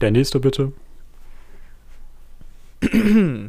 Der 0.00 0.10
nächste 0.10 0.40
bitte. 0.40 0.72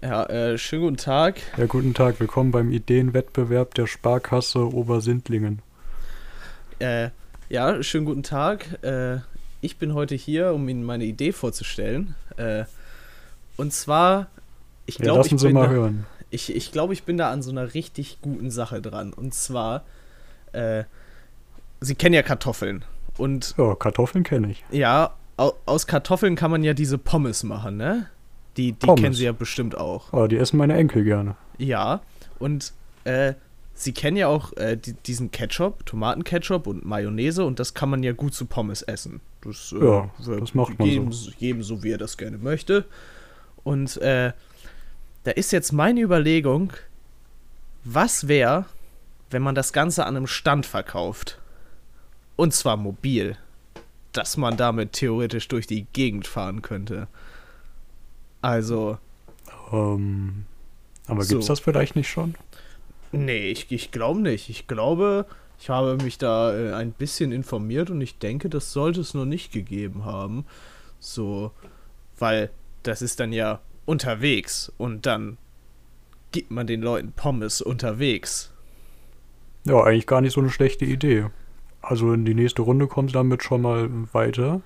Ja, 0.00 0.26
äh, 0.26 0.56
schönen 0.58 0.82
guten 0.84 0.96
Tag. 0.96 1.40
Ja, 1.56 1.66
guten 1.66 1.92
Tag. 1.92 2.20
Willkommen 2.20 2.52
beim 2.52 2.70
Ideenwettbewerb 2.70 3.74
der 3.74 3.88
Sparkasse 3.88 4.60
Obersindlingen. 4.72 5.60
Äh, 6.78 7.08
ja, 7.48 7.82
schönen 7.82 8.06
guten 8.06 8.22
Tag. 8.22 8.80
Äh, 8.84 9.16
ich 9.60 9.76
bin 9.78 9.94
heute 9.94 10.14
hier, 10.14 10.52
um 10.52 10.68
Ihnen 10.68 10.84
meine 10.84 11.04
Idee 11.04 11.32
vorzustellen. 11.32 12.14
Äh, 12.36 12.62
und 13.56 13.72
zwar, 13.72 14.28
ich 14.86 14.98
Ja, 14.98 15.06
glaube, 15.06 15.26
ich, 15.26 15.30
Sie 15.36 15.46
bin 15.46 15.54
mal 15.54 15.66
da- 15.66 15.72
hören. 15.72 16.06
ich, 16.30 16.54
ich, 16.54 16.70
glaub, 16.70 16.92
ich 16.92 17.02
bin 17.02 17.16
da 17.16 17.32
an 17.32 17.42
so 17.42 17.50
einer 17.50 17.74
richtig 17.74 18.18
guten 18.22 18.52
Sache 18.52 18.80
dran. 18.80 19.12
Und 19.12 19.34
zwar, 19.34 19.82
äh, 20.52 20.84
Sie 21.80 21.96
kennen 21.96 22.14
ja 22.14 22.22
Kartoffeln. 22.22 22.84
Und 23.16 23.56
Ja, 23.58 23.74
Kartoffeln 23.74 24.22
kenne 24.22 24.52
ich. 24.52 24.62
ja, 24.70 25.12
aus 25.38 25.86
Kartoffeln 25.86 26.36
kann 26.36 26.50
man 26.50 26.64
ja 26.64 26.74
diese 26.74 26.98
Pommes 26.98 27.42
machen, 27.44 27.76
ne? 27.76 28.06
Die, 28.56 28.72
die 28.72 28.86
Pommes. 28.86 29.00
kennen 29.00 29.14
Sie 29.14 29.24
ja 29.24 29.32
bestimmt 29.32 29.76
auch. 29.76 30.12
Oh, 30.12 30.26
die 30.26 30.36
essen 30.36 30.56
meine 30.56 30.74
Enkel 30.74 31.04
gerne. 31.04 31.36
Ja, 31.58 32.00
und 32.38 32.72
äh, 33.04 33.34
Sie 33.74 33.92
kennen 33.92 34.16
ja 34.16 34.26
auch 34.26 34.56
äh, 34.56 34.76
die, 34.76 34.94
diesen 34.94 35.30
Ketchup, 35.30 35.86
Tomatenketchup 35.86 36.66
und 36.66 36.84
Mayonnaise 36.84 37.44
und 37.44 37.60
das 37.60 37.74
kann 37.74 37.88
man 37.88 38.02
ja 38.02 38.12
gut 38.12 38.34
zu 38.34 38.46
Pommes 38.46 38.82
essen. 38.82 39.20
Das, 39.42 39.72
äh, 39.72 39.84
Ja, 39.84 40.10
das 40.26 40.54
macht 40.54 40.76
man 40.78 40.88
jedem, 40.88 41.10
jedem 41.38 41.62
so, 41.62 41.84
wie 41.84 41.92
er 41.92 41.98
das 41.98 42.16
gerne 42.16 42.38
möchte. 42.38 42.84
Und 43.62 43.96
äh, 43.98 44.32
da 45.22 45.30
ist 45.30 45.52
jetzt 45.52 45.72
meine 45.72 46.00
Überlegung, 46.00 46.72
was 47.84 48.26
wäre, 48.26 48.64
wenn 49.30 49.42
man 49.42 49.54
das 49.54 49.72
Ganze 49.72 50.04
an 50.06 50.16
einem 50.16 50.26
Stand 50.26 50.66
verkauft? 50.66 51.38
Und 52.34 52.54
zwar 52.54 52.76
mobil. 52.76 53.36
Dass 54.18 54.36
man 54.36 54.56
damit 54.56 54.94
theoretisch 54.94 55.46
durch 55.46 55.68
die 55.68 55.84
Gegend 55.92 56.26
fahren 56.26 56.60
könnte. 56.60 57.06
Also, 58.42 58.98
Ähm, 59.72 60.46
aber 61.06 61.24
So. 61.24 61.36
gibt's 61.36 61.46
das 61.46 61.60
vielleicht 61.60 61.94
nicht 61.96 62.08
schon? 62.10 62.34
Nee, 63.12 63.50
ich, 63.50 63.70
ich 63.70 63.90
glaube 63.90 64.20
nicht. 64.20 64.48
Ich 64.48 64.66
glaube, 64.66 65.26
ich 65.58 65.70
habe 65.70 65.96
mich 66.02 66.18
da 66.18 66.54
äh, 66.56 66.72
ein 66.74 66.92
bisschen 66.92 67.32
informiert 67.32 67.90
und 67.90 68.00
ich 68.00 68.18
denke, 68.18 68.48
das 68.48 68.72
sollte 68.72 69.00
es 69.00 69.14
noch 69.14 69.24
nicht 69.24 69.52
gegeben 69.52 70.04
haben. 70.04 70.44
So, 71.00 71.52
weil 72.18 72.50
das 72.82 73.02
ist 73.02 73.20
dann 73.20 73.32
ja 73.32 73.60
unterwegs 73.86 74.72
und 74.78 75.06
dann 75.06 75.38
gibt 76.32 76.50
man 76.50 76.66
den 76.66 76.82
Leuten 76.82 77.12
Pommes 77.12 77.60
unterwegs. 77.62 78.52
Ja, 79.64 79.82
eigentlich 79.84 80.06
gar 80.06 80.20
nicht 80.20 80.32
so 80.32 80.40
eine 80.40 80.50
schlechte 80.50 80.84
Idee. 80.84 81.26
Also 81.80 82.12
in 82.12 82.24
die 82.24 82.34
nächste 82.34 82.62
Runde 82.62 82.86
kommt 82.86 83.14
damit 83.14 83.42
schon 83.42 83.62
mal 83.62 83.88
weiter, 84.12 84.60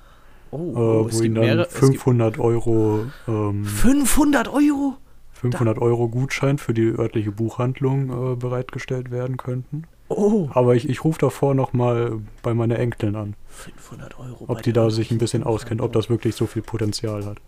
Oh, 0.50 0.56
äh, 0.56 0.60
oh, 0.60 1.08
wo 1.10 1.22
ihnen 1.22 1.34
dann 1.34 1.64
500 1.64 2.38
Euro, 2.38 3.06
ähm, 3.26 3.64
500 3.64 4.48
Euro? 4.48 4.96
500 5.32 5.78
Euro 5.78 6.08
Gutschein 6.08 6.58
für 6.58 6.74
die 6.74 6.88
örtliche 6.88 7.32
Buchhandlung 7.32 8.32
äh, 8.32 8.36
bereitgestellt 8.36 9.10
werden 9.10 9.38
könnten. 9.38 9.84
Oh, 10.08 10.50
Aber 10.52 10.74
ich, 10.74 10.88
ich 10.88 11.04
rufe 11.04 11.18
davor 11.18 11.54
nochmal 11.54 12.20
bei 12.42 12.52
meiner 12.52 12.78
Enkelin 12.78 13.16
an, 13.16 13.34
500 13.48 14.18
Euro. 14.18 14.44
ob 14.48 14.62
die 14.62 14.74
da 14.74 14.90
sich 14.90 15.10
ein 15.10 15.18
bisschen 15.18 15.42
auskennt, 15.42 15.80
ob 15.80 15.92
das 15.94 16.10
wirklich 16.10 16.34
so 16.36 16.46
viel 16.46 16.62
Potenzial 16.62 17.24
hat. 17.24 17.38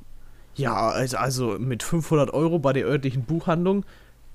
Ja, 0.54 0.88
also, 0.88 1.18
also 1.18 1.56
mit 1.58 1.82
500 1.82 2.32
Euro 2.32 2.58
bei 2.58 2.72
der 2.72 2.86
örtlichen 2.86 3.24
Buchhandlung, 3.24 3.84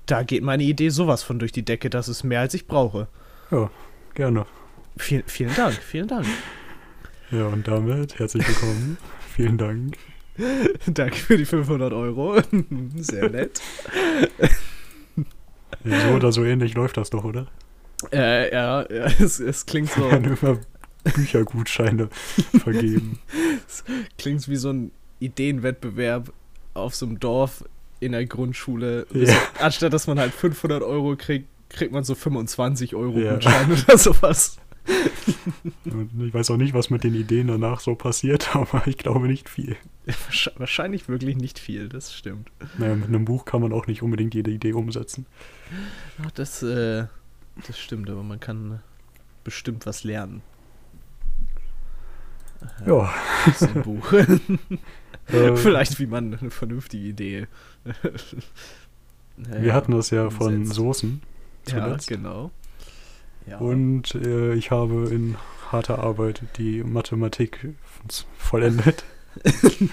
da 0.06 0.22
geht 0.22 0.44
meine 0.44 0.62
Idee 0.62 0.90
sowas 0.90 1.22
von 1.24 1.38
durch 1.38 1.50
die 1.52 1.64
Decke. 1.64 1.90
Das 1.90 2.08
ist 2.08 2.22
mehr, 2.22 2.40
als 2.40 2.54
ich 2.54 2.66
brauche. 2.66 3.08
Ja, 3.50 3.68
gerne. 4.14 4.46
Vielen, 4.96 5.22
vielen 5.26 5.54
Dank, 5.54 5.74
vielen 5.74 6.08
Dank. 6.08 6.26
Ja, 7.30 7.46
und 7.46 7.66
damit 7.66 8.18
herzlich 8.18 8.46
willkommen. 8.46 8.98
Vielen 9.36 9.56
Dank. 9.56 9.96
Danke 10.86 11.16
für 11.16 11.36
die 11.38 11.44
500 11.44 11.92
Euro. 11.92 12.40
Sehr 12.96 13.30
nett. 13.30 13.62
Ja, 15.84 16.08
so 16.08 16.14
oder 16.14 16.32
so 16.32 16.44
ähnlich 16.44 16.74
läuft 16.74 16.96
das 16.96 17.10
doch, 17.10 17.24
oder? 17.24 17.46
Äh, 18.12 18.52
ja, 18.52 18.82
ja 18.90 19.04
es, 19.20 19.38
es 19.38 19.64
klingt 19.66 19.90
so, 19.90 20.10
Werden 20.10 20.36
immer 20.40 20.58
Büchergutscheine 21.14 22.08
vergeben. 22.58 23.20
klingt 24.18 24.48
wie 24.48 24.56
so 24.56 24.70
ein 24.70 24.90
Ideenwettbewerb 25.20 26.32
auf 26.74 26.94
so 26.94 27.06
einem 27.06 27.20
Dorf 27.20 27.64
in 28.00 28.12
der 28.12 28.26
Grundschule. 28.26 29.06
Ja. 29.12 29.34
Anstatt 29.60 29.92
dass 29.92 30.06
man 30.06 30.18
halt 30.18 30.34
500 30.34 30.82
Euro 30.82 31.14
kriegt, 31.16 31.46
kriegt 31.68 31.92
man 31.92 32.02
so 32.04 32.14
25 32.14 32.94
Euro 32.96 33.18
Ja. 33.18 33.34
Gutschein 33.34 33.70
oder 33.72 33.96
sowas. 33.96 34.56
Ich 36.26 36.34
weiß 36.34 36.50
auch 36.50 36.56
nicht, 36.56 36.74
was 36.74 36.90
mit 36.90 37.04
den 37.04 37.14
Ideen 37.14 37.46
danach 37.48 37.80
so 37.80 37.94
passiert, 37.94 38.54
aber 38.56 38.86
ich 38.86 38.98
glaube 38.98 39.26
nicht 39.26 39.48
viel. 39.48 39.76
Wahrsch- 40.06 40.50
Wahrscheinlich 40.56 41.08
wirklich 41.08 41.36
nicht 41.36 41.58
viel, 41.58 41.88
das 41.88 42.14
stimmt. 42.14 42.50
Naja, 42.78 42.94
mit 42.96 43.08
einem 43.08 43.24
Buch 43.24 43.44
kann 43.44 43.60
man 43.62 43.72
auch 43.72 43.86
nicht 43.86 44.02
unbedingt 44.02 44.34
jede 44.34 44.50
Idee 44.50 44.72
umsetzen. 44.72 45.26
Ach, 46.24 46.30
das, 46.32 46.62
äh, 46.62 47.06
das 47.66 47.78
stimmt, 47.78 48.08
aber 48.10 48.22
man 48.22 48.40
kann 48.40 48.80
bestimmt 49.44 49.86
was 49.86 50.04
lernen. 50.04 50.42
Ja, 52.86 53.12
aus 53.46 53.58
dem 53.60 53.82
Buch. 53.82 54.12
äh, 55.28 55.56
Vielleicht, 55.56 55.98
wie 55.98 56.06
man 56.06 56.36
eine 56.38 56.50
vernünftige 56.50 57.04
Idee. 57.08 57.46
wir 59.36 59.72
hatten 59.74 59.92
das 59.92 60.10
ja 60.10 60.28
von 60.30 60.54
umsetzt. 60.56 60.74
Soßen 60.76 61.22
Ja, 61.68 61.84
zuletzt. 61.84 62.08
genau. 62.08 62.50
Ja. 63.46 63.58
Und 63.58 64.14
äh, 64.14 64.54
ich 64.54 64.70
habe 64.70 65.08
in 65.10 65.36
harter 65.70 65.98
Arbeit 66.00 66.42
die 66.56 66.82
Mathematik 66.82 67.68
vollendet. 68.36 69.04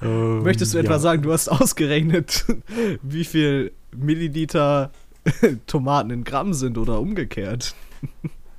Ähm, 0.00 0.44
Möchtest 0.44 0.74
du 0.74 0.78
etwa 0.78 0.92
ja. 0.92 0.98
sagen, 0.98 1.22
du 1.22 1.32
hast 1.32 1.48
ausgerechnet, 1.48 2.44
wie 3.02 3.24
viel 3.24 3.72
Milliliter 3.90 4.92
Tomaten 5.66 6.10
in 6.10 6.24
Gramm 6.24 6.54
sind 6.54 6.78
oder 6.78 7.00
umgekehrt? 7.00 7.74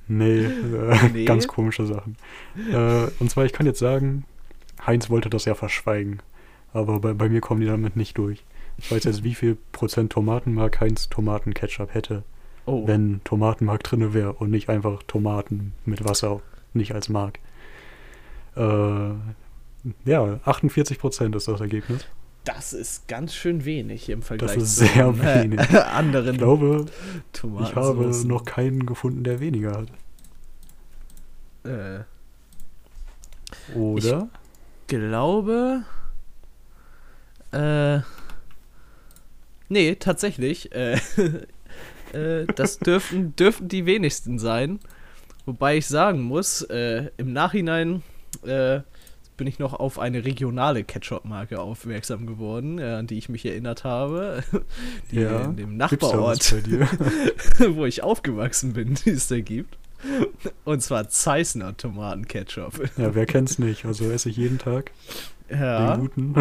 Nee, 0.06 0.40
äh, 0.44 1.08
Nee? 1.12 1.24
ganz 1.24 1.48
komische 1.48 1.86
Sachen. 1.86 2.16
Äh, 2.70 3.06
und 3.18 3.30
zwar, 3.30 3.44
ich 3.44 3.52
kann 3.52 3.66
jetzt 3.66 3.78
sagen, 3.78 4.24
Heinz 4.86 5.10
wollte 5.10 5.30
das 5.30 5.44
ja 5.44 5.54
verschweigen. 5.54 6.20
Aber 6.72 7.00
bei, 7.00 7.14
bei 7.14 7.28
mir 7.28 7.40
kommen 7.40 7.60
die 7.60 7.66
damit 7.66 7.96
nicht 7.96 8.18
durch. 8.18 8.44
Ich 8.76 8.92
weiß 8.92 9.04
jetzt, 9.04 9.24
wie 9.24 9.34
viel 9.34 9.56
Prozent 9.72 10.12
Tomatenmark 10.12 10.80
Heinz 10.80 11.08
Tomatenketchup 11.08 11.94
hätte, 11.94 12.22
Oh, 12.68 12.86
wenn 12.86 13.22
Tomatenmark 13.24 13.82
drinne 13.82 14.12
wäre 14.12 14.34
und 14.34 14.50
nicht 14.50 14.68
einfach 14.68 15.02
Tomaten 15.04 15.72
mit 15.86 16.04
Wasser, 16.04 16.42
nicht 16.74 16.92
als 16.94 17.08
Mark. 17.08 17.38
Äh, 18.56 19.10
ja, 20.04 20.40
48 20.44 20.98
Prozent 20.98 21.34
ist 21.34 21.48
das 21.48 21.60
Ergebnis. 21.62 22.06
das 22.44 22.74
ist 22.74 23.08
ganz 23.08 23.34
schön 23.34 23.64
wenig 23.64 24.10
im 24.10 24.20
Vergleich 24.20 24.56
ist 24.58 24.76
zu 24.76 24.86
sehr 24.86 25.12
den, 25.12 25.52
wenig. 25.52 25.60
Äh, 25.70 25.78
anderen 25.94 26.34
Ich 26.34 26.38
glaube, 26.38 26.84
Tomaten. 27.32 27.64
ich 27.64 27.74
habe 27.74 28.26
noch 28.26 28.44
keinen 28.44 28.84
gefunden, 28.84 29.24
der 29.24 29.40
weniger 29.40 29.72
hat. 29.72 29.88
Äh, 31.64 32.04
Oder? 33.78 34.28
glaube. 34.88 35.84
Äh. 37.52 38.00
Nee, 39.70 39.94
tatsächlich. 39.96 40.72
Äh, 40.72 40.98
äh, 42.14 42.46
das 42.54 42.78
dürften, 42.78 43.34
dürften 43.36 43.68
die 43.68 43.86
wenigsten 43.86 44.38
sein. 44.38 44.78
Wobei 45.46 45.76
ich 45.78 45.86
sagen 45.86 46.22
muss, 46.22 46.62
äh, 46.62 47.10
im 47.16 47.32
Nachhinein 47.32 48.02
äh, 48.46 48.80
bin 49.38 49.46
ich 49.46 49.58
noch 49.60 49.72
auf 49.72 49.98
eine 49.98 50.24
regionale 50.24 50.82
Ketchup-Marke 50.84 51.60
aufmerksam 51.60 52.26
geworden, 52.26 52.78
äh, 52.78 52.84
an 52.84 53.06
die 53.06 53.16
ich 53.18 53.28
mich 53.28 53.46
erinnert 53.46 53.84
habe. 53.84 54.42
Die 55.12 55.20
Ja. 55.20 55.44
in 55.44 55.56
dem 55.56 55.76
Nachbarort, 55.76 56.54
wo 57.70 57.86
ich 57.86 58.02
aufgewachsen 58.02 58.72
bin, 58.72 58.94
die 58.94 59.10
es 59.10 59.28
da 59.28 59.40
gibt. 59.40 59.78
Und 60.64 60.82
zwar 60.82 61.08
Zeissner 61.08 61.76
Tomatenketchup. 61.76 62.80
Ja, 62.98 63.14
wer 63.14 63.26
kennt's 63.26 63.58
nicht? 63.58 63.84
Also 63.84 64.10
esse 64.10 64.28
ich 64.28 64.36
jeden 64.36 64.58
Tag 64.58 64.90
Ja. 65.50 65.96
den 65.96 66.00
guten. 66.00 66.34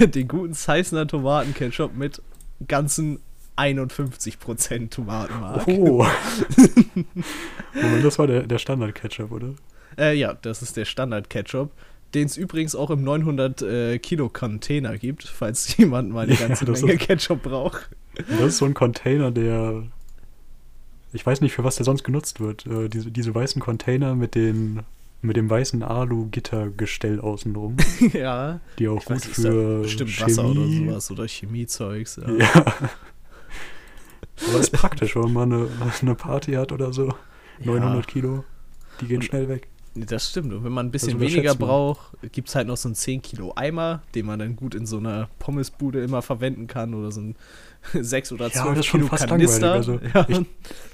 den 0.10 0.28
guten 0.28 0.54
Zeissner 0.54 1.06
Tomatenketchup 1.06 1.94
mit 1.96 2.22
ganzen 2.68 3.18
51% 3.56 4.90
Tomatenmark. 4.90 5.66
Oh. 5.68 6.04
Moment, 7.74 8.04
das 8.04 8.18
war 8.18 8.26
der, 8.26 8.42
der 8.42 8.58
Standard-Ketchup, 8.58 9.30
oder? 9.32 9.54
Äh, 9.98 10.14
ja, 10.16 10.34
das 10.34 10.62
ist 10.62 10.76
der 10.76 10.84
Standard-Ketchup, 10.84 11.70
den 12.14 12.26
es 12.26 12.36
übrigens 12.36 12.74
auch 12.74 12.90
im 12.90 13.02
900 13.02 13.62
äh, 13.62 13.98
Kilo 13.98 14.28
Container 14.28 14.98
gibt, 14.98 15.24
falls 15.24 15.76
jemand 15.78 16.10
mal 16.10 16.24
eine 16.24 16.34
Ja, 16.34 16.48
ganze 16.48 16.64
Menge 16.70 16.92
ist- 16.94 17.00
Ketchup 17.06 17.42
braucht. 17.42 17.88
Das 18.28 18.40
ist 18.40 18.58
so 18.58 18.64
ein 18.64 18.74
Container, 18.74 19.30
der. 19.30 19.82
Ich 21.12 21.24
weiß 21.24 21.40
nicht, 21.42 21.52
für 21.52 21.64
was 21.64 21.76
der 21.76 21.84
sonst 21.84 22.02
genutzt 22.02 22.40
wird. 22.40 22.66
Äh, 22.66 22.88
diese, 22.88 23.10
diese 23.10 23.34
weißen 23.34 23.60
Container 23.60 24.14
mit 24.14 24.34
den 24.34 24.80
mit 25.22 25.36
dem 25.36 25.48
weißen 25.50 25.82
Alu-Gittergestell 25.82 27.20
außenrum, 27.20 27.76
ja, 28.12 28.60
die 28.78 28.86
auch 28.86 28.98
ich 29.00 29.06
gut 29.06 29.16
weiß, 29.16 29.24
für 29.26 29.80
bestimmt 29.82 30.10
Chemie, 30.10 30.30
Wasser 30.30 30.44
oder 30.46 30.66
sowas 30.68 31.10
oder 31.10 31.26
Chemiezeugs. 31.26 32.20
Ja. 32.24 32.32
Ja. 32.36 32.74
Aber 34.48 34.60
ist 34.60 34.72
praktisch, 34.72 35.16
wenn 35.16 35.32
man 35.32 35.52
eine, 35.52 35.68
eine 36.02 36.14
Party 36.14 36.52
hat 36.52 36.72
oder 36.72 36.92
so. 36.92 37.14
900 37.64 38.06
Kilo, 38.06 38.44
die 39.00 39.06
gehen 39.06 39.16
Und- 39.18 39.22
schnell 39.24 39.48
weg. 39.48 39.68
Das 39.98 40.28
stimmt. 40.28 40.52
Und 40.52 40.62
wenn 40.62 40.72
man 40.72 40.86
ein 40.88 40.90
bisschen 40.90 41.18
Das 41.18 41.20
weniger 41.32 41.54
braucht, 41.54 42.18
gibt 42.30 42.48
es 42.50 42.54
halt 42.54 42.66
noch 42.68 42.76
so 42.76 42.86
einen 42.86 42.94
10 42.94 43.22
Kilo 43.22 43.54
Eimer, 43.56 44.02
den 44.14 44.26
man 44.26 44.38
dann 44.38 44.54
gut 44.54 44.74
in 44.74 44.84
so 44.84 44.98
einer 44.98 45.30
Pommesbude 45.38 46.02
immer 46.02 46.20
verwenden 46.20 46.66
kann 46.66 46.92
oder 46.92 47.10
so 47.10 47.22
ein 47.22 47.34
6 47.94 48.32
oder 48.32 48.50
12 48.50 48.54
Ja, 48.66 48.70
das 48.72 48.78
ist 48.80 48.86
schon 48.86 49.00
Kilo 49.00 49.08
fast 49.08 49.26
Kanister. 49.26 49.78
langweilig. 49.78 50.12
ja. 50.14 50.26
Ich, 50.28 50.40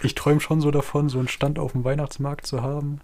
ich 0.04 0.14
träume 0.14 0.38
schon 0.40 0.60
so 0.60 0.70
davon, 0.70 1.08
so 1.08 1.18
einen 1.18 1.26
Stand 1.26 1.58
auf 1.58 1.72
dem 1.72 1.82
Weihnachtsmarkt 1.82 2.46
zu 2.46 2.62
haben 2.62 3.00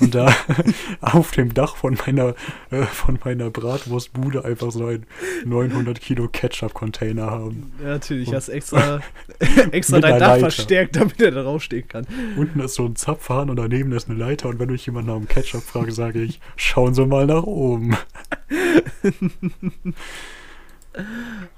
und 0.00 0.14
da 0.14 0.32
auf 1.00 1.30
dem 1.32 1.54
Dach 1.54 1.76
von 1.76 1.96
meiner, 2.06 2.34
äh, 2.70 2.82
von 2.82 3.18
meiner 3.24 3.50
Bratwurstbude 3.50 4.44
einfach 4.44 4.70
so 4.70 4.86
einen 4.86 5.06
900 5.44 6.00
Kilo 6.00 6.28
Ketchup-Container 6.28 7.26
haben. 7.30 7.72
Ja, 7.82 7.88
natürlich, 7.88 8.28
Und- 8.28 8.34
hast 8.36 8.48
extra, 8.48 9.00
extra 9.72 10.00
dein 10.00 10.18
Dach 10.18 10.28
Leiter. 10.28 10.40
verstärkt, 10.40 10.96
damit 10.96 11.20
er 11.20 11.30
da 11.30 11.42
draufstehen 11.42 11.86
kann. 11.88 12.06
Unten 12.36 12.60
ist 12.60 12.74
so 12.74 12.84
ein 12.86 12.96
Zapfhahn 12.96 13.50
und 13.50 13.56
daneben 13.56 13.92
ist 13.92 14.08
eine 14.08 14.18
Leiter 14.18 14.48
und 14.48 14.58
wenn 14.58 14.70
mich 14.70 14.86
jemand 14.86 15.06
nach 15.06 15.16
dem 15.16 15.28
Ketchup 15.28 15.62
fragt, 15.62 15.92
sage 15.92 16.20
ich, 16.22 16.40
schauen 16.56 16.94
Sie 16.94 17.06
mal 17.06 17.26
nach 17.26 17.44
oben. 17.44 17.96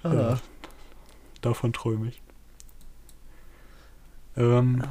Ah. 0.03 0.13
Ja, 0.13 0.41
davon 1.41 1.73
träume 1.73 2.09
ich. 2.09 2.21
Ähm, 4.37 4.83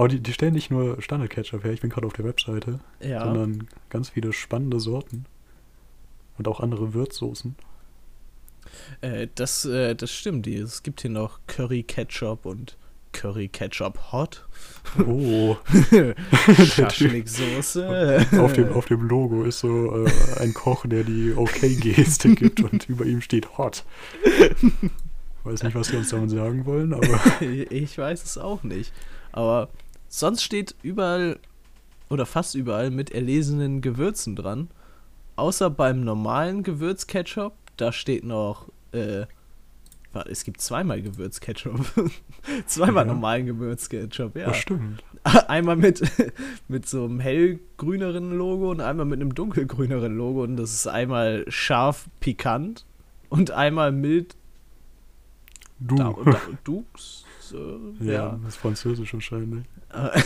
aber 0.00 0.08
die, 0.08 0.20
die 0.20 0.32
stellen 0.32 0.54
nicht 0.54 0.70
nur 0.70 1.00
Standard-Ketchup 1.02 1.62
her, 1.62 1.72
ich 1.72 1.82
bin 1.82 1.90
gerade 1.90 2.06
auf 2.06 2.14
der 2.14 2.24
Webseite, 2.24 2.80
Ja. 3.00 3.22
sondern 3.22 3.68
ganz 3.90 4.08
viele 4.08 4.32
spannende 4.32 4.80
Sorten. 4.80 5.26
Und 6.38 6.48
auch 6.48 6.60
andere 6.60 6.94
Würzsoßen. 6.94 7.54
Äh, 9.02 9.28
das, 9.34 9.66
äh, 9.66 9.94
das 9.94 10.10
stimmt. 10.10 10.46
Es 10.46 10.82
gibt 10.82 11.02
hier 11.02 11.10
noch 11.10 11.40
Curry 11.46 11.82
Ketchup 11.82 12.46
und 12.46 12.78
Curry 13.12 13.48
Ketchup 13.48 13.98
Hot. 14.10 14.46
Oh, 15.06 15.56
Schaschliksoße. 16.64 18.26
auf 18.38 18.54
dem, 18.54 18.72
auf 18.72 18.86
dem 18.86 19.06
Logo 19.06 19.44
ist 19.44 19.58
so 19.58 20.06
äh, 20.06 20.10
ein 20.38 20.54
Koch, 20.54 20.86
der 20.86 21.04
die 21.04 21.34
Okay-Geste 21.36 22.34
gibt 22.34 22.62
und 22.62 22.88
über 22.88 23.04
ihm 23.04 23.20
steht 23.20 23.58
Hot. 23.58 23.84
Weiß 25.44 25.62
nicht, 25.62 25.74
was 25.74 25.88
sie 25.88 25.96
uns 25.96 26.08
damit 26.08 26.30
sagen 26.30 26.64
wollen, 26.64 26.94
aber 26.94 27.20
ich 27.42 27.98
weiß 27.98 28.24
es 28.24 28.38
auch 28.38 28.62
nicht. 28.62 28.92
Aber 29.32 29.68
sonst 30.10 30.42
steht 30.42 30.74
überall 30.82 31.38
oder 32.10 32.26
fast 32.26 32.54
überall 32.54 32.90
mit 32.90 33.12
erlesenen 33.12 33.80
Gewürzen 33.80 34.36
dran. 34.36 34.68
Außer 35.36 35.70
beim 35.70 36.02
normalen 36.04 36.62
Gewürzketchup, 36.62 37.54
da 37.78 37.92
steht 37.92 38.24
noch, 38.24 38.68
äh, 38.92 39.24
warte, 40.12 40.30
es 40.30 40.44
gibt 40.44 40.60
zweimal 40.60 41.00
Gewürzketchup. 41.00 41.80
zweimal 42.66 43.06
Ja. 43.06 43.12
normalen 43.14 43.46
Gewürzketchup, 43.46 44.36
ja. 44.36 44.48
das 44.48 44.58
stimmt. 44.58 45.02
Einmal 45.48 45.76
mit, 45.76 46.02
mit 46.68 46.88
so 46.88 47.04
einem 47.04 47.20
hellgrüneren 47.20 48.32
Logo 48.32 48.70
und 48.70 48.80
einmal 48.80 49.06
mit 49.06 49.20
einem 49.20 49.34
dunkelgrüneren 49.34 50.14
Logo. 50.16 50.42
Und 50.42 50.56
das 50.56 50.74
ist 50.74 50.86
einmal 50.86 51.44
scharf 51.48 52.08
pikant 52.20 52.84
und 53.28 53.50
einmal 53.52 53.92
mild 53.92 54.36
Du. 55.78 55.96
da, 55.96 56.14
da, 56.24 56.40
Dux. 56.64 57.24
Äh, 57.52 58.04
ja, 58.06 58.12
ja. 58.12 58.38
das 58.42 58.54
ist 58.54 58.60
französisch 58.60 59.12
wahrscheinlich. 59.14 59.64
Äh, 59.92 60.20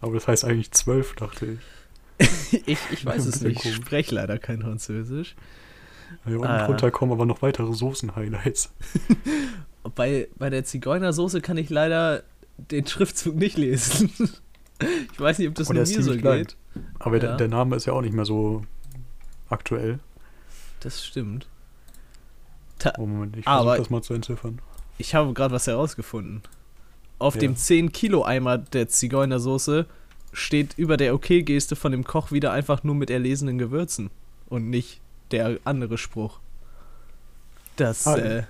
Aber 0.00 0.14
das 0.14 0.28
heißt 0.28 0.44
eigentlich 0.44 0.70
zwölf, 0.70 1.14
dachte 1.16 1.58
ich. 2.20 2.62
ich, 2.66 2.78
ich 2.92 3.04
weiß 3.04 3.26
es 3.26 3.40
nicht. 3.40 3.64
Ich 3.64 3.74
spreche 3.74 4.14
leider 4.14 4.38
kein 4.38 4.62
Französisch. 4.62 5.34
Ja, 6.24 6.34
unten 6.36 6.46
Ah. 6.46 6.66
drunter 6.66 6.92
kommen 6.92 7.10
aber 7.10 7.26
noch 7.26 7.42
weitere 7.42 7.72
Soßen-Highlights. 7.72 8.72
Bei, 9.96 10.28
bei 10.36 10.48
der 10.48 10.64
Zigeunersoße 10.64 11.40
kann 11.42 11.56
ich 11.58 11.68
leider 11.70 12.22
den 12.56 12.86
Schriftzug 12.86 13.34
nicht 13.34 13.58
lesen. 13.58 14.10
ich 15.12 15.20
weiß 15.20 15.38
nicht, 15.40 15.48
ob 15.48 15.56
das 15.56 15.68
Und 15.68 15.74
nur 15.76 15.84
mir 15.86 16.02
so 16.02 16.16
klein. 16.16 16.38
geht. 16.44 16.56
Aber 17.00 17.16
Ja. 17.16 17.20
der, 17.20 17.36
der 17.36 17.48
Name 17.48 17.74
ist 17.76 17.84
ja 17.86 17.92
auch 17.92 18.00
nicht 18.00 18.14
mehr 18.14 18.24
so 18.24 18.62
aktuell. 19.50 19.98
Das 20.80 21.04
stimmt. 21.04 21.48
Oh 22.98 23.06
Moment, 23.06 23.36
ich 23.36 23.44
versuche 23.44 23.76
das 23.76 23.90
mal 23.90 24.02
zu 24.02 24.14
entziffern. 24.14 24.60
Ich 24.98 25.14
habe 25.14 25.32
gerade 25.32 25.54
was 25.54 25.66
herausgefunden. 25.66 26.42
Auf 27.18 27.34
Ja. 27.34 27.40
dem 27.42 27.54
10-Kilo-Eimer 27.56 28.58
der 28.58 28.88
Zigeunersoße 28.88 29.86
steht 30.32 30.74
über 30.76 30.96
der 30.96 31.14
OK-Geste 31.14 31.76
von 31.76 31.92
dem 31.92 32.04
Koch 32.04 32.32
wieder 32.32 32.52
einfach 32.52 32.82
nur 32.84 32.94
mit 32.94 33.10
erlesenen 33.10 33.58
Gewürzen. 33.58 34.10
Und 34.48 34.68
nicht 34.70 35.00
der 35.30 35.58
andere 35.64 35.96
Spruch. 35.98 36.38
Das, 37.76 38.06
Ah, 38.06 38.16
äh, 38.18 38.42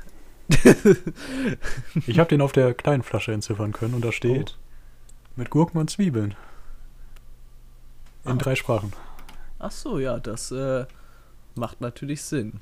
Ich 2.06 2.18
habe 2.18 2.28
den 2.28 2.40
auf 2.42 2.52
der 2.52 2.74
kleinen 2.74 3.02
Flasche 3.02 3.32
entziffern 3.32 3.72
können 3.72 3.94
und 3.94 4.04
da 4.04 4.12
steht 4.12 4.56
mit 5.36 5.50
Gurken 5.50 5.78
und 5.80 5.88
Zwiebeln. 5.90 6.34
In 8.24 8.32
Ah. 8.32 8.34
drei 8.36 8.54
Sprachen. 8.54 8.92
ach 9.58 9.70
so, 9.70 9.98
ja, 9.98 10.18
das, 10.18 10.50
äh, 10.50 10.84
macht 11.54 11.80
natürlich 11.80 12.22
Sinn. 12.22 12.60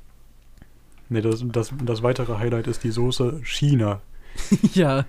Ne, 1.13 1.21
das, 1.23 1.45
das, 1.47 1.73
das 1.85 2.03
weitere 2.03 2.39
Highlight 2.39 2.67
ist 2.67 2.85
die 2.85 2.91
Soße 2.91 3.41
China. 3.45 4.01
ja. 4.75 5.05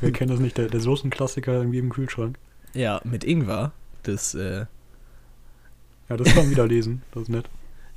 Wer 0.00 0.12
kennt 0.12 0.30
das 0.30 0.38
nicht? 0.38 0.56
Der, 0.56 0.68
der 0.68 0.80
Soßenklassiker 0.80 1.52
irgendwie 1.54 1.78
im 1.78 1.90
Kühlschrank. 1.90 2.38
Ja, 2.74 3.00
mit 3.04 3.24
Ingwer. 3.24 3.72
Das, 4.04 4.34
äh, 4.34 4.66
Ja, 6.08 6.16
das 6.16 6.28
kann 6.28 6.44
man 6.44 6.50
wieder 6.50 6.66
lesen. 6.66 7.02
Das 7.12 7.24
ist 7.24 7.28
nett. 7.28 7.46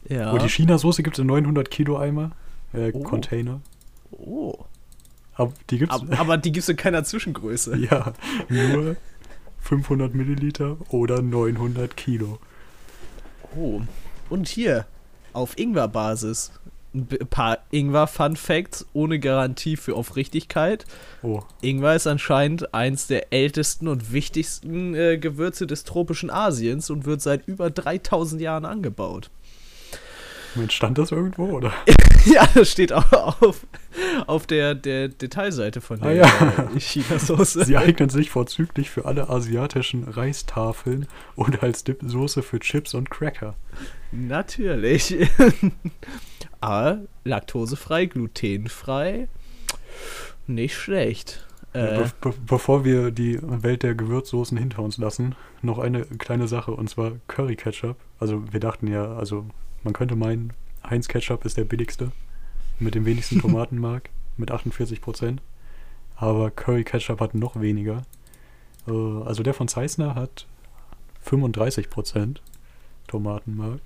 ja. 0.09 0.31
Und 0.31 0.41
die 0.41 0.49
China-Soße 0.49 1.03
gibt 1.03 1.17
es 1.17 1.21
in 1.21 1.27
900 1.27 1.69
Kilo 1.69 1.97
Eimer. 1.97 2.31
Äh, 2.73 2.91
Oh. 2.93 3.03
Container. 3.03 3.61
oh. 4.11 4.57
Aber 5.37 5.51
die 5.69 5.77
gibt's. 5.79 5.93
Aber, 5.93 6.17
aber 6.19 6.37
die 6.37 6.51
gibt's 6.51 6.69
in 6.69 6.77
keiner 6.77 7.03
Zwischengröße. 7.03 7.77
Ja, 7.91 8.13
nur 8.49 8.95
500 9.59 10.15
Milliliter 10.15 10.77
oder 10.89 11.21
900 11.21 11.95
Kilo. 11.97 12.39
Oh. 13.55 13.81
Und 14.29 14.47
hier, 14.47 14.85
auf 15.33 15.57
Ingwer-Basis. 15.57 16.51
Ein 16.95 17.07
paar 17.29 17.57
Ingwer-Fun-Facts 17.71 18.85
ohne 18.93 19.19
Garantie 19.19 19.75
für 19.75 19.95
Aufrichtigkeit. 19.95 20.85
Oh, 21.23 21.41
Ingwer 21.61 21.95
ist 21.95 22.07
anscheinend 22.07 22.73
eins 22.73 23.07
der 23.07 23.33
ältesten 23.33 23.89
und 23.89 24.13
wichtigsten 24.13 24.95
äh, 24.95 25.17
Gewürze 25.17 25.67
des 25.67 25.83
tropischen 25.83 26.29
Asiens 26.29 26.89
und 26.89 27.05
wird 27.05 27.21
seit 27.21 27.47
über 27.47 27.69
3000 27.69 28.41
Jahren 28.41 28.63
angebaut. 28.63 29.29
Moment, 30.55 30.71
stand 30.71 30.97
das 30.97 31.11
irgendwo, 31.11 31.47
oder? 31.47 31.73
ja, 32.25 32.47
das 32.53 32.71
steht 32.71 32.93
auch 32.93 33.41
auf, 33.41 33.67
auf 34.25 34.47
der, 34.47 34.73
der 34.73 35.09
Detailseite 35.09 35.81
von 35.81 36.01
Ah, 36.01 36.05
der 36.05 36.15
ja. 36.15 36.25
äh, 36.73 36.79
China-Soße. 36.79 37.65
Sie 37.65 37.75
eignen 37.75 38.07
sich 38.07 38.29
vorzüglich 38.29 38.89
für 38.89 39.03
alle 39.03 39.29
asiatischen 39.29 40.05
Reistafeln 40.05 41.07
und 41.35 41.61
als 41.61 41.83
Dipsoße 41.83 42.41
für 42.41 42.59
Chips 42.59 42.93
und 42.93 43.11
Cracker. 43.11 43.55
Natürlich. 44.13 45.13
Aber 46.65 46.99
laktosefrei, 47.23 48.05
glutenfrei. 48.07 49.27
Nicht 50.47 50.75
schlecht. 50.75 51.45
Äh, 51.73 51.97
be 51.97 52.11
be 52.21 52.33
bevor 52.47 52.85
wir 52.85 53.11
die 53.11 53.37
Welt 53.41 53.83
der 53.83 53.95
Gewürzsoßen 53.95 54.57
hinter 54.57 54.81
uns 54.81 54.97
lassen, 54.97 55.35
noch 55.61 55.77
eine 55.77 56.05
kleine 56.05 56.47
Sache 56.47 56.71
und 56.71 56.89
zwar 56.89 57.13
Curry 57.27 57.55
Ketchup. 57.55 57.97
Also 58.19 58.51
wir 58.51 58.59
dachten 58.59 58.87
ja, 58.87 59.15
also 59.15 59.45
man 59.83 59.93
könnte 59.93 60.15
meinen, 60.15 60.53
Heinz 60.89 61.07
Ketchup 61.07 61.45
ist 61.45 61.57
der 61.57 61.65
billigste 61.65 62.11
mit 62.79 62.95
dem 62.95 63.05
wenigsten 63.05 63.39
Tomatenmark 63.41 64.09
mit 64.37 64.49
48 64.51 65.01
Prozent. 65.01 65.41
Aber 66.15 66.49
Curry 66.49 66.83
Ketchup 66.83 67.19
hat 67.19 67.35
noch 67.35 67.59
weniger. 67.59 68.03
Äh, 68.87 68.91
also 68.91 69.43
der 69.43 69.53
von 69.53 69.67
Zeissner 69.67 70.15
hat 70.15 70.47
35 71.21 71.89
Prozent 71.89 72.41
Tomatenmark. 73.07 73.81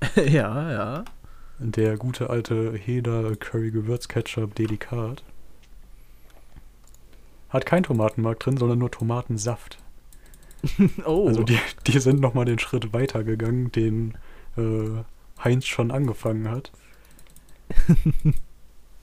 ja, 0.16 0.70
ja. 0.72 1.04
Der 1.58 1.96
gute 1.96 2.28
alte 2.28 2.74
Heder 2.74 3.34
Curry 3.36 3.70
Gewürz 3.70 4.08
Ketchup 4.08 4.54
Delikat 4.54 5.22
hat 7.48 7.64
kein 7.64 7.82
Tomatenmark 7.82 8.40
drin, 8.40 8.56
sondern 8.56 8.78
nur 8.78 8.90
Tomatensaft. 8.90 9.78
Oh. 11.04 11.28
Also 11.28 11.44
die, 11.44 11.58
die 11.86 12.00
sind 12.00 12.20
nochmal 12.20 12.44
den 12.44 12.58
Schritt 12.58 12.92
weiter 12.92 13.22
gegangen, 13.22 13.70
den 13.70 14.14
äh, 14.56 15.04
Heinz 15.42 15.66
schon 15.66 15.90
angefangen 15.90 16.50
hat. 16.50 16.72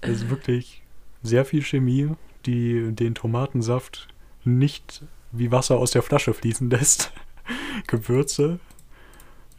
Es 0.02 0.10
ist 0.10 0.30
wirklich 0.30 0.84
sehr 1.22 1.46
viel 1.46 1.62
Chemie, 1.62 2.10
die 2.46 2.92
den 2.92 3.16
Tomatensaft 3.16 4.10
nicht 4.44 5.04
wie 5.32 5.50
Wasser 5.50 5.78
aus 5.78 5.92
der 5.92 6.02
Flasche 6.02 6.34
fließen 6.34 6.70
lässt. 6.70 7.14
Gewürze. 7.88 8.60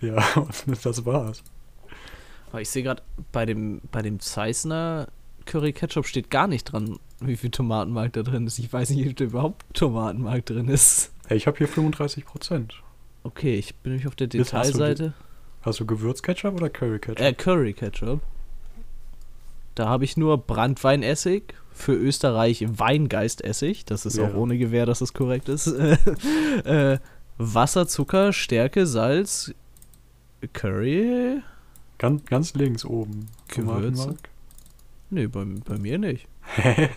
Ja, 0.03 0.23
und 0.35 0.85
das 0.85 1.07
war's. 1.07 1.43
Ich 2.61 2.71
sehe 2.71 2.83
gerade, 2.83 3.03
bei 3.33 3.47
dem, 3.47 3.81
bei 3.91 4.03
dem 4.03 4.21
Zeissner 4.21 5.09
Curry 5.47 5.73
Ketchup 5.73 6.07
steht 6.07 6.31
gar 6.31 6.47
nicht 6.47 6.65
dran, 6.65 6.99
wie 7.21 7.37
viel 7.37 7.51
Tomatenmark 7.51 8.13
da 8.13 8.23
drin 8.23 8.47
ist. 8.47 8.59
Ich 8.59 8.73
weiß 8.73 8.91
nicht, 8.91 9.09
ob 9.09 9.17
da 9.17 9.25
überhaupt 9.25 9.65
Tomatenmark 9.75 10.47
drin 10.47 10.69
ist. 10.69 11.13
Hey, 11.27 11.37
ich 11.37 11.47
habe 11.47 11.59
hier 11.59 11.69
35 11.69 12.25
Prozent. 12.25 12.75
Okay, 13.23 13.57
ich 13.57 13.75
bin 13.77 13.93
nämlich 13.93 14.07
auf 14.09 14.17
der 14.17 14.27
Bist- 14.27 14.53
hast 14.53 14.69
du 14.75 14.79
Detailseite. 14.79 15.13
Hast 15.63 15.81
du 15.81 15.87
Gewürzketchup 15.87 16.55
oder 16.55 16.69
Curry 16.69 16.99
Ketchup? 16.99 17.21
Äh, 17.25 17.33
Curry 17.33 17.73
Ketchup. 17.73 18.21
Da 19.75 19.89
habe 19.89 20.05
ich 20.05 20.17
nur 20.17 20.39
Brandweinessig, 20.39 21.55
für 21.73 21.95
Österreich 21.95 22.65
Weingeistessig. 22.69 23.85
Das 23.87 24.07
ist 24.07 24.17
Ja. 24.19 24.29
auch 24.29 24.35
ohne 24.35 24.57
Gewähr, 24.59 24.87
dass 24.87 25.01
es 25.01 25.13
korrekt 25.13 25.49
ist. 25.49 25.67
äh, 26.65 26.99
Wasser, 27.39 27.89
Zucker, 27.89 28.33
Stärke, 28.33 28.87
Salz, 28.87 29.53
Curry? 30.53 31.43
Ganz, 31.99 32.25
ganz 32.25 32.55
links 32.55 32.85
oben. 32.85 33.29
Gewürze? 33.49 34.17
Nee, 35.11 35.27
bei, 35.27 35.45
bei 35.45 35.79
mir 35.79 35.99
nicht. 35.99 36.27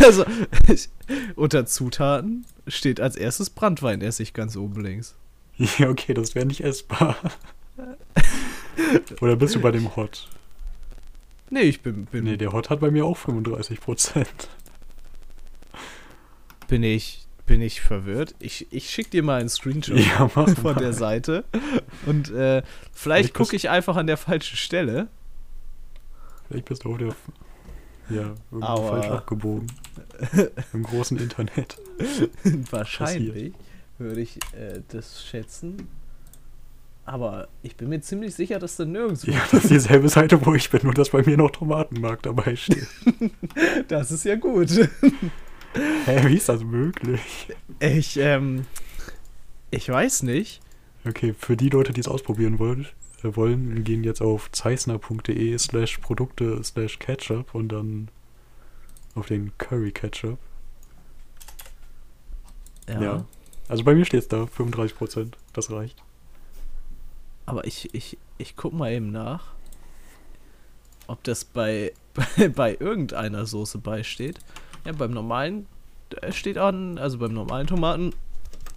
Also, 0.00 0.24
ich, 0.68 0.88
unter 1.34 1.66
Zutaten 1.66 2.46
steht 2.66 3.00
als 3.00 3.16
erstes 3.16 3.50
Brandweinessig 3.50 4.32
ganz 4.32 4.56
oben 4.56 4.82
links. 4.82 5.16
ja, 5.56 5.88
okay, 5.88 6.14
das 6.14 6.34
wäre 6.34 6.46
nicht 6.46 6.62
essbar. 6.62 7.16
Oder 9.20 9.36
bist 9.36 9.54
du 9.54 9.60
bei 9.60 9.70
dem 9.70 9.96
Hot? 9.96 10.28
Nee, 11.50 11.62
ich 11.62 11.80
bin, 11.82 12.04
bin, 12.06 12.24
Nee, 12.24 12.36
der 12.36 12.52
Hot 12.52 12.70
hat 12.70 12.80
bei 12.80 12.90
mir 12.90 13.04
auch 13.04 13.16
35 13.16 13.80
Prozent. 13.80 14.48
bin 16.68 16.82
ich 16.82 17.25
bin 17.46 17.62
ich 17.62 17.80
verwirrt. 17.80 18.34
Ich, 18.38 18.66
ich 18.70 18.90
schick 18.90 19.10
dir 19.10 19.22
mal 19.22 19.40
einen 19.40 19.48
Screenshot 19.48 19.96
Ja, 19.98 20.28
von 20.28 20.54
mal. 20.62 20.74
der 20.74 20.92
Seite. 20.92 21.44
Und 22.04 22.30
äh, 22.30 22.62
vielleicht 22.92 23.34
gucke 23.34 23.56
ich 23.56 23.70
einfach 23.70 23.96
an 23.96 24.06
der 24.06 24.16
falschen 24.16 24.56
Stelle. 24.56 25.08
Vielleicht 26.48 26.66
bist 26.66 26.84
du 26.84 26.92
auf 26.92 26.98
der. 26.98 27.14
Ja, 28.08 28.34
irgendwie 28.52 28.88
falsch 28.88 29.06
abgebogen. 29.06 29.66
Im 30.72 30.82
großen 30.84 31.18
Internet. 31.18 31.76
Wahrscheinlich 32.70 33.52
würde 33.98 34.20
ich 34.20 34.36
äh, 34.52 34.80
das 34.88 35.24
schätzen. 35.24 35.88
Aber 37.04 37.48
ich 37.62 37.76
bin 37.76 37.88
mir 37.88 38.00
ziemlich 38.00 38.34
sicher, 38.34 38.58
dass 38.58 38.76
da 38.76 38.84
nirgendwo. 38.84 39.30
Ja, 39.30 39.38
das 39.50 39.64
ist 39.64 39.70
dieselbe 39.70 40.08
Seite, 40.08 40.44
wo 40.44 40.54
ich 40.54 40.70
bin, 40.70 40.80
nur 40.82 40.94
dass 40.94 41.10
bei 41.10 41.22
mir 41.22 41.36
noch 41.36 41.50
Tomatenmark 41.52 42.22
dabei 42.22 42.56
steht. 42.56 42.86
Das 43.86 44.10
ist 44.10 44.24
ja 44.24 44.34
gut. 44.34 44.70
Hä, 46.04 46.28
wie 46.28 46.36
ist 46.36 46.48
das 46.48 46.64
möglich? 46.64 47.48
Ich, 47.80 48.16
ähm, 48.16 48.66
ich 49.70 49.88
weiß 49.88 50.22
nicht. 50.22 50.60
Okay, 51.06 51.34
für 51.38 51.56
die 51.56 51.68
Leute, 51.68 51.92
die 51.92 52.00
es 52.00 52.08
ausprobieren 52.08 52.58
wollen, 52.58 52.86
äh, 53.22 53.36
wollen, 53.36 53.84
gehen 53.84 54.04
jetzt 54.04 54.20
auf 54.20 54.50
zeissner.de 54.52 55.58
slash 55.58 55.98
Produkte 55.98 56.62
slash 56.64 56.98
Ketchup 56.98 57.54
und 57.54 57.68
dann 57.68 58.08
auf 59.14 59.26
den 59.26 59.56
Curry 59.58 59.92
Ketchup. 59.92 60.38
Ja. 62.88 63.02
Ja. 63.02 63.24
Also 63.68 63.84
bei 63.84 63.94
mir 63.94 64.04
steht 64.04 64.20
es 64.20 64.28
da, 64.28 64.44
35%. 64.44 65.32
Das 65.52 65.70
reicht. 65.70 66.02
Aber 67.46 67.66
ich, 67.66 67.94
ich, 67.94 68.18
ich 68.38 68.56
guck 68.56 68.72
mal 68.72 68.92
eben 68.92 69.10
nach, 69.10 69.54
ob 71.06 71.22
das 71.24 71.44
bei, 71.44 71.92
bei, 72.14 72.48
bei 72.54 72.76
irgendeiner 72.78 73.46
Soße 73.46 73.78
beisteht. 73.78 74.38
Ja, 74.86 74.92
beim 74.92 75.10
normalen 75.10 75.66
äh, 76.20 76.32
steht 76.32 76.58
an, 76.58 76.98
also 76.98 77.18
beim 77.18 77.32
normalen 77.34 77.66
Tomaten 77.66 78.12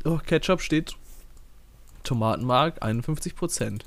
oh, 0.06 0.18
Ketchup 0.18 0.62
steht 0.62 0.96
Tomatenmark 2.04 2.82
51%. 2.84 3.82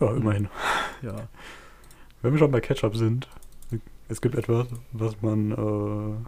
Ja, 0.00 0.14
immerhin. 0.14 0.48
Ja. 1.02 1.28
Wenn 2.22 2.32
wir 2.32 2.38
schon 2.38 2.50
bei 2.50 2.60
Ketchup 2.60 2.96
sind, 2.96 3.28
es 4.08 4.20
gibt 4.20 4.34
etwas, 4.34 4.66
was 4.92 5.20
man, 5.22 5.52
äh, 5.52 6.26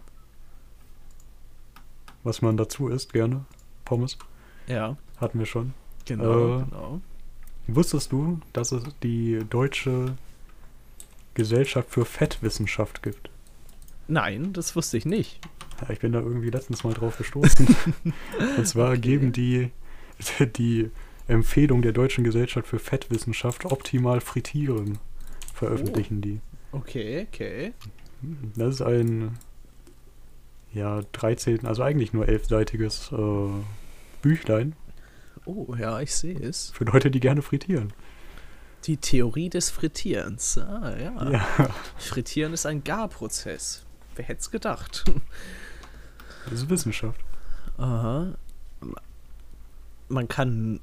was 2.23 2.41
man 2.41 2.57
dazu 2.57 2.87
isst 2.89 3.13
gerne. 3.13 3.45
Pommes. 3.85 4.17
Ja, 4.67 4.97
Hatten 5.17 5.39
wir 5.39 5.45
schon. 5.45 5.73
genau, 6.05 6.59
Äh, 6.59 6.63
genau. 6.63 7.01
Wusstest 7.67 8.11
du, 8.11 8.39
dass 8.53 8.71
es 8.71 8.83
die 9.03 9.39
deutsche 9.49 10.17
Gesellschaft 11.33 11.89
für 11.89 12.05
Fettwissenschaft 12.05 13.01
gibt? 13.03 13.29
Nein, 14.07 14.53
das 14.53 14.75
wusste 14.75 14.97
ich 14.97 15.05
nicht. 15.05 15.39
Ja, 15.81 15.89
ich 15.89 15.99
bin 15.99 16.11
da 16.11 16.19
irgendwie 16.19 16.49
letztens 16.49 16.83
mal 16.83 16.93
drauf 16.93 17.17
gestoßen. 17.17 17.67
Und 18.57 18.67
zwar 18.67 18.91
Okay. 18.91 18.99
geben 18.99 19.31
die 19.31 19.71
die 20.57 20.91
Empfehlung 21.27 21.81
der 21.81 21.93
Deutschen 21.93 22.23
Gesellschaft 22.23 22.67
für 22.67 22.79
Fettwissenschaft 22.79 23.65
optimal 23.65 24.21
frittieren, 24.21 24.99
veröffentlichen 25.53 26.21
die. 26.21 26.41
Okay, 26.71 27.27
okay. 27.27 27.73
Das 28.55 28.75
ist 28.75 28.81
ein 28.81 29.37
ja 30.73 31.01
13, 31.13 31.65
also 31.65 31.83
eigentlich 31.83 32.13
nur 32.13 32.27
elfseitiges 32.27 33.11
äh, 33.11 33.47
Büchlein 34.21 34.75
Oh, 35.45 35.75
ja, 35.77 35.99
ich 35.99 36.15
sehe 36.15 36.39
es. 36.39 36.71
für 36.71 36.85
Leute, 36.85 37.11
die 37.11 37.19
gerne 37.19 37.41
frittieren. 37.41 37.91
Die 38.85 38.97
Theorie 38.97 39.49
des 39.49 39.69
Frittierens. 39.69 40.57
Ah, 40.57 40.95
ja. 40.97 41.31
Ja, 41.31 41.69
Frittieren 41.97 42.53
ist 42.53 42.65
ein 42.65 42.83
Garprozess. 42.83 43.85
Wer 44.15 44.25
hätte 44.25 44.41
es 44.41 44.51
gedacht? 44.51 45.03
das 46.45 46.53
ist 46.53 46.69
Wissenschaft. 46.69 47.19
Aha. 47.77 48.33
Man 50.09 50.27
kann. 50.27 50.79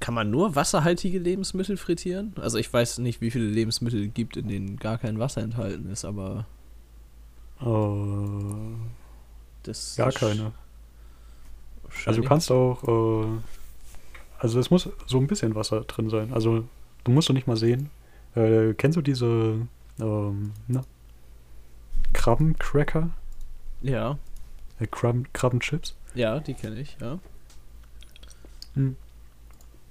Kann 0.00 0.14
man 0.14 0.30
nur 0.30 0.56
wasserhaltige 0.56 1.20
Lebensmittel 1.20 1.76
frittieren? 1.76 2.34
Also 2.40 2.58
ich 2.58 2.72
weiß 2.72 2.98
nicht, 2.98 3.20
wie 3.20 3.30
viele 3.30 3.44
Lebensmittel 3.44 4.06
es 4.08 4.14
gibt, 4.14 4.36
in 4.36 4.48
denen 4.48 4.76
gar 4.78 4.98
kein 4.98 5.20
Wasser 5.20 5.42
enthalten 5.42 5.88
ist, 5.90 6.04
aber 6.04 6.46
Äh, 7.60 8.74
das 9.62 9.94
gar 9.96 10.10
keine. 10.10 10.50
Also 12.04 12.20
du 12.22 12.26
kannst 12.26 12.50
auch, 12.50 12.82
äh, 12.82 13.26
also 14.38 14.58
es 14.58 14.70
muss 14.70 14.88
so 15.06 15.18
ein 15.18 15.28
bisschen 15.28 15.54
Wasser 15.54 15.82
drin 15.82 16.10
sein. 16.10 16.32
Also 16.32 16.64
du 17.04 17.12
musst 17.12 17.28
du 17.28 17.32
nicht 17.32 17.46
mal 17.46 17.56
sehen. 17.56 17.90
Äh, 18.34 18.74
kennst 18.74 18.96
du 18.96 19.02
diese 19.02 19.68
ähm, 20.00 20.52
na, 20.66 20.82
Krabbencracker? 22.12 23.10
Ja, 23.82 24.18
Äh, 24.78 24.86
Krabben, 24.86 25.26
Krabbenchips? 25.32 25.94
ja, 26.14 26.40
die 26.40 26.54
kenne 26.54 26.80
ich, 26.80 26.96
ja. 27.00 27.18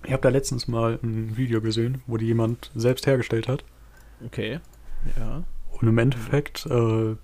Ich 0.04 0.12
habe 0.12 0.22
da 0.22 0.30
letztens 0.30 0.68
mal 0.68 1.00
ein 1.04 1.36
Video 1.38 1.62
gesehen, 1.62 2.02
wo 2.08 2.18
die 2.18 2.26
jemand 2.28 2.72
selbst 2.76 3.06
hergestellt 3.08 3.48
hat. 3.48 3.64
Okay. 4.26 4.60
Ja. 5.18 5.44
Und 5.72 5.88
im 5.88 5.98
Endeffekt 5.98 6.66
äh, 6.66 7.16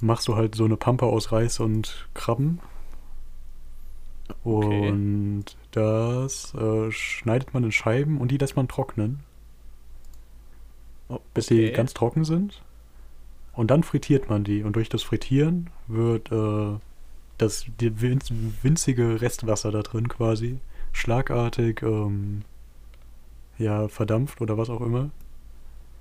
machst 0.00 0.28
du 0.28 0.36
halt 0.36 0.54
so 0.54 0.64
eine 0.64 0.76
Pampe 0.76 1.06
aus 1.06 1.32
Reis 1.32 1.60
und 1.60 2.08
Krabben. 2.14 2.60
Okay. 4.44 4.88
Und 4.88 5.44
das 5.72 6.54
äh, 6.54 6.90
schneidet 6.90 7.54
man 7.54 7.64
in 7.64 7.72
Scheiben 7.72 8.18
und 8.20 8.30
die 8.30 8.38
lässt 8.38 8.56
man 8.56 8.68
trocknen, 8.68 9.20
Oh, 11.08 11.20
bis 11.34 11.46
sie 11.46 11.66
okay. 11.66 11.72
ganz 11.76 11.94
trocken 11.94 12.24
sind. 12.24 12.62
Und 13.56 13.70
dann 13.70 13.82
frittiert 13.82 14.28
man 14.28 14.44
die. 14.44 14.62
Und 14.62 14.76
durch 14.76 14.90
das 14.90 15.02
Frittieren 15.02 15.70
wird 15.88 16.30
äh, 16.30 16.78
das 17.38 17.66
winzige 17.78 19.20
Restwasser 19.20 19.72
da 19.72 19.82
drin 19.82 20.08
quasi 20.08 20.58
schlagartig 20.92 21.82
ähm, 21.82 22.42
ja, 23.58 23.88
verdampft 23.88 24.40
oder 24.40 24.58
was 24.58 24.68
auch 24.70 24.82
immer. 24.82 25.10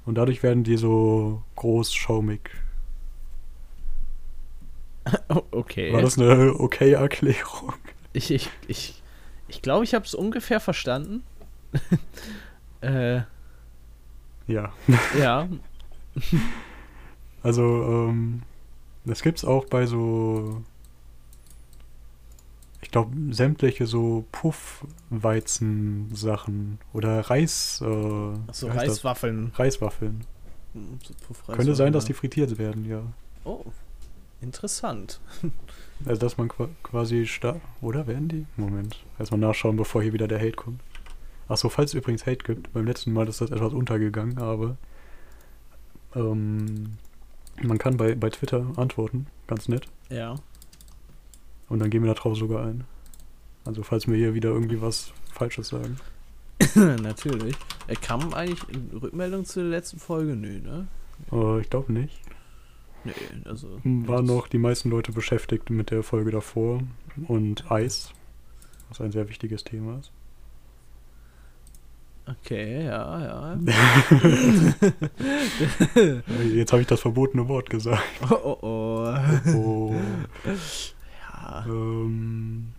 Und 0.06 0.16
dadurch 0.16 0.44
werden 0.44 0.64
die 0.64 0.78
so 0.78 1.42
groß 1.56 1.94
schaumig. 1.94 2.52
Okay. 5.52 5.94
War 5.94 6.02
das 6.02 6.18
eine 6.18 6.60
okay 6.60 6.94
Erklärung? 6.94 7.74
Ich, 8.14 8.32
ich, 8.32 8.50
ich, 8.68 9.04
ich 9.48 9.62
glaube, 9.62 9.84
ich 9.84 9.94
habe 9.94 10.04
es 10.04 10.16
ungefähr 10.16 10.60
verstanden. 10.60 11.22
äh, 12.82 13.22
Ja. 14.48 14.74
ja. 15.18 15.48
Also, 17.46 17.62
ähm, 17.64 18.42
das 19.06 19.22
gibt's 19.22 19.46
auch 19.46 19.66
bei 19.66 19.86
so, 19.86 20.62
ich 22.82 22.90
glaube, 22.92 23.16
sämtliche 23.34 23.86
so 23.86 24.26
Puffweizen-Sachen 24.32 26.80
oder 26.94 27.20
Reis, 27.22 27.82
äh, 27.82 27.86
So 27.86 28.34
wie 28.68 28.72
heißt 28.72 28.88
das? 28.88 28.98
Reiswaffeln. 28.98 29.52
Reiswaffeln. 29.56 30.22
So 30.74 30.82
Könnte 31.54 31.76
sein, 31.76 31.94
dass 31.94 32.06
die 32.06 32.14
frittiert 32.14 32.58
werden, 32.58 32.86
ja. 32.86 33.02
Oh, 33.44 33.64
interessant. 34.42 35.20
Also, 36.06 36.20
dass 36.20 36.38
man 36.38 36.50
qua- 36.50 36.68
quasi 36.84 37.26
sta 37.26 37.56
Oder 37.80 38.06
werden 38.06 38.28
die? 38.28 38.46
Moment. 38.58 39.02
Erstmal 39.18 39.40
nachschauen, 39.40 39.78
bevor 39.78 40.04
hier 40.04 40.12
wieder 40.12 40.28
der 40.28 40.40
Hate 40.40 40.52
kommt. 40.58 40.82
Achso, 41.48 41.70
falls 41.70 41.92
es 41.92 41.94
übrigens 41.94 42.26
Hate 42.26 42.44
gibt. 42.44 42.74
Beim 42.74 42.86
letzten 42.86 43.14
Mal 43.14 43.30
ist 43.30 43.40
das 43.40 43.50
etwas 43.50 43.72
untergegangen, 43.72 44.38
aber 44.38 44.76
ähm, 46.14 46.98
man 47.62 47.78
kann 47.78 47.98
bei, 47.98 48.16
bei 48.16 48.30
Twitter 48.30 48.66
antworten. 48.76 49.28
Ganz 49.48 49.68
nett. 49.68 49.88
Ja. 50.10 50.36
Und 51.70 51.80
dann 51.80 51.90
gehen 51.90 52.04
wir 52.04 52.14
da 52.14 52.20
drauf 52.20 52.38
sogar 52.38 52.66
ein. 52.66 52.84
Also, 53.66 53.82
falls 53.84 54.08
wir 54.08 54.16
hier 54.16 54.34
wieder 54.34 54.50
irgendwie 54.50 54.82
was 54.82 55.12
Falsches 55.34 55.70
sagen. 55.70 55.98
Natürlich. 56.76 57.56
Äh, 57.88 57.96
kam 57.96 58.34
eigentlich 58.34 58.62
Rückmeldung 58.94 59.46
zu 59.46 59.62
der 59.62 59.70
letzten 59.70 60.00
Folge? 60.00 60.36
Nö, 60.36 60.60
ne? 60.60 60.88
Äh, 61.32 61.62
ich 61.62 61.70
glaube 61.70 61.92
nicht. 61.92 62.20
Nee, 63.04 63.14
also. 63.46 63.80
Waren 63.84 64.28
das- 64.28 64.36
noch 64.36 64.48
die 64.48 64.58
meisten 64.58 64.90
Leute 64.90 65.12
beschäftigt 65.12 65.70
mit 65.70 65.92
der 65.92 66.04
Folge 66.04 66.32
davor 66.32 66.82
und 67.28 67.70
Eis, 67.72 68.12
was 68.90 69.02
ein 69.02 69.12
sehr 69.12 69.30
wichtiges 69.30 69.64
Thema 69.64 70.00
ist. 70.00 70.12
Okay, 72.28 72.86
ja, 72.86 73.22
ja. 73.22 73.56
Jetzt 76.44 76.72
habe 76.72 76.82
ich 76.82 76.88
das 76.88 77.02
verbotene 77.02 77.48
Wort 77.48 77.70
gesagt. 77.70 78.02
Oh, 78.30 78.36
oh, 78.44 78.58
oh. 78.62 79.16
Oh. 79.54 79.96
Ja. 81.32 81.66
Ähm, 81.68 82.74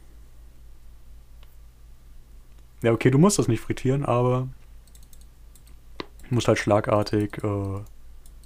Ja, 2.83 2.93
okay, 2.93 3.11
du 3.11 3.19
musst 3.19 3.38
das 3.38 3.49
nicht 3.49 3.61
frittieren, 3.61 4.05
aber 4.05 4.49
du 6.29 6.35
musst 6.35 6.47
halt 6.47 6.59
schlagartig, 6.59 7.43
äh, 7.43 7.81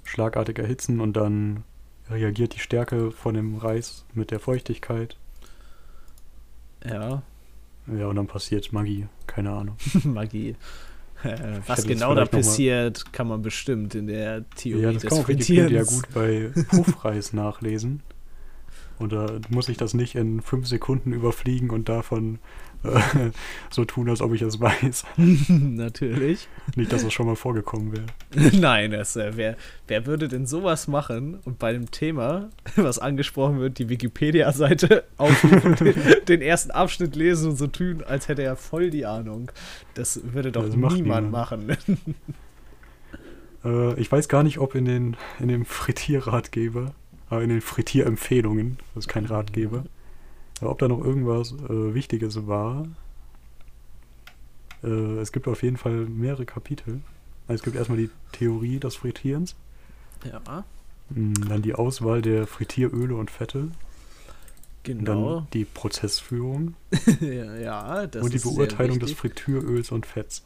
schlagartig 0.03 0.57
erhitzen 0.57 0.99
und 0.99 1.13
dann 1.13 1.63
reagiert 2.09 2.55
die 2.55 2.59
Stärke 2.59 3.11
von 3.11 3.35
dem 3.35 3.57
Reis 3.57 4.05
mit 4.13 4.31
der 4.31 4.39
Feuchtigkeit. 4.39 5.15
Ja, 6.83 7.21
Ja, 7.87 8.07
und 8.07 8.15
dann 8.15 8.27
passiert 8.27 8.73
Magie. 8.73 9.07
Keine 9.27 9.51
Ahnung. 9.51 9.75
Magie. 10.03 10.55
Äh, 11.23 11.59
was 11.67 11.85
genau 11.85 12.15
da 12.15 12.25
passiert, 12.25 13.11
kann 13.13 13.27
man 13.27 13.41
bestimmt 13.41 13.95
in 13.95 14.07
der 14.07 14.49
Theorie 14.51 14.81
Ja, 14.83 14.91
das 14.91 15.01
des 15.03 15.09
kann 15.09 15.17
man 15.19 15.23
auf 15.23 15.27
Wikipedia 15.29 15.83
Frittierens. 15.83 16.01
gut 16.03 16.13
bei 16.13 16.51
Puffreis 16.69 17.33
nachlesen. 17.33 18.01
Und 18.99 19.13
da 19.13 19.39
muss 19.49 19.67
ich 19.69 19.77
das 19.77 19.93
nicht 19.93 20.15
in 20.15 20.41
fünf 20.41 20.67
Sekunden 20.67 21.11
überfliegen 21.13 21.71
und 21.71 21.89
davon 21.89 22.37
so 23.69 23.85
tun, 23.85 24.09
als 24.09 24.21
ob 24.21 24.33
ich 24.33 24.41
es 24.41 24.59
weiß. 24.59 25.05
Natürlich. 25.47 26.47
Nicht, 26.75 26.91
dass 26.91 27.03
es 27.03 27.13
schon 27.13 27.27
mal 27.27 27.35
vorgekommen 27.35 27.93
wäre. 27.93 28.51
Nein, 28.59 28.91
das, 28.91 29.15
äh, 29.15 29.31
wer, 29.35 29.55
wer 29.87 30.05
würde 30.05 30.27
denn 30.27 30.47
sowas 30.47 30.87
machen 30.87 31.39
und 31.45 31.59
bei 31.59 31.73
dem 31.73 31.91
Thema, 31.91 32.49
was 32.75 32.99
angesprochen 32.99 33.59
wird, 33.59 33.77
die 33.77 33.89
Wikipedia-Seite 33.89 35.03
aufrufen, 35.17 35.75
den, 35.75 35.95
den 36.27 36.41
ersten 36.41 36.71
Abschnitt 36.71 37.15
lesen 37.15 37.51
und 37.51 37.57
so 37.57 37.67
tun, 37.67 38.03
als 38.07 38.27
hätte 38.27 38.41
er 38.43 38.55
voll 38.55 38.89
die 38.89 39.05
Ahnung. 39.05 39.51
Das 39.93 40.19
würde 40.33 40.51
doch 40.51 40.65
Das 40.65 40.75
niemand 40.75 41.31
machen. 41.31 41.77
Äh, 43.63 43.99
ich 43.99 44.11
weiß 44.11 44.27
gar 44.27 44.43
nicht, 44.43 44.57
ob 44.57 44.75
in 44.75 44.85
den 44.85 45.17
in 45.39 45.47
dem 45.47 45.65
Frittierratgeber, 45.65 46.93
äh, 47.29 47.43
in 47.43 47.49
den 47.49 47.61
Frittierempfehlungen, 47.61 48.77
das 48.93 49.05
ist 49.05 49.07
kein 49.07 49.25
Ratgeber, 49.25 49.83
ob 50.69 50.79
da 50.79 50.87
noch 50.87 51.03
irgendwas 51.03 51.53
äh, 51.53 51.93
Wichtiges 51.93 52.47
war. 52.47 52.85
Äh, 54.83 54.87
es 55.19 55.31
gibt 55.31 55.47
auf 55.47 55.63
jeden 55.63 55.77
Fall 55.77 56.05
mehrere 56.05 56.45
Kapitel. 56.45 57.01
Also 57.47 57.59
es 57.59 57.63
gibt 57.63 57.75
erstmal 57.75 57.97
die 57.97 58.09
Theorie 58.31 58.79
des 58.79 58.95
Frittierens, 58.95 59.55
Ja, 60.23 60.63
mh, 61.09 61.47
dann 61.49 61.61
die 61.61 61.73
Auswahl 61.73 62.21
der 62.21 62.47
Frittieröle 62.47 63.15
und 63.15 63.29
Fette, 63.31 63.69
genau. 64.83 65.35
dann 65.39 65.47
die 65.53 65.65
Prozessführung 65.65 66.75
ja, 67.21 68.07
das 68.07 68.23
und 68.23 68.31
die 68.31 68.37
ist 68.37 68.43
Beurteilung 68.43 68.99
des. 68.99 69.11
Frittieröls 69.13 69.91
und 69.91 70.05
Fetts. 70.05 70.43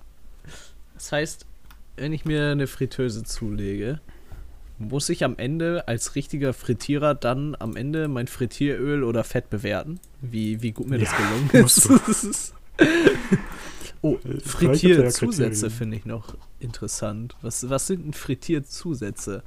Das 0.95 1.11
heißt, 1.11 1.45
wenn 1.97 2.13
ich 2.13 2.25
mir 2.25 2.49
eine 2.51 2.67
Fritteuse 2.67 3.23
zulege, 3.23 3.99
muss 4.77 5.09
ich 5.09 5.23
am 5.23 5.37
Ende 5.37 5.87
als 5.87 6.15
richtiger 6.15 6.53
Frittierer 6.53 7.15
dann 7.15 7.55
am 7.59 7.75
Ende 7.75 8.07
mein 8.07 8.27
Frittieröl 8.27 9.03
oder 9.03 9.23
Fett 9.23 9.49
bewerten? 9.49 9.99
Wie, 10.21 10.61
wie 10.61 10.71
gut 10.71 10.87
mir 10.87 10.97
das 10.97 11.11
Ja, 11.11 11.17
gelungen 11.17 11.65
ist. 11.65 12.53
oh, 14.01 14.17
Frittierzusätze 14.43 15.69
finde 15.69 15.97
ich 15.97 16.05
noch 16.05 16.35
interessant. 16.59 17.35
Was, 17.41 17.69
was 17.69 17.87
sind 17.87 18.05
denn 18.05 18.13
Frittierzusätze? 18.13 19.43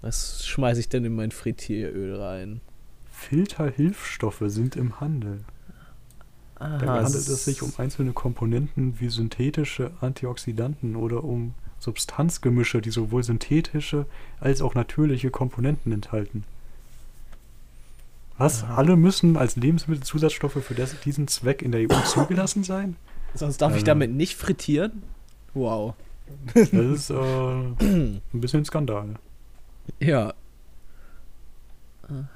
Was 0.00 0.44
schmeiße 0.46 0.80
ich 0.80 0.88
denn 0.88 1.04
in 1.04 1.14
mein 1.14 1.30
Frittieröl 1.30 2.16
rein? 2.16 2.60
Filterhilfstoffe 3.10 4.42
sind 4.46 4.76
im 4.76 5.00
Handel. 5.00 5.44
Aha, 6.56 6.78
Dabei 6.78 7.04
handelt 7.04 7.28
es 7.28 7.44
sich 7.44 7.62
um 7.62 7.72
einzelne 7.78 8.12
Komponenten 8.12 9.00
wie 9.00 9.08
synthetische 9.08 9.92
Antioxidanten 10.00 10.96
oder 10.96 11.24
um 11.24 11.54
Substanzgemische, 11.84 12.80
die 12.80 12.90
sowohl 12.90 13.22
synthetische 13.22 14.06
als 14.40 14.62
auch 14.62 14.74
natürliche 14.74 15.30
Komponenten 15.30 15.92
enthalten. 15.92 16.44
Was? 18.38 18.64
Aha. 18.64 18.76
Alle 18.76 18.96
müssen 18.96 19.36
als 19.36 19.54
Lebensmittelzusatzstoffe 19.56 20.64
für 20.64 20.74
das, 20.74 20.98
diesen 21.00 21.28
Zweck 21.28 21.62
in 21.62 21.70
der 21.72 21.82
EU 21.82 22.00
zugelassen 22.06 22.64
sein? 22.64 22.96
Sonst 23.34 23.58
darf 23.58 23.72
ich 23.72 23.76
Also- 23.76 23.86
damit 23.86 24.10
nicht 24.12 24.36
frittieren? 24.36 25.02
Wow. 25.54 25.94
Das 26.54 26.70
ist 26.70 27.10
äh, 27.10 27.14
ein 27.14 28.20
bisschen 28.32 28.64
Skandal. 28.64 29.14
Ja. 30.00 30.32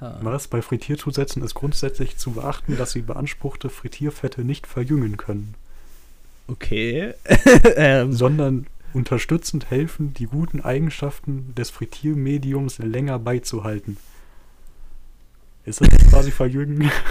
Aha. 0.00 0.18
Was 0.22 0.48
bei 0.48 0.62
Frittierzusätzen 0.62 1.42
ist 1.42 1.54
grundsätzlich 1.54 2.16
zu 2.16 2.32
beachten, 2.32 2.76
dass 2.76 2.92
sie 2.92 3.02
beanspruchte 3.02 3.68
Frittierfette 3.70 4.42
nicht 4.44 4.66
verjüngen 4.66 5.16
können, 5.16 5.54
Okay. 6.46 7.12
ähm, 7.76 8.12
sondern 8.14 8.66
unterstützend 8.92 9.70
helfen, 9.70 10.14
die 10.14 10.26
guten 10.26 10.60
Eigenschaften 10.60 11.54
des 11.54 11.70
Frittiermediums 11.70 12.78
länger 12.78 13.18
beizuhalten. 13.18 13.96
Ist 15.64 15.80
das 15.80 15.88
quasi 16.10 16.30
verjüngen, 16.30 16.82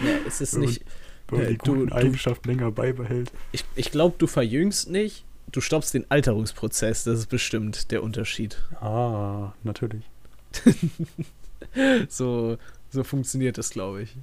ja, 0.00 0.10
es 0.26 0.40
ist 0.40 0.56
nicht. 0.56 0.84
wenn 1.28 1.38
man 1.40 1.48
die 1.48 1.58
du- 1.58 1.74
guten 1.74 1.86
du- 1.88 1.94
Eigenschaften 1.94 2.48
länger 2.48 2.70
beibehält? 2.70 3.30
Ich, 3.52 3.64
ich 3.74 3.90
glaube, 3.90 4.16
du 4.18 4.26
verjüngst 4.26 4.88
nicht. 4.90 5.24
Du 5.52 5.60
stoppst 5.60 5.94
den 5.94 6.10
Alterungsprozess. 6.10 7.04
Das 7.04 7.18
ist 7.18 7.26
bestimmt 7.28 7.90
der 7.92 8.02
Unterschied. 8.02 8.62
Ah, 8.80 9.52
natürlich. 9.62 10.04
So, 12.08 12.58
so 12.90 13.02
funktioniert 13.04 13.58
das, 13.58 13.70
glaube 13.70 14.02
ich. 14.02 14.16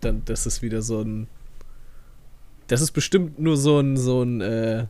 Dann, 0.00 0.22
das 0.24 0.46
ist 0.46 0.62
wieder 0.62 0.82
so 0.82 1.00
ein. 1.02 1.28
Das 2.68 2.80
ist 2.80 2.90
bestimmt 2.92 3.38
nur 3.38 3.56
so 3.56 3.78
ein, 3.78 3.96
so 3.96 4.22
ein 4.22 4.40
äh, 4.40 4.86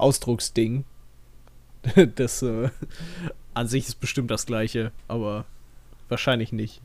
Ausdrucksding. 0.00 0.84
Das 2.16 2.42
äh, 2.42 2.68
an 3.54 3.66
sich 3.66 3.88
ist 3.88 4.00
bestimmt 4.00 4.30
das 4.30 4.44
gleiche, 4.44 4.92
aber 5.08 5.46
wahrscheinlich 6.10 6.52
nicht. 6.52 6.82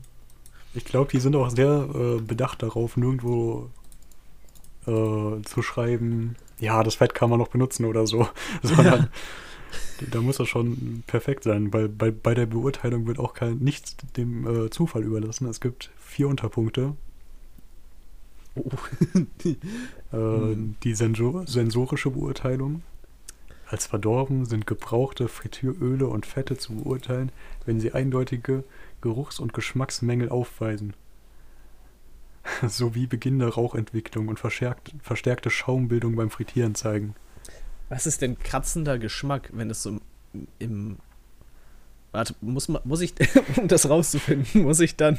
Ich 0.72 0.86
glaube, 0.86 1.10
die 1.10 1.20
sind 1.20 1.36
auch 1.36 1.50
sehr 1.50 1.88
äh, 1.94 2.20
bedacht 2.22 2.62
darauf, 2.62 2.96
nirgendwo 2.96 3.68
äh, 4.86 5.42
zu 5.42 5.62
schreiben, 5.62 6.36
ja, 6.58 6.82
das 6.82 6.94
Fett 6.94 7.14
kann 7.14 7.28
man 7.28 7.38
noch 7.38 7.48
benutzen 7.48 7.84
oder 7.84 8.06
so. 8.06 8.28
Sondern 8.62 9.08
da 10.10 10.20
muss 10.20 10.38
das 10.38 10.48
schon 10.48 11.02
perfekt 11.06 11.44
sein, 11.44 11.72
weil 11.72 11.88
bei, 11.88 12.10
bei 12.10 12.34
der 12.34 12.46
Beurteilung 12.46 13.06
wird 13.06 13.18
auch 13.18 13.34
kein 13.34 13.58
nichts 13.58 13.96
dem 14.16 14.46
äh, 14.66 14.70
Zufall 14.70 15.02
überlassen. 15.02 15.48
Es 15.48 15.60
gibt 15.60 15.90
vier 15.98 16.28
Unterpunkte. 16.28 16.94
Äh, 20.12 20.16
Hm. 20.16 20.76
Die 20.82 20.94
Sensor 20.94 21.46
sensorische 21.46 22.10
Beurteilung. 22.10 22.82
Als 23.68 23.86
verdorben 23.86 24.44
sind 24.44 24.66
gebrauchte 24.66 25.28
Frittieröle 25.28 26.06
und 26.06 26.24
Fette 26.24 26.56
zu 26.56 26.74
beurteilen, 26.74 27.32
wenn 27.64 27.80
sie 27.80 27.92
eindeutige 27.92 28.62
Geruchs- 29.00 29.40
und 29.40 29.52
Geschmacksmängel 29.52 30.28
aufweisen. 30.28 30.94
Sowie 32.66 33.06
beginnende 33.06 33.52
Rauchentwicklung 33.52 34.28
und 34.28 34.38
verstärkt, 34.38 34.92
verstärkte 35.02 35.50
Schaumbildung 35.50 36.14
beim 36.14 36.30
Frittieren 36.30 36.76
zeigen. 36.76 37.14
Was 37.88 38.06
ist 38.06 38.22
denn 38.22 38.38
kratzender 38.38 38.98
Geschmack, 38.98 39.50
wenn 39.52 39.70
es 39.70 39.82
so 39.82 39.98
im, 40.32 40.48
im 40.58 40.96
Warte, 42.12 42.34
muss, 42.40 42.68
man, 42.68 42.80
muss 42.84 43.00
ich, 43.00 43.12
um 43.56 43.68
das 43.68 43.90
rauszufinden, 43.90 44.62
muss 44.62 44.80
ich 44.80 44.96
dann 44.96 45.18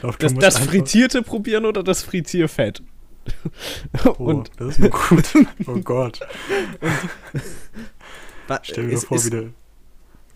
glaub, 0.00 0.18
das, 0.18 0.34
das 0.34 0.58
Frittierte 0.58 1.22
probieren 1.22 1.64
oder 1.64 1.82
das 1.82 2.02
Frittierfett? 2.02 2.82
Oh, 4.04 4.10
Und 4.10 4.50
das 4.56 4.70
ist 4.70 4.78
nur 4.80 4.90
gut. 4.90 5.24
Oh 5.66 5.78
Gott. 5.80 6.20
wa- 8.48 8.60
Stell 8.62 8.88
dir 8.88 8.98
vor, 8.98 9.16
ist- 9.16 9.26
wie 9.26 9.30
der, 9.30 9.44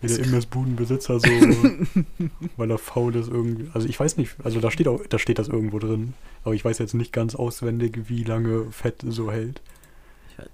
wie 0.01 0.07
der 0.07 0.19
Imbissbudenbesitzer 0.19 1.19
so, 1.19 1.27
weil 2.57 2.71
er 2.71 2.77
faul 2.77 3.15
ist 3.15 3.29
irgendwie. 3.29 3.69
Also 3.73 3.87
ich 3.87 3.99
weiß 3.99 4.17
nicht, 4.17 4.35
also 4.43 4.59
da 4.59 4.71
steht 4.71 4.87
auch, 4.87 5.01
da 5.07 5.19
steht 5.19 5.39
das 5.39 5.47
irgendwo 5.47 5.79
drin. 5.79 6.13
Aber 6.43 6.53
ich 6.55 6.63
weiß 6.63 6.77
jetzt 6.79 6.93
nicht 6.93 7.11
ganz 7.13 7.35
auswendig, 7.35 8.03
wie 8.07 8.23
lange 8.23 8.71
Fett 8.71 9.03
so 9.07 9.31
hält. 9.31 9.61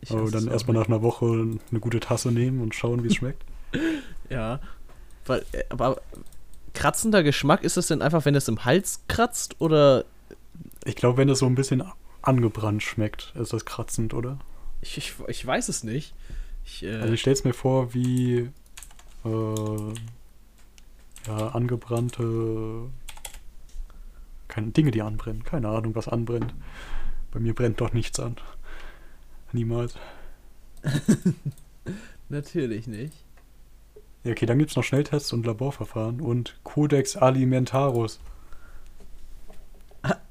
Ich 0.01 0.11
aber 0.11 0.23
weiß 0.23 0.31
dann 0.31 0.47
erstmal 0.47 0.77
nach 0.77 0.87
einer 0.87 1.01
Woche 1.01 1.25
eine 1.71 1.79
gute 1.81 1.99
Tasse 1.99 2.31
nehmen 2.31 2.61
und 2.61 2.73
schauen, 2.73 3.03
wie 3.03 3.07
es 3.07 3.15
schmeckt. 3.15 3.43
Ja. 4.29 4.61
Weil, 5.25 5.43
äh, 5.51 5.63
aber 5.69 6.01
kratzender 6.73 7.21
Geschmack, 7.23 7.63
ist 7.63 7.77
es 7.77 7.87
denn 7.87 8.01
einfach, 8.01 8.25
wenn 8.25 8.33
es 8.33 8.47
im 8.47 8.63
Hals 8.65 9.01
kratzt 9.07 9.59
oder 9.59 10.05
Ich 10.85 10.95
glaube, 10.95 11.17
wenn 11.17 11.29
es 11.29 11.39
so 11.39 11.45
ein 11.45 11.53
bisschen 11.55 11.83
angebrannt 12.23 12.81
schmeckt, 12.83 13.33
ist 13.36 13.53
das 13.53 13.65
kratzend, 13.65 14.13
oder? 14.13 14.39
ich, 14.83 14.97
ich, 14.97 15.13
ich 15.27 15.45
weiß 15.45 15.69
es 15.69 15.83
nicht. 15.83 16.13
Ich, 16.65 16.83
äh, 16.83 16.95
Also 16.95 17.13
ich 17.13 17.21
stelle 17.21 17.36
es 17.36 17.43
mir 17.43 17.53
vor, 17.53 17.93
wie 17.93 18.49
äh, 19.25 19.93
ja, 21.27 21.47
angebrannte 21.49 22.89
keine 24.47 24.67
Dinge, 24.67 24.91
die 24.91 25.01
anbrennen. 25.01 25.43
Keine 25.43 25.69
Ahnung, 25.69 25.95
was 25.95 26.07
anbrennt. 26.07 26.53
Bei 27.31 27.39
mir 27.39 27.55
brennt 27.55 27.81
doch 27.81 27.91
nichts 27.91 28.19
an. 28.19 28.36
Niemals. 29.51 29.95
natürlich 32.29 32.86
nicht. 32.86 33.13
Ja, 34.23 34.31
okay, 34.31 34.45
dann 34.45 34.59
gibt 34.59 34.69
es 34.69 34.75
noch 34.75 34.83
Schnelltests 34.83 35.33
und 35.33 35.45
Laborverfahren 35.45 36.21
und 36.21 36.59
Codex 36.63 37.17
Alimentarus. 37.17 38.19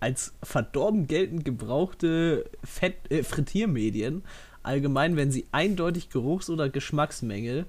Als 0.01 0.35
verdorben 0.43 1.07
gelten 1.07 1.45
gebrauchte 1.45 2.45
Fett, 2.63 3.11
äh, 3.11 3.23
Frittiermedien 3.23 4.23
allgemein, 4.63 5.17
wenn 5.17 5.31
sie 5.31 5.47
eindeutig 5.53 6.11
Geruchs- 6.11 6.51
oder 6.51 6.69
Geschmacksmängel, 6.69 7.67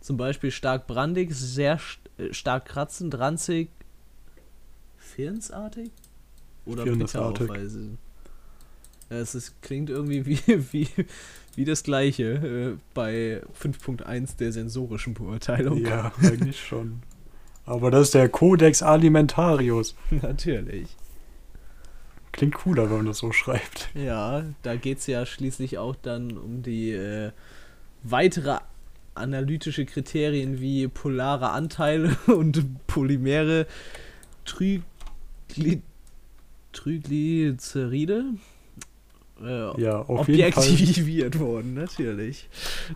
zum 0.00 0.16
Beispiel 0.16 0.50
stark 0.50 0.86
brandig, 0.86 1.34
sehr 1.34 1.78
st 1.78 2.00
äh, 2.18 2.32
stark 2.32 2.66
kratzend, 2.66 3.18
ranzig, 3.18 3.68
firnsartig 4.96 5.90
oder 6.64 6.84
bitter 6.84 7.26
aufweisen. 7.26 7.98
Es 9.08 9.34
ist, 9.34 9.62
klingt 9.62 9.90
irgendwie 9.90 10.26
wie, 10.26 10.40
wie, 10.72 10.88
wie 11.54 11.64
das 11.64 11.82
gleiche 11.82 12.24
äh, 12.24 12.76
bei 12.94 13.42
5.1 13.60 14.36
der 14.38 14.52
sensorischen 14.52 15.14
Beurteilung. 15.14 15.84
Ja, 15.84 16.12
eigentlich 16.22 16.60
schon. 16.60 17.02
Aber 17.64 17.90
das 17.90 18.08
ist 18.08 18.14
der 18.14 18.28
Codex 18.28 18.82
Alimentarius. 18.82 19.96
Natürlich. 20.10 20.96
Klingt 22.36 22.54
cooler, 22.54 22.90
wenn 22.90 22.98
man 22.98 23.06
das 23.06 23.18
so 23.18 23.32
schreibt. 23.32 23.88
Ja, 23.94 24.44
da 24.62 24.76
geht 24.76 24.98
es 24.98 25.06
ja 25.06 25.24
schließlich 25.24 25.78
auch 25.78 25.96
dann 25.96 26.36
um 26.36 26.62
die 26.62 26.90
äh, 26.92 27.32
weitere 28.02 28.58
analytische 29.14 29.86
Kriterien 29.86 30.60
wie 30.60 30.86
polare 30.88 31.50
Anteile 31.50 32.14
und 32.26 32.86
polymere 32.86 33.66
Trigly 34.44 34.82
Triglyceride 36.72 38.24
äh, 39.42 39.80
Ja, 39.80 40.00
auf 40.02 40.28
jeden 40.28 40.52
Fall. 40.52 40.62
objektiviert 40.64 41.38
worden, 41.38 41.72
natürlich. 41.74 42.48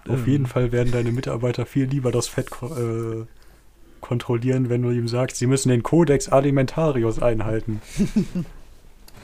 Auf 0.06 0.26
Ähm, 0.26 0.26
jeden 0.26 0.46
Fall 0.46 0.70
werden 0.72 0.92
deine 0.92 1.12
Mitarbeiter 1.12 1.64
viel 1.64 1.86
lieber 1.86 2.12
das 2.12 2.28
Fett 2.28 2.50
äh, 2.62 3.24
kontrollieren, 4.02 4.68
wenn 4.68 4.82
du 4.82 4.90
ihm 4.90 5.08
sagst, 5.08 5.38
sie 5.38 5.46
müssen 5.46 5.70
den 5.70 5.82
Codex 5.82 6.28
Alimentarius 6.28 7.20
einhalten. 7.22 7.80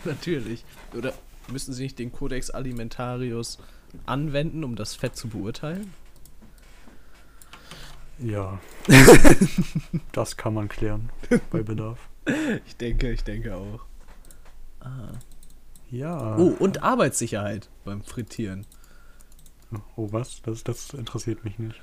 Natürlich. 0.06 0.64
Oder 0.94 1.12
müssen 1.50 1.72
sie 1.74 1.82
nicht 1.84 1.98
den 1.98 2.12
Codex 2.12 2.50
Alimentarius 2.50 3.58
anwenden, 4.06 4.64
um 4.64 4.76
das 4.76 4.94
Fett 4.94 5.16
zu 5.16 5.28
beurteilen? 5.28 5.92
Ja. 8.18 8.58
das 10.12 10.36
kann 10.36 10.54
man 10.54 10.68
klären 10.68 11.10
bei 11.50 11.62
Bedarf. 11.62 11.98
Ich 12.66 12.76
denke, 12.76 13.12
ich 13.12 13.24
denke 13.24 13.54
auch. 13.56 13.84
Ah. 14.80 15.12
Ja. 15.90 16.36
Oh, 16.36 16.54
und 16.58 16.82
Arbeitssicherheit 16.82 17.68
beim 17.84 18.02
Frittieren. 18.02 18.66
Oh, 19.96 20.08
was? 20.12 20.40
Das, 20.42 20.64
das 20.64 20.90
interessiert 20.90 21.44
mich 21.44 21.58
nicht. 21.58 21.80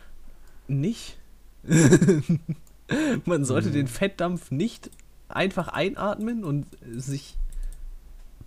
Nicht? 0.68 1.18
Man 3.26 3.46
sollte 3.46 3.68
Hm. 3.68 3.74
den 3.74 3.88
Fettdampf 3.88 4.52
nicht 4.52 4.90
einfach 5.30 5.68
einatmen 5.70 6.44
und 6.44 6.66
sich. 6.92 7.38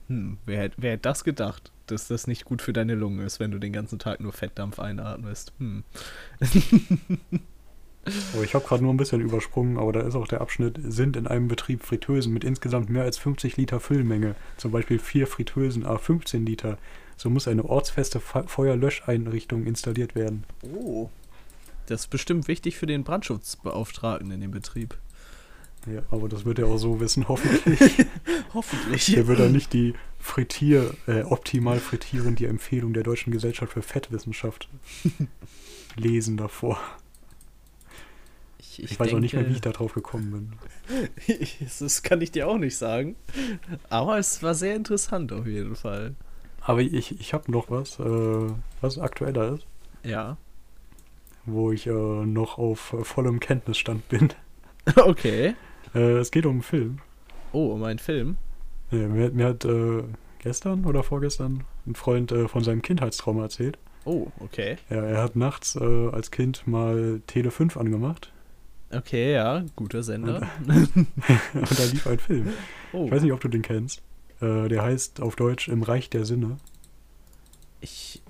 Hm, 0.09 0.39
wer, 0.47 0.61
hätt- 0.63 0.75
wer 0.77 0.93
hätte 0.93 1.03
das 1.03 1.25
gedacht, 1.25 1.73
dass 1.87 2.09
das 2.09 2.27
nicht 2.27 2.45
gut 2.45 2.63
für 2.63 2.73
deine 2.73 2.95
Lungen 2.95 3.21
ist, 3.21 3.41
wenn 3.41 3.51
du 3.51 3.59
den 3.59 3.73
ganzen 3.73 3.99
Tag 3.99 4.21
nur 4.21 4.33
Fettdampf 4.33 4.79
einatmest? 4.79 5.53
Hm. 5.59 5.85
Oh, 8.39 8.43
ich 8.43 8.55
habe 8.55 8.65
gerade 8.65 8.85
nur 8.85 8.95
ein 8.95 8.99
bisschen 8.99 9.21
übersprungen, 9.21 9.79
aber 9.79 9.93
da 9.93 10.01
ist 10.01 10.15
auch 10.15 10.29
der 10.29 10.41
Abschnitt, 10.41 10.79
sind 10.81 11.17
in 11.17 11.27
einem 11.27 11.49
Betrieb 11.49 11.83
Fritteusen 11.83 12.33
mit 12.33 12.45
insgesamt 12.45 12.89
mehr 12.89 13.03
als 13.03 13.19
50 13.19 13.57
Liter 13.57 13.81
Füllmenge, 13.81 14.37
zum 14.59 14.71
Beispiel 14.71 15.01
vier 15.01 15.27
Fritteusen 15.27 15.85
a 15.85 15.99
15 15.99 16.47
Liter. 16.47 16.79
So 17.17 17.31
muss 17.31 17.49
eine 17.49 17.65
ortsfeste 17.65 18.21
Fe 18.21 18.45
Feuerlöscheinrichtung 18.47 19.67
installiert 19.67 20.15
werden. 20.15 20.45
Oh. 20.63 21.09
Das 21.87 22.03
ist 22.03 22.07
bestimmt 22.11 22.47
wichtig 22.47 22.77
für 22.77 22.87
den 22.87 23.03
Brandschutzbeauftragten 23.03 24.31
in 24.31 24.41
dem 24.41 24.51
Betrieb. 24.53 24.97
Ja, 25.87 26.03
aber 26.11 26.29
das 26.29 26.45
wird 26.45 26.59
er 26.59 26.67
auch 26.67 26.79
so 26.79 26.99
wissen, 27.01 27.29
hoffentlich. 27.29 28.07
Hoffentlich. 28.55 29.07
Der 29.07 29.27
wird 29.27 29.39
dann 29.39 29.53
nicht 29.53 29.73
die 29.73 29.95
Frittier, 30.19 30.95
äh, 31.07 31.23
optimal 31.23 31.79
frittieren, 31.79 32.35
die 32.35 32.47
Empfehlung 32.47 32.93
der 32.95 33.03
Deutschen 33.03 33.33
Gesellschaft 33.33 33.73
für 33.73 33.83
Fettwissenschaft 33.83 34.69
lesen 35.97 36.37
davor. 36.37 36.79
Ich, 38.79 38.99
weiß 38.99 39.15
auch 39.15 39.21
nicht 39.21 39.35
mehr, 39.35 39.49
wie 39.49 39.53
ich 39.53 39.61
da 39.61 39.71
drauf 39.71 39.95
gekommen 39.95 40.59
bin. 40.89 41.09
das 41.79 42.03
kann 42.03 42.21
ich 42.21 42.31
dir 42.31 42.49
auch 42.49 42.59
nicht 42.59 42.77
sagen. 42.77 43.17
Aber 43.89 44.19
es 44.19 44.43
war 44.43 44.55
sehr 44.55 44.75
interessant 44.77 45.33
auf 45.33 45.47
jeden 45.47 45.77
Fall. 45.77 46.15
Aber 46.61 46.81
ich, 46.81 47.19
ich 47.21 47.33
habe 47.33 47.51
noch 47.51 47.71
was, 47.71 47.99
äh, 48.01 48.53
was 48.81 48.99
aktueller 48.99 49.55
ist, 49.55 49.67
Ja. 50.03 50.37
wo 51.47 51.73
ich 51.73 51.87
äh, 51.87 51.91
noch 51.91 52.59
auf 52.59 52.93
äh, 52.93 53.05
vollem 53.05 53.41
Kenntnisstand 53.41 54.09
bin. 54.09 54.31
Okay. 54.97 55.55
Äh, 55.97 56.19
es 56.19 56.31
geht 56.31 56.47
um 56.47 56.53
einen 56.57 56.63
Film. 56.63 56.99
Oh, 57.53 57.73
um 57.73 57.83
einen 57.85 57.99
Film. 57.99 58.37
Ja, 58.91 59.09
mir, 59.09 59.27
hat- 59.27 59.35
mir 59.35 59.47
hat 59.47 59.65
äh, 59.65 60.03
gestern 60.39 60.85
oder 60.85 61.03
vorgestern 61.03 61.65
ein 61.87 61.95
Freund 61.95 62.33
äh, 62.33 62.49
von 62.49 62.63
seinem 62.63 62.83
Kindheitstrauma 62.83 63.43
erzählt. 63.43 63.79
Oh, 64.05 64.29
okay. 64.41 64.77
Ja, 64.91 65.03
er 65.03 65.23
hat 65.23 65.35
nachts 65.37 65.75
äh, 65.77 66.09
als 66.11 66.31
Kind 66.31 66.67
mal 66.67 67.21
Tele 67.27 67.51
5 67.51 67.77
angemacht 67.77 68.33
Okay, 68.93 69.33
ja, 69.35 69.65
guter 69.75 70.05
Sender. 70.05 70.49
und 70.67 71.09
da 71.79 71.85
lief 71.91 72.07
ein 72.07 72.19
Film. 72.21 72.53
Oh, 72.93 73.07
Ich 73.07 73.11
weiß 73.11 73.23
nicht, 73.23 73.33
ob 73.33 73.41
du 73.41 73.49
den 73.49 73.63
kennst. 73.63 74.01
Äh, 74.41 74.69
der 74.69 74.83
heißt 74.85 75.21
auf 75.21 75.35
Deutsch 75.35 75.67
Im 75.69 75.83
Reich 75.83 76.09
der 76.09 76.25
Sinne. 76.25 76.59
ich. 77.81 78.23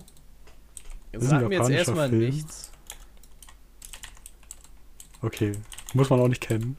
Sag 1.19 1.49
mir 1.49 1.59
jetzt 1.59 1.69
erstmal 1.71 2.09
Film. 2.09 2.21
nichts. 2.23 2.71
Okay, 5.23 5.53
muss 5.95 6.11
man 6.11 6.21
auch 6.21 6.29
nicht 6.29 6.43
kennen. 6.43 6.77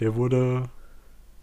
Der 0.00 0.14
wurde, 0.14 0.64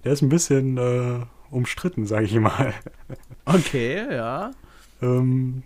der 0.03 0.13
ist 0.13 0.21
ein 0.21 0.29
bisschen 0.29 0.77
äh, 0.77 1.25
umstritten, 1.49 2.05
sage 2.05 2.25
ich 2.25 2.39
mal. 2.39 2.73
Okay, 3.45 3.97
ja. 4.09 4.51
ähm, 5.01 5.63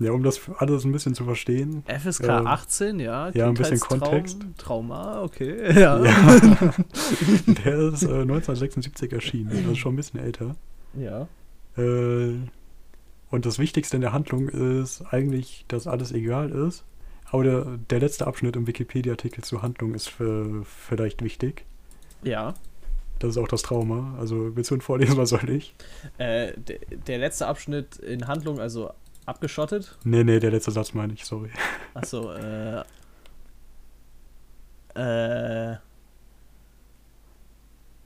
ja, 0.00 0.10
um 0.10 0.24
das 0.24 0.40
alles 0.58 0.84
ein 0.84 0.90
bisschen 0.90 1.14
zu 1.14 1.24
verstehen. 1.24 1.84
FSK 1.86 2.24
Ähm, 2.24 2.46
18, 2.48 2.98
ja. 2.98 3.30
ja, 3.30 3.46
ein 3.46 3.54
bisschen 3.54 3.78
Kontext. 3.78 4.44
Trauma, 4.58 5.22
okay. 5.22 5.72
Ja. 5.80 6.04
Ja. 6.04 6.38
der 7.46 7.78
ist 7.92 8.02
äh, 8.02 8.22
1976 8.22 9.12
erschienen, 9.12 9.52
also 9.52 9.76
schon 9.76 9.92
ein 9.92 9.96
bisschen 9.96 10.18
älter. 10.20 10.56
ja. 10.94 11.28
Äh, 11.76 12.38
und 13.30 13.46
das 13.46 13.58
Wichtigste 13.58 13.96
in 13.96 14.02
der 14.02 14.12
Handlung 14.12 14.48
ist 14.50 15.02
eigentlich, 15.10 15.64
dass 15.68 15.86
alles 15.86 16.12
egal 16.12 16.50
ist. 16.50 16.84
Aber 17.30 17.44
der, 17.44 17.78
der 17.88 18.00
letzte 18.00 18.26
Abschnitt 18.26 18.56
im 18.56 18.66
Wikipedia-Artikel 18.66 19.42
zur 19.42 19.62
Handlung 19.62 19.94
ist 19.94 20.10
für, 20.10 20.64
vielleicht 20.66 21.22
wichtig. 21.22 21.64
Ja. 22.22 22.54
Das 23.18 23.30
ist 23.30 23.36
auch 23.38 23.48
das 23.48 23.62
Trauma. 23.62 24.16
Also 24.18 24.56
willst 24.56 24.70
du 24.70 24.74
ihn 24.74 24.80
vorlesen, 24.80 25.16
was 25.16 25.30
soll 25.30 25.48
ich? 25.50 25.74
Äh, 26.18 26.52
der, 26.56 26.78
der 27.06 27.18
letzte 27.18 27.46
Abschnitt 27.46 27.96
in 27.96 28.26
Handlung, 28.26 28.58
also 28.58 28.90
abgeschottet. 29.26 29.96
Nee, 30.04 30.24
nee, 30.24 30.40
der 30.40 30.50
letzte 30.50 30.72
Satz 30.72 30.94
meine 30.94 31.12
ich, 31.12 31.24
sorry. 31.24 31.50
Achso, 31.94 32.32
äh. 32.32 32.82
Äh. 34.94 35.76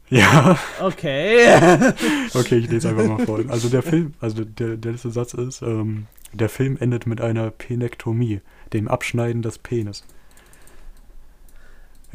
Ja, 0.08 0.56
Okay. 0.80 1.46
okay, 2.34 2.58
ich 2.58 2.70
lese 2.70 2.90
einfach 2.90 3.06
mal 3.06 3.26
vor. 3.26 3.40
Also 3.48 3.68
der 3.68 3.82
Film, 3.82 4.14
also 4.20 4.44
der, 4.44 4.76
der 4.76 4.92
letzte 4.92 5.10
Satz 5.10 5.34
ist, 5.34 5.62
ähm, 5.62 6.06
der 6.32 6.48
Film 6.48 6.76
endet 6.78 7.06
mit 7.06 7.20
einer 7.20 7.50
Penektomie, 7.50 8.40
dem 8.72 8.86
Abschneiden 8.86 9.42
des 9.42 9.58
Penis. 9.58 10.04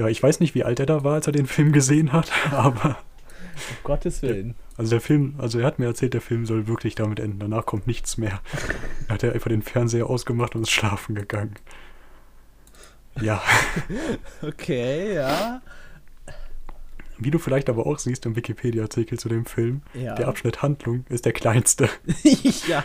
Ja, 0.01 0.07
ich 0.07 0.23
weiß 0.23 0.39
nicht, 0.39 0.55
wie 0.55 0.63
alt 0.63 0.79
er 0.79 0.87
da 0.87 1.03
war, 1.03 1.13
als 1.13 1.27
er 1.27 1.31
den 1.33 1.45
Film 1.45 1.71
gesehen 1.73 2.11
hat, 2.11 2.31
aber 2.51 2.97
um 3.69 3.75
Gottes 3.83 4.23
Willen. 4.23 4.55
also 4.75 4.89
der 4.89 4.99
Film, 5.01 5.35
also 5.37 5.59
er 5.59 5.67
hat 5.67 5.77
mir 5.77 5.85
erzählt, 5.85 6.15
der 6.15 6.21
Film 6.21 6.47
soll 6.47 6.65
wirklich 6.67 6.95
damit 6.95 7.19
enden. 7.19 7.37
Danach 7.37 7.67
kommt 7.67 7.85
nichts 7.85 8.17
mehr. 8.17 8.41
Da 9.07 9.13
hat 9.13 9.21
er 9.23 9.33
einfach 9.33 9.49
den 9.49 9.61
Fernseher 9.61 10.09
ausgemacht 10.09 10.55
und 10.55 10.63
ist 10.63 10.71
schlafen 10.71 11.13
gegangen. 11.13 11.53
Ja, 13.21 13.43
Okay, 14.41 15.13
ja. 15.13 15.61
wie 17.19 17.29
du 17.29 17.37
vielleicht 17.37 17.69
aber 17.69 17.85
auch 17.85 17.99
siehst 17.99 18.25
im 18.25 18.35
Wikipedia-Artikel 18.35 19.19
zu 19.19 19.29
dem 19.29 19.45
Film, 19.45 19.83
Ja. 19.93 20.15
der 20.15 20.27
Abschnitt 20.29 20.63
Handlung 20.63 21.05
ist 21.09 21.25
der 21.25 21.33
kleinste. 21.33 21.89
ja. 22.67 22.83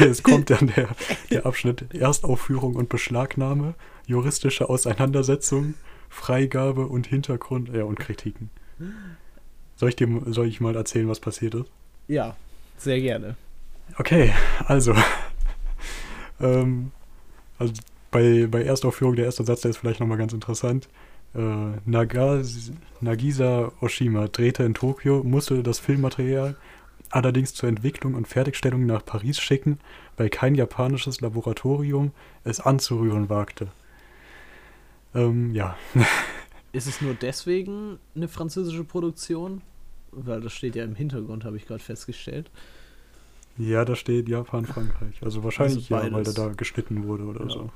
Es 0.00 0.22
kommt 0.22 0.48
dann 0.48 0.72
der, 0.74 0.88
der 1.30 1.44
Abschnitt 1.44 1.92
Erstaufführung 1.92 2.76
und 2.76 2.88
Beschlagnahme, 2.88 3.74
juristische 4.06 4.70
Auseinandersetzung, 4.70 5.74
Freigabe 6.16 6.86
und 6.86 7.06
Hintergrund, 7.06 7.68
ja, 7.72 7.84
und 7.84 8.00
Kritiken. 8.00 8.50
Soll 9.76 9.90
ich 9.90 9.96
dir 9.96 10.08
soll 10.26 10.46
ich 10.46 10.60
mal 10.60 10.74
erzählen, 10.74 11.08
was 11.08 11.20
passiert 11.20 11.54
ist? 11.54 11.70
Ja, 12.08 12.36
sehr 12.78 13.00
gerne. 13.00 13.36
Okay, 13.98 14.32
also. 14.64 14.94
ähm, 16.40 16.90
also 17.58 17.74
bei, 18.10 18.46
bei 18.50 18.62
Erstaufführung, 18.62 19.14
der 19.14 19.26
erste 19.26 19.44
Satz, 19.44 19.60
der 19.60 19.70
ist 19.70 19.76
vielleicht 19.76 20.00
nochmal 20.00 20.18
ganz 20.18 20.32
interessant. 20.32 20.88
Äh, 21.34 21.40
Nagas, 21.84 22.72
Nagisa 23.00 23.72
Oshima 23.80 24.28
drehte 24.28 24.64
in 24.64 24.74
Tokio, 24.74 25.22
musste 25.22 25.62
das 25.62 25.78
Filmmaterial 25.78 26.56
allerdings 27.10 27.54
zur 27.54 27.68
Entwicklung 27.68 28.14
und 28.14 28.26
Fertigstellung 28.26 28.86
nach 28.86 29.04
Paris 29.04 29.38
schicken, 29.38 29.78
weil 30.16 30.30
kein 30.30 30.54
japanisches 30.54 31.20
Laboratorium 31.20 32.12
es 32.42 32.60
anzurühren 32.60 33.28
wagte. 33.28 33.68
Ähm, 35.16 35.52
ja. 35.54 35.76
Ist 36.72 36.86
es 36.86 37.00
nur 37.00 37.14
deswegen 37.14 37.98
eine 38.14 38.28
französische 38.28 38.84
Produktion? 38.84 39.62
Weil 40.12 40.40
das 40.40 40.52
steht 40.52 40.76
ja 40.76 40.84
im 40.84 40.94
Hintergrund, 40.94 41.44
habe 41.44 41.56
ich 41.56 41.66
gerade 41.66 41.82
festgestellt. 41.82 42.50
Ja, 43.58 43.84
da 43.84 43.96
steht 43.96 44.28
Japan, 44.28 44.66
Frankreich. 44.66 45.22
Also 45.22 45.42
wahrscheinlich 45.42 45.90
Also 45.92 45.94
ja, 45.94 46.02
weil 46.02 46.10
beides. 46.10 46.34
da 46.34 46.48
geschnitten 46.48 47.06
wurde 47.06 47.24
oder 47.24 47.44
Ja. 47.46 47.50
so. 47.50 47.70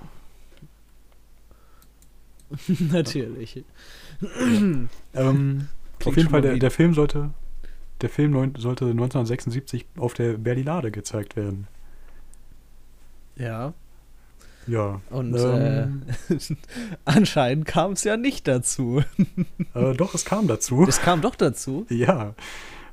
Natürlich. 2.93 3.65
Ähm, 5.15 5.69
auf 6.05 6.17
jeden 6.17 6.29
Fall, 6.31 6.43
der, 6.43 6.57
der 6.59 6.71
Film 6.71 6.95
sollte. 6.95 7.31
der 8.01 8.09
Film 8.11 8.33
neun, 8.33 8.55
sollte 8.59 8.87
1976 8.87 9.87
auf 9.97 10.15
der 10.15 10.35
Berlinade 10.39 10.91
gezeigt 10.91 11.37
werden. 11.37 11.67
Ja. 13.37 13.73
Ja. 14.67 15.01
Und 15.11 15.35
ähm, 15.37 16.03
äh, 16.29 16.35
anscheinend 17.05 17.67
kam 17.67 17.93
es 17.93 18.05
ja 18.05 18.17
nicht 18.17 18.47
dazu. 18.47 19.03
äh, 19.75 19.95
doch, 19.95 20.15
es 20.15 20.25
kam 20.25 20.47
dazu. 20.47 20.87
Es 20.89 21.01
kam 21.01 21.21
doch 21.23 21.35
dazu. 21.35 21.87
Ja. 21.89 22.35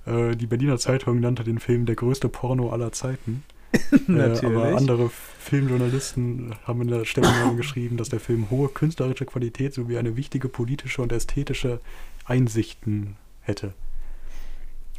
Äh, 0.06 0.36
die 0.36 0.48
Berliner 0.48 0.78
Zeitung 0.78 1.20
nannte 1.20 1.44
den 1.44 1.60
Film 1.60 1.86
der 1.86 1.96
größte 1.96 2.30
Porno 2.30 2.72
aller 2.72 2.92
Zeiten. 2.92 3.44
Äh, 3.92 4.12
Natürlich. 4.12 4.56
aber 4.58 4.78
andere 4.78 5.10
Filmjournalisten 5.10 6.56
haben 6.66 6.82
in 6.82 6.88
der 6.88 7.06
Stellungnahme 7.06 7.58
geschrieben, 7.58 7.98
dass 7.98 8.10
der 8.10 8.22
Film 8.22 8.50
hohe 8.50 8.70
künstlerische 8.70 9.26
Qualität 9.26 9.74
sowie 9.74 9.98
eine 9.98 10.16
wichtige 10.16 10.48
politische 10.48 11.02
und 11.02 11.12
ästhetische 11.12 11.82
Einsichten 12.26 13.18
hätte. 13.42 13.74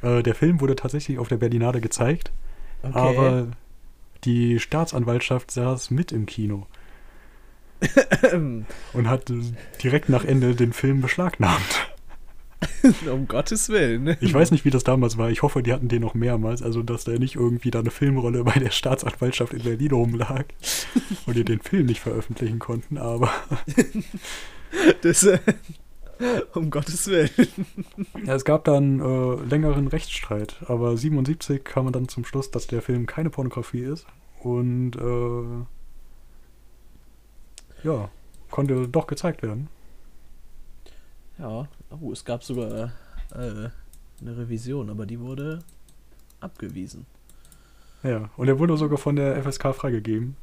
Äh, 0.02 0.22
der 0.22 0.35
Film 0.35 0.61
wurde 0.61 0.76
tatsächlich 0.76 1.18
auf 1.18 1.28
der 1.28 1.38
Berlinade 1.38 1.81
gezeigt, 1.81 2.31
Okay. 2.83 2.92
aber 2.94 3.46
die 4.24 4.59
Staatsanwaltschaft 4.59 5.50
saß 5.50 5.90
mit 5.90 6.12
im 6.12 6.26
Kino 6.26 6.66
und 8.92 9.09
hat 9.09 9.31
äh, 9.31 9.40
direkt 9.83 10.09
nach 10.09 10.24
Ende 10.24 10.54
den 10.54 10.72
Film 10.72 11.00
beschlagnahmt. 11.00 11.92
um 13.12 13.28
Gottes 13.28 13.68
Willen. 13.68 14.16
Ich 14.20 14.35
weiß 14.35 14.50
nicht, 14.50 14.64
wie 14.64 14.70
das 14.70 14.83
damals 14.83 15.16
war. 15.16 15.31
Ich 15.31 15.42
hoffe, 15.42 15.62
die 15.62 15.72
hatten 15.72 15.87
den 15.87 16.02
noch 16.02 16.14
mehrmals. 16.14 16.61
Also, 16.61 16.83
dass 16.83 17.04
da 17.04 17.12
nicht 17.12 17.37
irgendwie 17.37 17.70
da 17.70 17.78
eine 17.78 17.92
Filmrolle 17.92 18.42
bei 18.42 18.59
der 18.59 18.70
Staatsanwaltschaft 18.72 19.52
in 19.52 19.62
Berlin 19.62 19.92
rumlag 19.92 20.44
und 21.26 21.37
die 21.37 21.44
den 21.44 21.61
Film 21.61 21.87
nicht 21.87 22.00
veröffentlichen 22.00 22.59
konnten. 22.59 22.98
Aber 22.98 23.31
Das, 25.02 25.22
äh, 25.24 25.38
um 26.54 26.70
Gottes 26.70 27.07
Willen. 27.09 27.31
ja, 28.24 28.35
es 28.35 28.44
gab 28.44 28.64
dann 28.64 29.00
äh, 29.00 29.35
längeren 29.44 29.88
Rechtsstreit. 29.88 30.57
Aber 30.66 30.96
77 30.96 31.64
kam 31.64 31.85
man 31.85 31.92
dann 31.92 32.09
zum 32.09 32.24
Schluss, 32.24 32.50
dass 32.50 32.66
der 32.66 32.83
Film 32.83 33.07
keine 33.07 33.31
Pornografie 33.31 33.83
ist. 33.83 34.07
Und 34.40 34.96
äh, 34.96 35.64
ja, 37.87 38.11
konnte 38.50 38.88
doch 38.88 39.07
gezeigt 39.07 39.42
werden. 39.42 39.68
Ja, 41.38 41.68
oh, 42.00 42.12
es 42.12 42.24
gab 42.24 42.42
sogar 42.42 42.92
äh, 43.33 43.68
eine 44.20 44.37
Revision, 44.37 44.90
aber 44.90 45.07
die 45.07 45.20
wurde 45.20 45.61
abgewiesen. 46.40 47.07
Ja, 48.02 48.31
und 48.37 48.48
er 48.48 48.59
wurde 48.59 48.76
sogar 48.76 48.98
von 48.98 49.16
der 49.16 49.42
FSK 49.42 49.74
freigegeben. 49.74 50.37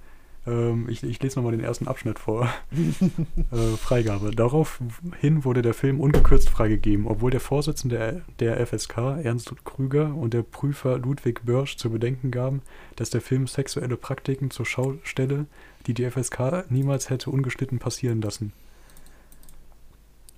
Ähm, 0.47 0.87
ich, 0.89 1.03
ich 1.03 1.21
lese 1.21 1.37
nochmal 1.37 1.51
den 1.51 1.63
ersten 1.63 1.87
Abschnitt 1.87 2.19
vor. 2.19 2.49
äh, 3.51 3.77
Freigabe. 3.77 4.31
Daraufhin 4.31 5.43
wurde 5.43 5.61
der 5.61 5.73
Film 5.73 5.99
ungekürzt 5.99 6.49
freigegeben, 6.49 7.07
obwohl 7.07 7.31
der 7.31 7.39
Vorsitzende 7.39 8.23
der, 8.39 8.55
der 8.57 8.67
FSK, 8.67 8.97
Ernst 9.23 9.51
Krüger, 9.65 10.13
und 10.13 10.33
der 10.33 10.43
Prüfer 10.43 10.97
Ludwig 10.97 11.45
Börsch 11.45 11.77
zu 11.77 11.89
bedenken 11.89 12.31
gaben, 12.31 12.61
dass 12.95 13.09
der 13.09 13.21
Film 13.21 13.47
sexuelle 13.47 13.97
Praktiken 13.97 14.51
zur 14.51 14.65
Schau 14.65 14.95
stelle, 15.03 15.45
die 15.87 15.93
die 15.93 16.09
FSK 16.09 16.65
niemals 16.69 17.09
hätte 17.09 17.29
ungeschnitten 17.29 17.79
passieren 17.79 18.21
lassen. 18.21 18.53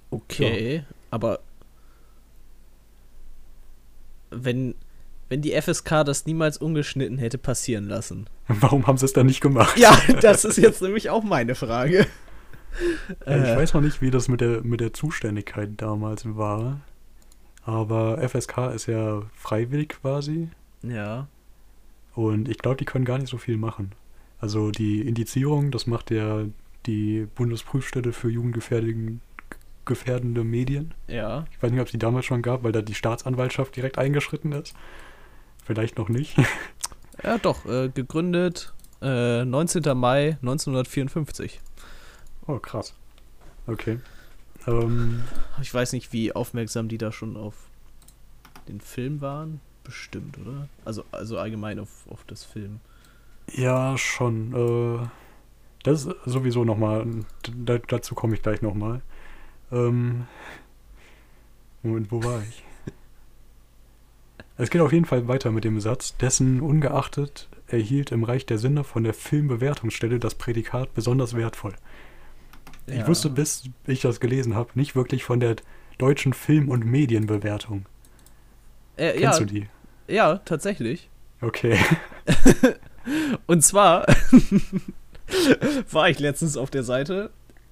Okay, 0.10 0.84
aber 1.12 1.40
wenn, 4.30 4.76
wenn 5.30 5.42
die 5.42 5.60
FSK 5.60 6.04
das 6.06 6.26
niemals 6.26 6.58
ungeschnitten 6.58 7.18
hätte 7.18 7.38
passieren 7.38 7.88
lassen. 7.88 8.28
Warum 8.48 8.88
haben 8.88 8.98
sie 8.98 9.06
es 9.06 9.14
dann 9.14 9.26
nicht 9.28 9.42
gemacht? 9.42 9.78
Ja, 9.78 9.98
das 10.22 10.46
ist 10.46 10.58
jetzt 10.58 10.82
nämlich 10.82 11.10
auch 11.10 11.24
meine 11.24 11.56
Frage. 11.56 12.08
Äh, 13.26 13.40
Ich 13.42 13.48
Äh, 13.50 13.58
weiß 13.58 13.74
noch 13.74 13.82
nicht, 13.82 14.02
wie 14.02 14.12
das 14.12 14.28
mit 14.28 14.42
der, 14.42 14.62
mit 14.64 14.80
der 14.82 14.94
Zuständigkeit 14.94 15.70
damals 15.78 16.36
war. 16.38 16.80
Aber 17.64 18.20
FSK 18.28 18.72
ist 18.74 18.86
ja 18.86 19.24
freiwillig 19.34 19.90
quasi. 19.90 20.50
Ja, 20.84 21.28
Und 22.16 22.48
ich 22.48 22.60
glaube, 22.60 22.78
die 22.78 22.86
können 22.86 23.04
gar 23.06 23.18
nicht 23.18 23.30
so 23.30 23.38
viel 23.38 23.58
machen. 23.58 23.92
Also 24.40 24.72
die 24.72 25.02
Indizierung, 25.02 25.72
das 25.72 25.88
macht 25.88 26.12
ja 26.12 26.46
die 26.86 27.28
Bundesprüfstelle 27.36 28.14
für 28.14 28.30
jugendgefährdende 28.30 29.20
gefährdende 29.86 30.44
Medien. 30.44 30.94
ja. 31.08 31.46
Ich 31.52 31.64
weiß 31.64 31.72
nicht, 31.72 31.80
ob 31.80 31.86
es 31.88 31.94
die 31.94 31.98
damals 31.98 32.26
schon 32.26 32.42
gab, 32.42 32.64
weil 32.64 32.74
da 32.74 32.82
die 32.82 32.94
Staatsanwaltschaft 32.94 33.74
direkt 33.76 33.98
eingeschritten 33.98 34.52
ist. 34.52 34.76
Vielleicht 35.68 35.98
noch 35.98 36.10
nicht. 36.10 36.36
Ja, 37.24 37.40
doch, 37.40 37.66
äh, 37.66 37.90
gegründet 37.90 38.74
äh, 39.02 39.44
19. 39.44 39.98
Mai 39.98 40.38
1954. 40.44 41.60
Oh, 42.46 42.60
krass. 42.60 42.94
Okay. 43.66 44.00
Ähm, 44.68 45.24
Ich 45.60 45.74
weiß 45.74 45.94
nicht, 45.94 46.14
wie 46.14 46.32
aufmerksam 46.32 46.88
die 46.90 47.00
da 47.00 47.12
schon 47.12 47.36
auf 47.36 47.56
den 48.68 48.82
Film 48.82 49.20
waren. 49.20 49.62
Bestimmt, 49.84 50.38
oder? 50.38 50.70
Also, 50.86 51.06
also 51.12 51.40
allgemein 51.40 51.80
auf, 51.80 52.06
auf 52.08 52.24
das 52.26 52.44
Film. 52.44 52.82
ja, 53.52 53.98
schon. 53.98 54.54
Äh, 54.54 55.08
das 55.82 56.06
ist 56.06 56.16
sowieso 56.26 56.64
nochmal, 56.66 57.04
da, 57.58 57.80
dazu 57.80 58.14
komme 58.14 58.36
ich 58.36 58.44
gleich 58.44 58.62
nochmal. 58.62 59.02
Ähm, 59.72 60.28
Moment, 61.82 62.12
wo 62.12 62.24
war 62.24 62.44
ich? 62.44 62.64
Es 64.58 64.70
geht 64.70 64.82
auf 64.82 64.92
jeden 64.92 65.06
Fall 65.06 65.28
weiter 65.28 65.52
mit 65.52 65.64
dem 65.64 65.80
Satz, 65.80 66.18
dessen 66.18 66.62
ungeachtet 66.62 67.48
erhielt 67.68 68.12
im 68.12 68.24
Reich 68.24 68.46
der 68.46 68.58
Sinne 68.58 68.84
von 68.84 69.04
der 69.04 69.14
Filmbewertungsstelle 69.14 70.20
das 70.20 70.36
Prädikat 70.36 70.94
besonders 70.94 71.36
wertvoll. 71.36 71.76
Ich 72.88 72.96
Ja. 73.00 73.08
wusste, 73.08 73.30
bis 73.30 73.70
ich 73.86 74.02
das 74.02 74.20
gelesen 74.20 74.56
habe, 74.56 74.70
nicht 74.76 74.96
wirklich 74.96 75.24
von 75.26 75.40
der 75.40 75.58
deutschen 75.98 76.34
Film- 76.34 76.70
und 76.70 76.86
Medienbewertung. 76.86 77.86
Äh, 78.96 79.12
Kennst 79.20 79.40
ja, 79.40 79.46
du 79.46 79.46
die? 79.46 79.68
ja, 80.08 80.38
tatsächlich. 80.38 81.10
Okay. 81.42 81.78
Und 83.46 83.64
zwar 83.64 84.06
war 85.92 86.10
ich 86.10 86.20
letztens 86.20 86.58
auf 86.58 86.70
der 86.72 86.84
Seite, 86.84 87.30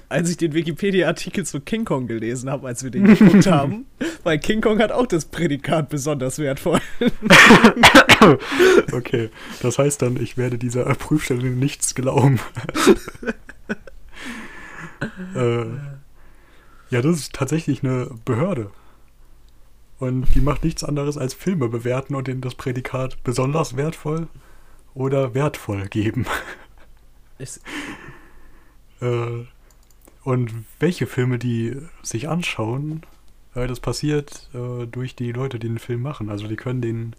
als 0.10 0.30
ich 0.30 0.38
den 0.38 0.54
Wikipedia-Artikel 0.54 1.46
zu 1.46 1.60
King 1.60 1.86
Kong 1.86 2.08
gelesen 2.08 2.50
habe, 2.50 2.68
als 2.68 2.84
wir 2.84 2.91
den 2.91 3.06
geguckt 3.06 3.48
haben. 3.48 3.86
Weil 4.24 4.39
King 4.39 4.62
Kong 4.62 4.80
hat 4.80 4.91
auch 4.91 5.06
das 5.06 5.26
Prädikat 5.26 5.89
besonders 5.89 6.39
wertvoll. 6.39 6.80
Okay. 8.91 9.30
Das 9.62 9.78
heißt 9.78 10.02
dann, 10.02 10.20
ich 10.20 10.36
werde 10.36 10.58
dieser 10.58 10.86
Prüfstelle 10.96 11.52
nichts 11.52 11.94
glauben. 11.94 12.39
äh, 15.36 15.65
ja, 16.89 17.02
das 17.02 17.18
ist 17.18 17.34
tatsächlich 17.34 17.84
eine 17.84 18.10
Behörde. 18.26 18.72
Und 20.00 20.34
die 20.34 20.41
macht 20.41 20.63
nichts 20.63 20.84
anderes 20.84 21.18
als 21.18 21.36
Filme 21.36 21.70
bewerten 21.70 22.15
und 22.15 22.28
ihnen 22.28 22.41
das 22.41 22.56
Prädikat 22.56 23.22
besonders 23.24 23.78
wertvoll 23.78 24.28
oder 24.96 25.36
wertvoll 25.36 25.88
geben. 25.88 26.26
Ist, 27.38 27.62
Äh, 29.02 29.46
und 30.25 30.65
welche 30.79 31.05
Filme 31.05 31.38
die 31.38 31.77
sich 32.01 32.27
anschauen, 32.27 33.03
äh, 33.53 33.67
das 33.67 33.79
passiert 33.79 34.49
äh, 34.55 34.88
durch 34.88 35.15
die 35.15 35.31
Leute, 35.31 35.59
die 35.59 35.67
den 35.67 35.79
Film 35.79 36.01
machen. 36.01 36.29
Also 36.29 36.47
die 36.47 36.55
können 36.55 36.81
den, 36.81 37.15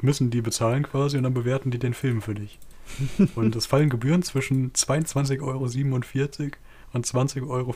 müssen 0.00 0.30
die 0.30 0.42
bezahlen 0.42 0.84
quasi 0.84 1.16
und 1.16 1.24
dann 1.24 1.34
bewerten 1.34 1.72
die 1.72 1.80
den 1.80 1.92
Film 1.92 2.22
für 2.22 2.36
dich. 2.36 2.60
und 3.34 3.56
es 3.56 3.66
fallen 3.66 3.90
Gebühren 3.90 4.22
zwischen 4.22 4.72
22,47 4.74 5.42
Euro 5.42 5.64
und 6.92 7.04
20,55 7.04 7.48
Euro 7.48 7.74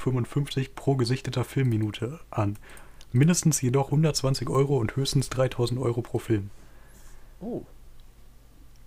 pro 0.76 0.94
gesichteter 0.94 1.42
Filmminute 1.42 2.20
an. 2.30 2.58
Mindestens 3.10 3.60
jedoch 3.60 3.86
120 3.86 4.48
Euro 4.48 4.78
und 4.78 4.94
höchstens 4.94 5.30
3000 5.30 5.80
Euro 5.80 6.00
pro 6.00 6.20
Film. 6.20 6.50
oh, 7.40 7.62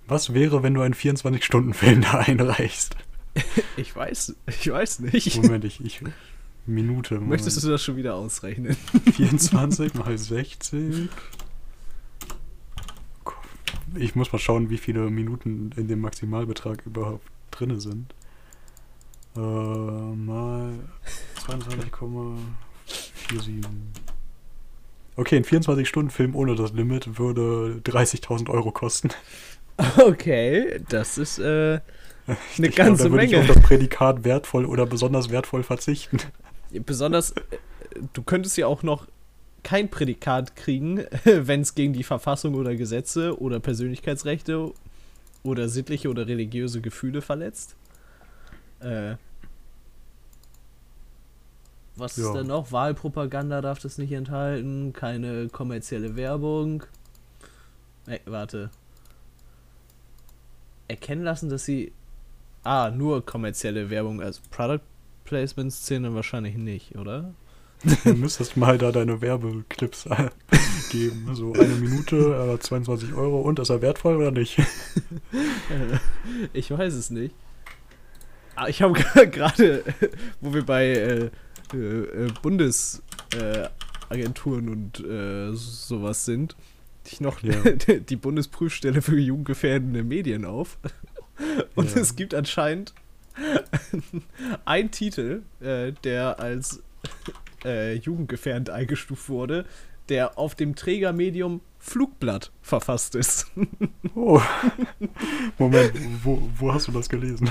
Was 0.08 0.34
wäre, 0.34 0.64
wenn 0.64 0.76
du 0.76 0.82
einen 0.82 0.94
24-Stunden-Film 0.94 2.04
da 2.04 2.20
einreichst? 2.20 2.96
ich 3.78 3.96
weiß, 3.96 4.36
ich 4.48 4.72
weiß 4.72 5.00
nicht. 5.00 5.42
Moment, 5.42 5.66
ich, 5.66 5.84
ich 5.84 6.02
Minute. 6.66 7.16
Moment. 7.16 7.32
Möchtest 7.32 7.64
du 7.64 7.70
das 7.70 7.84
schon 7.84 7.98
wieder 7.98 8.16
ausrechnen? 8.16 8.78
24 9.16 9.94
mal 9.96 10.18
60. 10.18 11.10
Ich 13.96 14.16
muss 14.16 14.32
mal 14.32 14.40
schauen, 14.40 14.70
wie 14.70 14.78
viele 14.78 15.10
Minuten 15.10 15.72
in 15.76 15.88
dem 15.88 16.02
Maximalbetrag 16.02 16.86
überhaupt 16.86 17.28
drin 17.52 17.80
sind. 17.80 18.14
Äh, 19.36 19.40
mal 19.40 20.74
22,47. 21.48 22.38
Okay, 25.16 25.38
ein 25.38 25.44
24-Stunden-Film 25.44 26.36
ohne 26.36 26.56
das 26.56 26.74
Limit 26.74 27.20
würde 27.20 27.82
30.000 27.84 28.50
Euro 28.50 28.72
kosten. 28.72 29.10
Okay, 29.98 30.82
das 30.90 31.18
ist 31.18 31.40
äh, 31.40 31.80
eine 32.28 32.68
Ich 32.68 32.76
ganze 32.76 33.06
da 33.06 33.12
würde 33.12 33.26
ich 33.26 33.32
Menge. 33.32 33.44
auf 33.50 33.54
das 33.56 33.64
Prädikat 33.64 34.24
wertvoll 34.24 34.66
oder 34.66 34.86
besonders 34.86 35.30
wertvoll 35.30 35.64
verzichten. 35.64 36.18
Besonders, 36.72 37.32
äh, 37.32 37.42
du 38.14 38.24
könntest 38.24 38.58
ja 38.58 38.68
auch 38.68 38.84
noch 38.84 39.08
kein 39.64 39.90
Prädikat 39.90 40.56
kriegen, 40.56 41.04
wenn 41.26 41.62
es 41.62 41.76
gegen 41.76 41.94
die 41.94 42.04
Verfassung 42.04 42.56
oder 42.56 42.76
Gesetze 42.76 43.40
oder 43.40 43.60
Persönlichkeitsrechte 43.60 44.72
oder 45.44 45.70
sittliche 45.70 46.10
oder 46.10 46.28
religiöse 46.28 46.82
Gefühle 46.82 47.22
verletzt. 47.22 47.76
Äh, 48.80 49.16
was 51.96 52.18
Ja. 52.18 52.28
ist 52.28 52.34
denn 52.34 52.48
noch? 52.48 52.72
Wahlpropaganda 52.72 53.62
darf 53.62 53.80
das 53.80 53.98
nicht 54.00 54.12
enthalten, 54.12 54.94
keine 54.94 55.48
kommerzielle 55.50 56.16
Werbung. 56.16 56.84
Ey, 58.08 58.20
warte. 58.26 58.72
Erkennen 60.88 61.24
lassen, 61.24 61.50
dass 61.50 61.66
sie. 61.66 61.92
Ah, 62.64 62.92
nur 62.96 63.26
kommerzielle 63.26 63.90
Werbung, 63.90 64.22
also 64.22 64.42
Product 64.50 64.82
Placements 65.26 65.84
zählen 65.84 66.04
dann 66.04 66.16
wahrscheinlich 66.16 66.56
nicht, 66.56 66.96
oder? 66.96 67.34
Du 68.06 68.14
müsstest 68.14 68.56
mal 68.56 68.78
da 68.78 68.92
deine 68.94 69.20
Werbeclips 69.20 70.06
äh, 70.06 70.30
geben. 70.92 71.30
So 71.36 71.52
eine 71.54 71.74
Minute, 71.76 72.36
aber 72.38 72.60
22 72.60 73.14
Euro. 73.14 73.42
Und 73.42 73.60
ist 73.60 73.70
er 73.70 73.82
wertvoll 73.82 74.16
oder 74.16 74.32
nicht? 74.32 74.58
ich 76.54 76.72
weiß 76.72 76.94
es 76.94 77.10
nicht. 77.10 77.36
Ah, 78.56 78.68
ich 78.68 78.82
habe 78.82 78.94
gerade, 79.32 79.84
wo 80.40 80.54
wir 80.54 80.66
bei 80.66 80.86
äh, 80.86 81.30
äh, 81.74 81.78
äh, 81.78 82.32
Bundesagenturen 82.42 83.64
äh, 83.64 83.70
Agenturen 84.10 84.70
und 84.70 85.00
äh, 85.06 85.52
sowas 85.54 86.24
sind, 86.24 86.56
ich 87.06 87.20
noch 87.20 87.42
Ja. 87.42 87.54
die 88.00 88.16
Bundesprüfstelle 88.16 89.02
für 89.02 89.18
jugendgefährdende 89.20 90.04
Medien 90.04 90.46
auf. 90.46 90.78
Und 91.76 91.94
Ja. 91.96 92.02
es 92.02 92.16
gibt 92.16 92.34
anscheinend 92.34 92.94
einen 94.66 94.92
Titel, 94.92 95.42
äh, 95.62 95.92
der 96.04 96.40
als 96.40 96.82
äh, 97.66 97.96
jugendgefährdend 97.96 98.70
eingestuft 98.70 99.30
wurde, 99.30 99.66
der 100.10 100.38
auf 100.38 100.56
dem 100.56 100.76
Trägermedium 100.76 101.62
Flugblatt 101.80 102.52
verfasst 102.62 103.16
ist. 103.16 103.48
Oh. 104.16 104.42
Moment, 105.58 105.92
wo, 106.24 106.42
wo 106.58 106.74
hast 106.74 106.88
du 106.88 106.92
das 106.92 107.10
gelesen? 107.10 107.50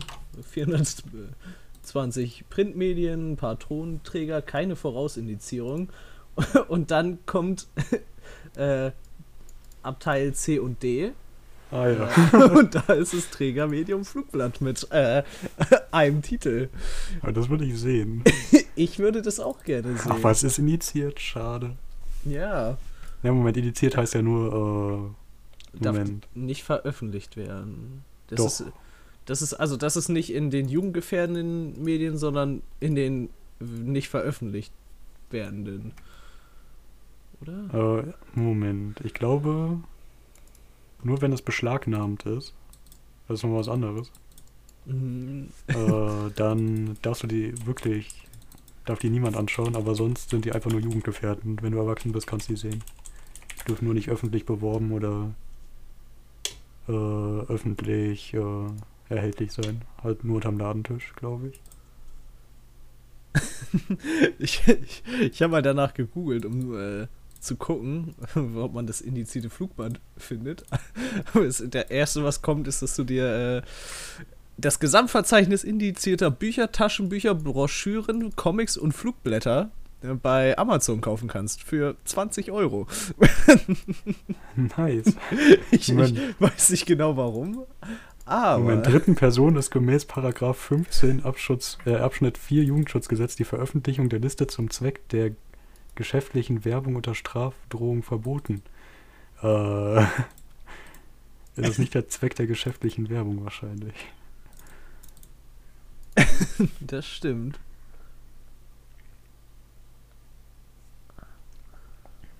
420 0.49 2.43
Printmedien, 2.49 3.33
ein 3.33 3.37
paar 3.37 3.59
Tonträger, 3.59 4.41
keine 4.41 4.75
Vorausindizierung. 4.75 5.89
Und 6.67 6.89
dann 6.91 7.19
kommt 7.25 7.67
äh, 8.55 8.91
Abteil 9.83 10.33
C 10.33 10.59
und 10.59 10.81
D. 10.81 11.11
Ah 11.69 11.89
ja. 11.89 12.09
Und 12.55 12.73
da 12.75 12.93
ist 12.93 13.13
das 13.13 13.29
Trägermedium 13.31 14.05
Flugblatt 14.05 14.61
mit 14.61 14.87
äh, 14.91 15.23
einem 15.91 16.21
Titel. 16.21 16.69
Aber 17.21 17.33
das 17.33 17.49
würde 17.49 17.65
ich 17.65 17.77
sehen. 17.79 18.23
Ich 18.75 18.99
würde 18.99 19.21
das 19.21 19.39
auch 19.39 19.63
gerne 19.63 19.97
sehen. 19.97 20.13
Ach, 20.13 20.19
was 20.21 20.43
ist 20.43 20.59
initiiert? 20.59 21.19
Schade. 21.19 21.75
Ja. 22.25 22.77
Ja, 23.23 23.31
Moment, 23.31 23.57
initiiert 23.57 23.97
heißt 23.97 24.13
ja 24.13 24.21
nur, 24.21 25.13
äh, 25.75 25.79
Darf 25.79 25.97
nicht 26.35 26.63
veröffentlicht 26.63 27.35
werden. 27.35 28.03
Das 28.27 28.37
Doch. 28.37 28.45
ist 28.45 28.73
das 29.25 29.41
ist 29.41 29.53
also 29.53 29.77
das 29.77 29.95
ist 29.95 30.09
nicht 30.09 30.33
in 30.33 30.51
den 30.51 30.67
jugendgefährdenden 30.67 31.81
Medien, 31.81 32.17
sondern 32.17 32.61
in 32.79 32.95
den 32.95 33.29
nicht 33.59 34.09
veröffentlicht 34.09 34.73
werdenden. 35.29 35.93
Oder? 37.41 38.03
Äh, 38.03 38.13
Moment, 38.39 38.99
ich 39.03 39.13
glaube, 39.13 39.79
nur 41.03 41.21
wenn 41.21 41.33
es 41.33 41.41
beschlagnahmt 41.41 42.25
ist, 42.25 42.53
das 43.27 43.39
ist 43.39 43.43
noch 43.43 43.55
was 43.55 43.69
anderes, 43.69 44.11
Mhm. 44.85 45.47
äh, 45.67 46.29
dann 46.35 46.97
darfst 47.01 47.23
du 47.23 47.27
die 47.27 47.53
wirklich, 47.65 48.27
darf 48.85 48.99
die 48.99 49.09
niemand 49.09 49.37
anschauen, 49.37 49.77
aber 49.77 49.95
sonst 49.95 50.29
sind 50.29 50.43
die 50.43 50.51
einfach 50.51 50.69
nur 50.71 50.81
jugendgefährdend. 50.81 51.63
Wenn 51.63 51.71
du 51.71 51.77
erwachsen 51.79 52.11
bist, 52.11 52.27
kannst 52.27 52.49
du 52.49 52.53
die 52.53 52.59
sehen. 52.59 52.83
Dürfen 53.67 53.85
nur 53.85 53.93
nicht 53.93 54.09
öffentlich 54.09 54.45
beworben 54.45 54.91
oder 54.91 55.33
äh, 56.87 56.91
öffentlich 56.91 58.33
äh, 58.33 58.67
erhältlich 59.09 59.51
sein. 59.51 59.81
Halt 60.03 60.23
nur 60.23 60.37
unterm 60.37 60.59
Ladentisch, 60.59 61.13
glaube 61.15 61.49
ich. 61.49 61.61
Ich, 64.37 64.67
ich, 64.67 65.03
ich 65.19 65.41
habe 65.41 65.51
mal 65.51 65.63
danach 65.63 65.95
gegoogelt, 65.95 66.45
um 66.45 66.77
äh, 66.77 67.07
zu 67.39 67.55
gucken, 67.55 68.15
ob 68.55 68.73
man 68.73 68.87
das 68.87 69.01
indizierte 69.01 69.49
Flugband 69.49 69.99
findet. 70.17 70.63
Aber 71.33 71.45
es, 71.45 71.63
der 71.65 71.89
erste, 71.91 72.23
was 72.23 72.41
kommt, 72.41 72.67
ist, 72.67 72.81
dass 72.81 72.95
du 72.95 73.03
dir 73.03 73.25
äh, 73.25 73.61
das 74.57 74.79
Gesamtverzeichnis 74.79 75.63
indizierter 75.63 76.31
Bücher, 76.31 76.71
Taschenbücher, 76.71 77.35
Broschüren, 77.35 78.35
Comics 78.35 78.77
und 78.77 78.93
Flugblätter 78.93 79.71
bei 80.21 80.57
Amazon 80.57 81.01
kaufen 81.01 81.27
kannst 81.27 81.63
für 81.63 81.95
20 82.05 82.51
Euro. 82.51 82.87
Nice. 84.77 85.15
Ich, 85.71 85.89
ich 85.89 85.97
weiß 86.39 86.69
nicht 86.69 86.85
genau 86.85 87.17
warum. 87.17 87.65
Aber 88.25 88.59
Moment, 88.59 88.87
dritten 88.87 89.15
Person 89.15 89.55
ist 89.57 89.71
gemäß 89.71 90.05
Paragraph 90.05 90.57
15 90.57 91.23
Abschutz, 91.23 91.77
äh, 91.85 91.95
Abschnitt 91.95 92.37
4 92.37 92.63
Jugendschutzgesetz 92.63 93.35
die 93.35 93.43
Veröffentlichung 93.43 94.09
der 94.09 94.19
Liste 94.19 94.47
zum 94.47 94.69
Zweck 94.69 95.07
der 95.09 95.31
geschäftlichen 95.95 96.63
Werbung 96.63 96.95
unter 96.95 97.15
Strafdrohung 97.15 98.03
verboten. 98.03 98.61
Äh, 99.41 100.03
ist 101.55 101.67
das 101.67 101.77
nicht 101.77 101.93
der 101.93 102.07
Zweck 102.07 102.35
der 102.35 102.47
geschäftlichen 102.47 103.09
Werbung 103.09 103.43
wahrscheinlich? 103.43 103.95
das 106.79 107.05
stimmt. 107.05 107.59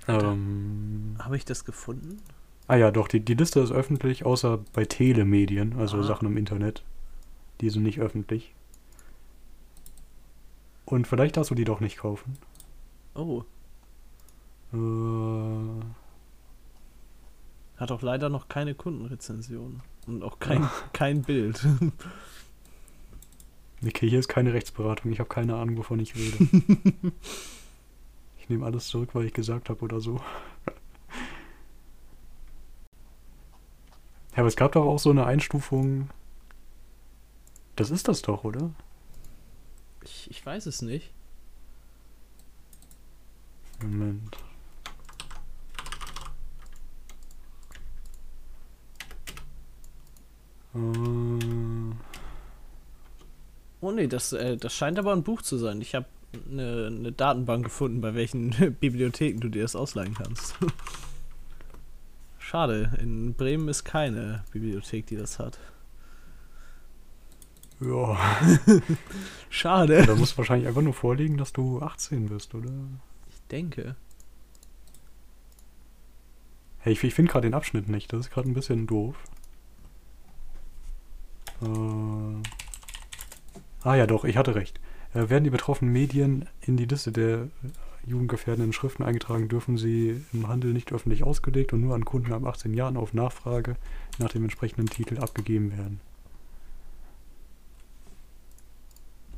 Ähm, 0.07 1.15
Habe 1.19 1.37
ich 1.37 1.45
das 1.45 1.65
gefunden? 1.65 2.17
ah 2.67 2.75
ja, 2.75 2.91
doch, 2.91 3.07
die, 3.07 3.19
die 3.19 3.33
Liste 3.35 3.59
ist 3.59 3.71
öffentlich, 3.71 4.25
außer 4.25 4.59
bei 4.73 4.85
Telemedien, 4.85 5.77
also 5.77 5.97
Ah. 5.99 6.03
Sachen 6.03 6.27
im 6.27 6.37
Internet. 6.37 6.83
Die 7.61 7.69
sind 7.69 7.83
nicht 7.83 7.99
öffentlich. 7.99 8.53
Und 10.85 11.07
vielleicht 11.07 11.37
darfst 11.37 11.51
du 11.51 11.55
die 11.55 11.63
doch 11.65 11.79
nicht 11.79 11.97
kaufen. 11.97 12.37
Oh, 13.15 13.43
Äh, 14.73 15.81
hat 17.77 17.91
auch 17.91 18.01
leider 18.01 18.29
noch 18.29 18.47
keine 18.49 18.75
Kundenrezension. 18.75 19.81
Und 20.07 20.23
auch 20.23 20.39
kein, 20.39 20.69
kein 20.93 21.21
Bild. 21.21 21.65
Okay, 23.85 24.09
hier 24.09 24.19
ist 24.19 24.29
keine 24.29 24.53
Rechtsberatung. 24.53 25.11
Ich 25.11 25.19
habe 25.19 25.27
keine 25.27 25.55
Ahnung, 25.57 25.75
wovon 25.77 25.99
ich 25.99 26.15
rede. 26.15 26.37
ich 28.43 28.49
nehme 28.49 28.65
alles 28.65 28.87
zurück, 28.87 29.11
weil 29.13 29.25
ich 29.25 29.33
gesagt 29.33 29.69
habe 29.69 29.81
oder 29.85 30.01
so. 30.01 30.19
Ja, 34.31 34.39
aber 34.39 34.47
es 34.47 34.57
gab 34.57 34.73
doch 34.73 34.83
auch 34.83 34.99
so 34.99 35.11
eine 35.11 35.25
Einstufung. 35.25 36.09
Das 37.77 37.89
ist 37.89 38.09
das 38.09 38.21
doch, 38.21 38.43
oder? 38.43 38.71
Ich, 40.03 40.29
ich 40.29 40.45
weiß 40.45 40.65
es 40.65 40.81
nicht. 40.81 41.13
Moment. 43.81 44.37
Äh, 50.75 51.73
Oh 53.83 53.91
nee, 53.91 54.07
das, 54.07 54.31
äh, 54.31 54.55
das 54.55 54.73
scheint 54.73 54.97
aber 54.97 55.11
ein 55.11 55.23
Buch 55.23 55.41
zu 55.41 55.57
sein. 55.57 55.81
Ich 55.81 55.93
habe 55.93 56.05
eine, 56.49 56.87
eine 56.87 57.11
Datenbank 57.11 57.65
gefunden, 57.65 58.01
bei 58.01 58.13
welchen 58.15 58.51
Bibliotheken 58.79 59.39
du 59.39 59.49
dir 59.49 59.63
das 59.63 59.75
ausleihen 59.75 60.13
kannst. 60.15 60.55
Schade, 62.39 62.91
in 63.01 63.33
Bremen 63.33 63.67
ist 63.67 63.83
keine 63.83 64.43
Bibliothek, 64.51 65.07
die 65.07 65.15
das 65.15 65.39
hat. 65.39 65.59
ja. 67.79 68.17
Schade. 69.49 70.05
Da 70.05 70.15
muss 70.15 70.37
wahrscheinlich 70.37 70.67
einfach 70.67 70.81
nur 70.81 70.93
vorliegen, 70.93 71.37
dass 71.37 71.53
du 71.53 71.81
18 71.81 72.27
bist, 72.27 72.53
oder? 72.53 72.69
Ich 73.29 73.41
denke. 73.49 73.95
Hey, 76.79 76.93
ich, 76.93 77.03
ich 77.03 77.13
finde 77.13 77.31
gerade 77.31 77.47
den 77.47 77.53
Abschnitt 77.53 77.87
nicht. 77.87 78.11
Das 78.11 78.21
ist 78.21 78.31
gerade 78.31 78.49
ein 78.49 78.53
bisschen 78.53 78.87
doof. 78.87 79.15
Äh, 81.61 82.41
ah 83.83 83.95
ja, 83.95 84.05
doch, 84.05 84.25
ich 84.25 84.37
hatte 84.37 84.55
recht. 84.55 84.79
Äh, 85.13 85.29
werden 85.29 85.43
die 85.43 85.49
betroffenen 85.49 85.93
Medien 85.93 86.47
in 86.61 86.77
die 86.77 86.85
Liste 86.85 87.11
der 87.11 87.43
äh, 87.43 87.47
jugendgefährdenden 88.05 88.73
Schriften 88.73 89.03
eingetragen, 89.03 89.47
dürfen 89.47 89.77
sie 89.77 90.21
im 90.33 90.47
Handel 90.47 90.73
nicht 90.73 90.91
öffentlich 90.91 91.23
ausgelegt 91.23 91.73
und 91.73 91.81
nur 91.81 91.95
an 91.95 92.05
Kunden 92.05 92.33
ab 92.33 92.45
18 92.45 92.73
Jahren 92.73 92.97
auf 92.97 93.13
Nachfrage 93.13 93.75
nach 94.19 94.29
dem 94.29 94.43
entsprechenden 94.43 94.87
Titel 94.87 95.19
abgegeben 95.19 95.71
werden. 95.71 96.01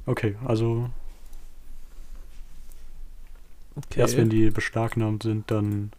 Okay, 0.07 0.35
also 0.45 0.89
Okay. 3.75 3.99
erst 3.99 4.17
wenn 4.17 4.29
die 4.29 4.49
beschlagnahmt 4.49 5.23
sind, 5.23 5.51
dann. 5.51 5.91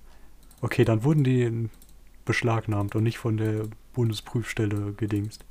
Okay, 0.60 0.84
dann 0.84 1.04
wurden 1.04 1.24
die 1.24 1.68
beschlagnahmt 2.24 2.96
und 2.96 3.02
nicht 3.02 3.18
von 3.18 3.36
der 3.36 3.68
Bundesprüfstelle 3.92 4.92
gedingst. 4.94 5.44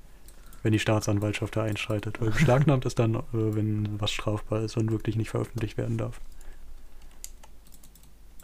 Wenn 0.65 0.71
die 0.71 0.79
Staatsanwaltschaft 0.79 1.55
da 1.55 1.61
einschreitet. 1.61 2.19
Weil 2.19 2.31
beschlagnahmt 2.31 2.85
ist 2.85 2.97
dann, 2.97 3.13
äh, 3.13 3.21
wenn 3.31 4.01
was 4.01 4.11
strafbar 4.11 4.63
ist 4.63 4.77
und 4.77 4.89
wirklich 4.91 5.15
nicht 5.15 5.29
veröffentlicht 5.29 5.77
werden 5.77 5.99
darf. 5.99 6.19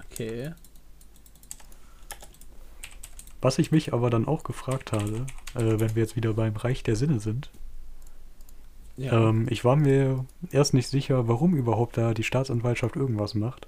Okay. 0.06 0.52
Was 3.42 3.58
ich 3.58 3.72
mich 3.72 3.92
aber 3.92 4.12
dann 4.12 4.28
auch 4.28 4.44
gefragt 4.44 4.92
habe, 4.92 5.26
äh, 5.56 5.80
wenn 5.80 5.96
wir 5.96 6.04
jetzt 6.04 6.16
wieder 6.16 6.34
beim 6.34 6.56
Reich 6.56 6.84
der 6.84 6.96
Sinne 6.96 7.20
sind, 7.20 7.50
Ja. 8.98 9.30
ähm, 9.30 9.48
ich 9.50 9.66
war 9.66 9.76
mir 9.76 10.24
erst 10.52 10.76
nicht 10.76 10.90
sicher, 10.90 11.28
warum 11.28 11.56
überhaupt 11.56 11.98
da 11.98 12.14
die 12.14 12.24
Staatsanwaltschaft 12.24 12.96
irgendwas 12.98 13.34
macht. 13.34 13.68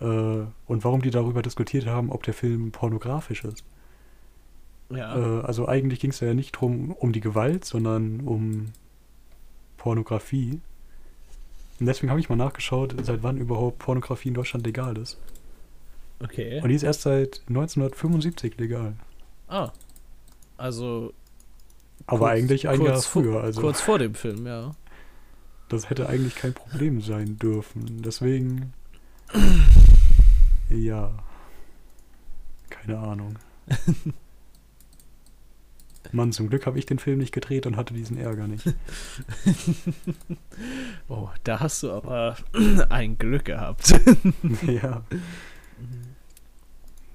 Äh, 0.00 0.04
und 0.06 0.84
warum 0.84 1.02
die 1.02 1.10
darüber 1.10 1.42
diskutiert 1.42 1.84
haben, 1.86 2.10
ob 2.10 2.22
der 2.22 2.32
Film 2.32 2.72
pornografisch 2.72 3.44
ist. 3.44 3.62
Ja. 4.96 5.40
Äh, 5.40 5.42
also 5.42 5.66
eigentlich 5.68 6.00
ging 6.00 6.10
es 6.10 6.20
ja 6.20 6.34
nicht 6.34 6.52
drum 6.52 6.92
um 6.92 7.12
die 7.12 7.20
Gewalt, 7.20 7.64
sondern 7.64 8.20
um 8.20 8.72
Pornografie. 9.76 10.60
Und 11.80 11.86
deswegen 11.86 12.10
habe 12.10 12.20
ich 12.20 12.28
mal 12.28 12.36
nachgeschaut, 12.36 12.94
seit 13.02 13.22
wann 13.22 13.38
überhaupt 13.38 13.78
Pornografie 13.78 14.28
in 14.28 14.34
Deutschland 14.34 14.64
legal 14.66 14.96
ist. 14.98 15.18
okay. 16.22 16.60
Und 16.62 16.68
die 16.68 16.74
ist 16.76 16.82
erst 16.84 17.02
seit 17.02 17.40
1975 17.48 18.56
legal. 18.58 18.94
ah. 19.48 19.70
Also. 20.58 21.12
Aber 22.06 22.18
kurz- 22.18 22.30
eigentlich 22.30 22.68
ein 22.68 22.80
Jahr 22.82 23.00
früher. 23.02 23.42
Also 23.42 23.60
Kurz 23.60 23.80
vor 23.80 23.98
dem 23.98 24.14
Film, 24.14 24.46
ja. 24.46 24.76
das 25.68 25.90
hätte 25.90 26.08
eigentlich 26.08 26.36
kein 26.36 26.52
Problem 26.54 27.00
sein 27.00 27.36
dürfen. 27.38 28.02
Deswegen. 28.02 28.72
Ja. 30.70 31.12
Keine 32.70 32.98
Ahnung. 32.98 33.38
Mann, 36.10 36.32
zum 36.32 36.48
Glück 36.48 36.66
habe 36.66 36.78
ich 36.78 36.86
den 36.86 36.98
Film 36.98 37.18
nicht 37.18 37.32
gedreht 37.32 37.64
und 37.66 37.76
hatte 37.76 37.94
diesen 37.94 38.18
Ärger 38.18 38.46
nicht. 38.48 38.66
Oh, 41.08 41.28
da 41.44 41.60
hast 41.60 41.82
du 41.82 41.90
aber 41.92 42.36
ein 42.88 43.18
Glück 43.18 43.44
gehabt. 43.46 43.90
ja. 44.66 45.02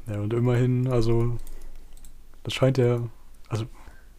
Ja, 0.08 0.20
und 0.20 0.34
immerhin, 0.34 0.88
also, 0.88 1.38
das 2.44 2.54
scheint 2.54 2.78
ja, 2.78 3.08
also, 3.50 3.66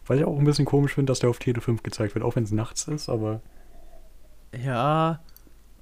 weil 0.05 0.19
ich 0.19 0.25
auch 0.25 0.37
ein 0.37 0.45
bisschen 0.45 0.65
komisch 0.65 0.93
finde, 0.95 1.11
dass 1.11 1.19
der 1.19 1.29
auf 1.29 1.39
Tele 1.39 1.61
5 1.61 1.83
gezeigt 1.83 2.15
wird, 2.15 2.25
auch 2.25 2.35
wenn 2.35 2.43
es 2.43 2.51
nachts 2.51 2.87
ist, 2.87 3.09
aber 3.09 3.41
Ja, 4.63 5.21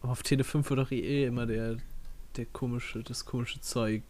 auf 0.01 0.23
Tele 0.23 0.43
5 0.43 0.69
wird 0.69 0.79
doch 0.79 0.91
eh 0.91 1.25
immer 1.25 1.45
der, 1.45 1.77
der 2.35 2.45
komische, 2.45 3.03
das 3.03 3.25
komische 3.25 3.61
Zeug 3.61 4.03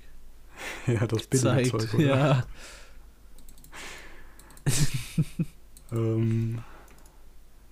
ja, 0.87 1.05
das 1.07 1.27
billige. 1.27 1.77
Zeug, 1.77 1.93
oder? 1.93 2.03
Ja. 2.03 2.43
Ähm, 5.91 6.59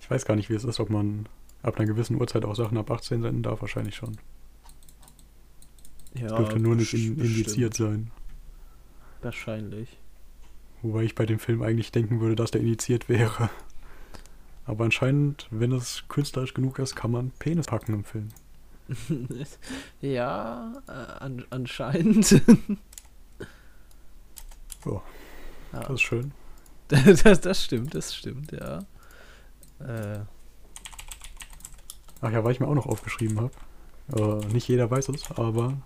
ich 0.00 0.10
weiß 0.10 0.24
gar 0.24 0.36
nicht, 0.36 0.48
wie 0.48 0.54
es 0.54 0.64
ist, 0.64 0.80
ob 0.80 0.90
man 0.90 1.28
ab 1.62 1.76
einer 1.76 1.86
gewissen 1.86 2.18
Uhrzeit 2.20 2.44
auch 2.44 2.54
Sachen 2.54 2.78
ab 2.78 2.90
18 2.90 3.22
senden 3.22 3.42
darf, 3.42 3.60
wahrscheinlich 3.60 3.96
schon. 3.96 4.16
ja 6.14 6.28
Dürfte 6.28 6.58
nur 6.58 6.76
nicht 6.76 6.94
in, 6.94 7.18
indiziert 7.18 7.74
sein. 7.74 8.10
Wahrscheinlich. 9.22 9.98
Wobei 10.82 11.02
ich 11.02 11.14
bei 11.14 11.26
dem 11.26 11.38
Film 11.38 11.62
eigentlich 11.62 11.92
denken 11.92 12.20
würde, 12.20 12.36
dass 12.36 12.50
der 12.50 12.60
indiziert 12.60 13.08
wäre. 13.08 13.50
Aber 14.64 14.84
anscheinend, 14.84 15.46
wenn 15.50 15.72
es 15.72 16.04
künstlerisch 16.08 16.54
genug 16.54 16.78
ist, 16.78 16.96
kann 16.96 17.10
man 17.10 17.32
Penis 17.38 17.66
packen 17.66 17.94
im 17.94 18.04
Film. 18.04 18.28
ja, 20.00 20.72
äh, 20.88 20.92
an, 20.92 21.44
anscheinend. 21.50 22.40
Ja. 24.84 25.02
Ja. 25.72 25.80
Das 25.80 25.90
ist 25.90 26.02
schön. 26.02 26.30
Das, 27.24 27.40
das 27.40 27.64
stimmt, 27.64 27.94
das 27.94 28.14
stimmt, 28.14 28.52
ja. 28.52 28.78
Äh, 29.80 30.20
Ach 32.20 32.32
ja, 32.32 32.42
weil 32.44 32.52
ich 32.52 32.60
mir 32.60 32.68
auch 32.68 32.74
noch 32.74 32.86
aufgeschrieben 32.86 33.40
habe. 33.40 33.52
Äh, 34.16 34.52
nicht 34.52 34.68
jeder 34.68 34.90
weiß 34.90 35.10
es, 35.10 35.30
aber 35.32 35.76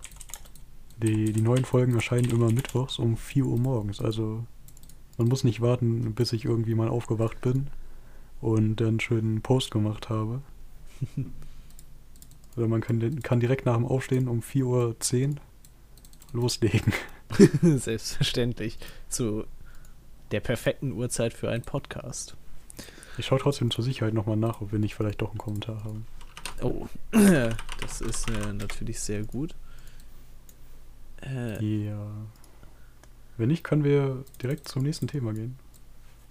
die, 0.97 1.33
die 1.33 1.41
neuen 1.41 1.65
Folgen 1.65 1.93
erscheinen 1.93 2.29
immer 2.29 2.51
mittwochs 2.51 2.99
um 2.99 3.17
4 3.17 3.45
Uhr 3.45 3.57
morgens. 3.57 3.99
Also 3.99 4.45
man 5.17 5.27
muss 5.27 5.43
nicht 5.43 5.61
warten, 5.61 6.13
bis 6.13 6.33
ich 6.33 6.45
irgendwie 6.45 6.75
mal 6.75 6.87
aufgewacht 6.87 7.41
bin 7.41 7.67
und 8.39 8.77
dann 8.77 8.99
schön 8.99 9.19
einen 9.19 9.41
Post 9.41 9.71
gemacht 9.71 10.09
habe. 10.09 10.41
Oder 12.57 12.67
man 12.67 12.81
kann, 12.81 13.21
kann 13.21 13.39
direkt 13.39 13.65
nach 13.65 13.75
dem 13.75 13.85
Aufstehen 13.85 14.27
um 14.27 14.39
4.10 14.39 15.29
Uhr 15.29 15.35
loslegen. 16.33 16.93
selbstverständlich. 17.61 18.77
Zu 19.09 19.45
der 20.31 20.39
perfekten 20.39 20.91
Uhrzeit 20.93 21.33
für 21.33 21.49
einen 21.49 21.63
Podcast. 21.63 22.35
Ich 23.17 23.25
schaue 23.25 23.39
trotzdem 23.39 23.71
zur 23.71 23.83
Sicherheit 23.83 24.13
nochmal 24.13 24.37
nach, 24.37 24.61
ob 24.61 24.71
wir 24.71 24.79
nicht 24.79 24.95
vielleicht 24.95 25.21
doch 25.21 25.29
einen 25.29 25.37
Kommentar 25.37 25.83
haben. 25.83 26.05
Oh, 26.61 26.87
das 27.11 28.01
ist 28.01 28.29
äh, 28.29 28.53
natürlich 28.53 28.99
sehr 28.99 29.23
gut. 29.23 29.53
Äh, 31.21 31.85
Ja. 31.85 32.07
Wenn 33.37 33.47
nicht, 33.47 33.63
können 33.63 33.83
wir 33.83 34.23
direkt 34.41 34.67
zum 34.67 34.83
nächsten 34.83 35.07
Thema 35.07 35.33
gehen. 35.33 35.57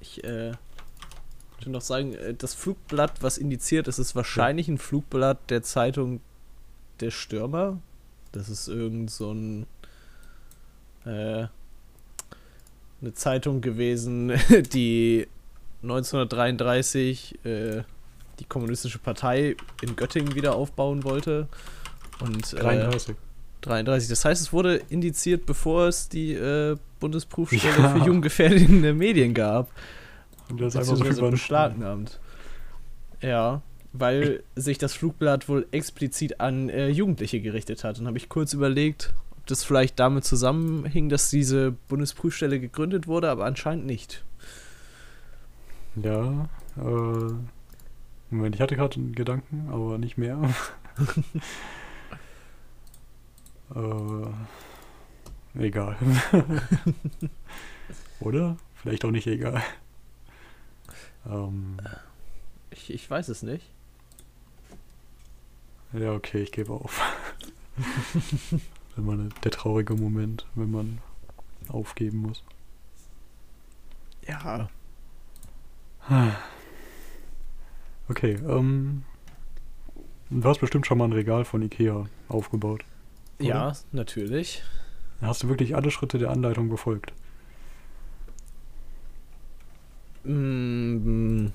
ich 0.00 0.22
äh, 0.22 0.52
würde 1.58 1.70
noch 1.70 1.80
sagen, 1.80 2.14
äh, 2.14 2.34
das 2.34 2.54
Flugblatt, 2.54 3.22
was 3.22 3.36
indiziert 3.36 3.88
ist, 3.88 3.98
ist 3.98 4.14
wahrscheinlich 4.14 4.68
ein 4.68 4.78
Flugblatt 4.78 5.50
der 5.50 5.62
Zeitung 5.62 6.20
Der 7.00 7.10
Stürmer. 7.10 7.78
Das 8.32 8.48
ist 8.48 8.68
irgend 8.68 9.10
so 9.10 9.32
ein 9.32 9.66
äh, 11.04 11.48
eine 13.00 13.14
Zeitung 13.14 13.60
gewesen, 13.60 14.32
die 14.72 15.26
1933 15.82 17.44
äh, 17.44 17.82
die 18.38 18.44
kommunistische 18.44 18.98
Partei 18.98 19.56
in 19.82 19.96
Göttingen 19.96 20.34
wieder 20.34 20.54
aufbauen 20.54 21.04
wollte. 21.04 21.48
Und, 22.20 22.52
äh, 22.54 22.56
33. 22.60 23.16
33. 23.62 24.08
Das 24.08 24.24
heißt, 24.24 24.40
es 24.40 24.52
wurde 24.52 24.80
indiziert, 24.88 25.44
bevor 25.46 25.86
es 25.88 26.08
die 26.08 26.32
äh, 26.32 26.76
Bundesprüfstelle 26.98 27.76
Ja. 27.78 27.88
für 27.90 27.98
jugendgefährdende 27.98 28.94
Medien 28.94 29.34
gab. 29.34 29.70
Und 30.48 30.60
das 30.60 30.74
ist 30.74 30.90
einfach 30.90 31.12
so 31.12 31.30
beschlagnahmt. 31.30 32.18
Ja, 33.20 33.62
weil 33.92 34.42
sich 34.56 34.78
das 34.78 34.94
Flugblatt 34.94 35.48
wohl 35.48 35.66
explizit 35.72 36.40
an 36.40 36.68
äh, 36.70 36.88
Jugendliche 36.88 37.40
gerichtet 37.40 37.84
hat. 37.84 37.98
Und 37.98 38.06
habe 38.06 38.16
ich 38.18 38.28
kurz 38.28 38.52
überlegt, 38.52 39.12
ob 39.40 39.46
das 39.46 39.64
vielleicht 39.64 39.98
damit 39.98 40.24
zusammenhing, 40.24 41.08
dass 41.08 41.30
diese 41.30 41.72
Bundesprüfstelle 41.88 42.60
gegründet 42.60 43.06
wurde, 43.06 43.30
aber 43.30 43.46
anscheinend 43.46 43.86
nicht. 43.86 44.22
Ja, 45.96 46.48
äh. 46.76 47.32
Moment, 48.32 48.54
ich 48.54 48.60
hatte 48.60 48.76
gerade 48.76 48.96
einen 48.96 49.14
Gedanken, 49.14 49.68
aber 49.72 49.98
nicht 49.98 50.16
mehr. 50.18 50.38
äh. 53.74 54.26
Egal. 55.58 55.96
Oder? 58.20 58.56
Vielleicht 58.76 59.04
auch 59.04 59.10
nicht 59.10 59.26
egal. 59.26 59.62
Ähm, 61.26 61.78
Ich, 62.70 62.92
ich 62.92 63.10
weiß 63.10 63.28
es 63.30 63.42
nicht. 63.42 63.68
ja, 65.92 66.12
okay, 66.12 66.42
ich 66.42 66.52
gebe 66.52 66.72
auf. 66.72 67.00
man, 69.04 69.32
der 69.44 69.50
traurige 69.50 69.94
Moment, 69.94 70.46
wenn 70.54 70.70
man 70.70 70.98
aufgeben 71.68 72.18
muss. 72.18 72.42
Ja. 74.26 74.68
Okay, 78.08 78.32
ähm. 78.48 79.04
Du 80.30 80.48
hast 80.48 80.58
bestimmt 80.60 80.84
schon 80.84 80.98
mal 80.98 81.04
ein 81.04 81.12
Regal 81.12 81.44
von 81.44 81.62
Ikea 81.62 82.06
aufgebaut. 82.28 82.82
Ja, 83.38 83.72
natürlich. 83.92 84.64
Hast 85.20 85.44
du 85.44 85.48
wirklich 85.48 85.76
alle 85.76 85.92
Schritte 85.92 86.18
der 86.18 86.30
Anleitung 86.30 86.68
befolgt. 86.68 87.12
Mm, 90.24 91.46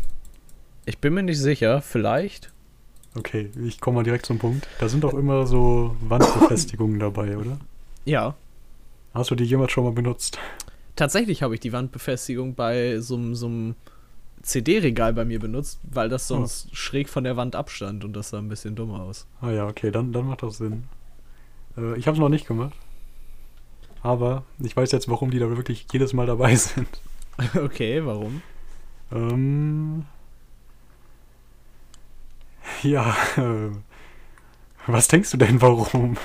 Ich 0.86 1.00
bin 1.00 1.14
mir 1.14 1.24
nicht 1.24 1.40
sicher, 1.40 1.82
vielleicht. 1.82 2.54
Okay, 3.18 3.50
ich 3.66 3.80
komme 3.80 3.96
mal 3.98 4.04
direkt 4.04 4.26
zum 4.26 4.40
Punkt. 4.40 4.68
Da 4.80 4.90
sind 4.90 5.04
doch 5.04 5.14
immer 5.14 5.48
so 5.48 5.96
Wandbefestigungen 6.02 7.00
dabei, 7.00 7.38
oder? 7.38 7.58
Ja. 8.04 8.36
Hast 9.14 9.32
du 9.32 9.36
die 9.36 9.46
jemals 9.46 9.72
schon 9.72 9.86
mal 9.86 9.94
benutzt? 9.94 10.38
Tatsächlich 10.98 11.42
habe 11.42 11.54
ich 11.54 11.60
die 11.62 11.72
Wandbefestigung 11.74 12.56
bei 12.56 13.00
so 13.00 13.16
einem- 13.16 13.76
CD-Regal 14.42 15.14
bei 15.14 15.26
mir 15.26 15.40
benutzt, 15.40 15.80
weil 15.82 16.08
das 16.08 16.28
sonst 16.28 16.76
schräg 16.76 17.10
von 17.10 17.24
der 17.24 17.36
Wand 17.36 17.56
abstand 17.56 18.06
und 18.06 18.14
das 18.14 18.30
sah 18.30 18.38
ein 18.38 18.48
bisschen 18.48 18.76
dumm 18.76 18.92
aus. 18.92 19.26
Ah 19.42 19.50
ja, 19.50 19.66
okay, 19.66 19.90
dann, 19.90 20.14
dann 20.14 20.28
macht 20.28 20.44
das 20.44 20.58
Sinn. 20.58 20.84
Äh, 21.78 21.98
ich 21.98 22.06
habe 22.06 22.16
es 22.16 22.20
noch 22.22 22.30
nicht 22.30 22.46
gemacht. 22.48 22.74
Aber 24.04 24.44
ich 24.60 24.78
weiß 24.78 24.92
jetzt, 24.92 25.10
warum 25.10 25.32
die 25.32 25.40
da 25.40 25.50
wirklich 25.50 25.88
jedes 25.92 26.14
Mal 26.14 26.28
dabei 26.28 26.54
sind. 26.56 26.88
Okay, 27.56 28.06
warum? 28.06 28.44
Ähm. 29.12 30.06
Ja, 32.84 33.16
äh, 33.38 33.72
was 34.88 35.08
denkst 35.08 35.32
du 35.32 35.38
denn, 35.38 35.62
warum? 35.62 36.18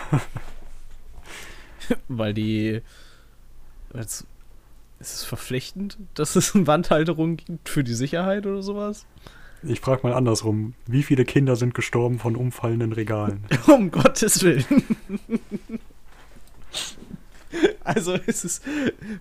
Weil 2.09 2.35
die. 2.35 2.83
Ist 3.95 4.27
es 5.01 5.25
verpflichtend, 5.25 5.97
dass 6.15 6.37
es 6.37 6.55
eine 6.55 6.67
Wandhalterung 6.67 7.37
gibt 7.37 7.69
für 7.69 7.83
die 7.83 7.95
Sicherheit 7.95 8.47
oder 8.47 8.63
sowas? 8.63 9.07
Ich 9.63 9.81
frage 9.81 10.07
mal 10.07 10.15
andersrum. 10.15 10.75
Wie 10.87 11.03
viele 11.03 11.25
Kinder 11.25 11.57
sind 11.57 11.75
gestorben 11.75 12.19
von 12.19 12.37
umfallenden 12.37 12.93
Regalen? 12.93 13.45
Um 13.67 13.91
Gottes 13.91 14.43
Willen. 14.43 14.65
Also 17.83 18.15
ist 18.15 18.45
es, 18.45 18.61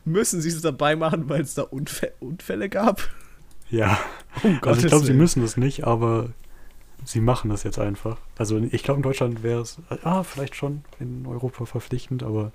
müssen 0.05 0.41
sie 0.41 0.49
es 0.49 0.61
dabei 0.61 0.95
machen, 0.95 1.29
weil 1.29 1.41
es 1.41 1.55
da 1.55 1.63
Unfä 1.63 2.11
Unfälle 2.19 2.69
gab? 2.69 3.09
Ja. 3.71 3.99
Um 4.43 4.59
Also 4.61 4.81
ich 4.81 4.87
glaube, 4.87 5.05
sie 5.05 5.13
müssen 5.13 5.43
es 5.43 5.57
nicht, 5.57 5.85
aber 5.85 6.29
sie 7.05 7.21
machen 7.21 7.49
das 7.49 7.63
jetzt 7.63 7.79
einfach. 7.79 8.17
Also 8.37 8.57
ich 8.57 8.83
glaube, 8.83 8.99
in 8.99 9.03
Deutschland 9.03 9.43
wäre 9.43 9.61
es, 9.61 9.77
ah, 10.03 10.23
vielleicht 10.23 10.55
schon 10.55 10.83
in 10.99 11.25
Europa 11.25 11.65
verpflichtend, 11.65 12.23
aber 12.23 12.51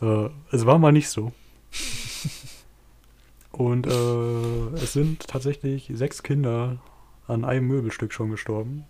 äh, 0.00 0.28
es 0.50 0.66
war 0.66 0.78
mal 0.78 0.92
nicht 0.92 1.08
so. 1.08 1.32
Und 3.52 3.86
äh, 3.86 4.74
es 4.82 4.92
sind 4.92 5.26
tatsächlich 5.28 5.90
sechs 5.94 6.22
Kinder 6.22 6.78
an 7.26 7.44
einem 7.44 7.66
Möbelstück 7.68 8.12
schon 8.12 8.30
gestorben. 8.30 8.84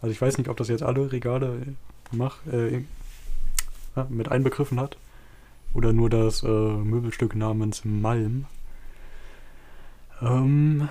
Also 0.00 0.12
ich 0.12 0.20
weiß 0.20 0.38
nicht, 0.38 0.48
ob 0.48 0.56
das 0.56 0.68
jetzt 0.68 0.82
alle 0.82 1.12
Regale 1.12 1.74
mach, 2.10 2.38
äh, 2.46 2.82
mit 4.08 4.30
einbegriffen 4.30 4.80
hat. 4.80 4.96
Oder 5.74 5.92
nur 5.92 6.08
das 6.08 6.42
äh, 6.42 6.46
Möbelstück 6.46 7.34
namens 7.34 7.84
Malm. 7.84 8.46
Ähm, 10.22 10.88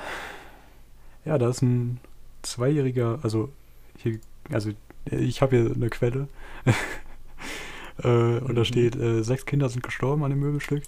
ja, 1.23 1.39
da 1.39 1.49
ist 1.49 1.63
ein 1.63 1.99
zweijähriger, 2.45 3.19
also 3.23 3.51
hier, 3.97 4.19
also 4.51 4.71
ich 5.05 5.41
habe 5.41 5.57
hier 5.57 5.75
eine 5.75 5.89
Quelle. 5.89 6.27
äh, 8.03 8.07
und 8.39 8.55
da 8.55 8.61
Mhm. 8.61 8.65
steht, 8.65 8.95
äh, 8.95 9.23
sechs 9.23 9.45
Kinder 9.45 9.69
sind 9.69 9.83
gestorben 9.83 10.23
an 10.23 10.31
dem 10.31 10.39
Möbelstück. 10.39 10.83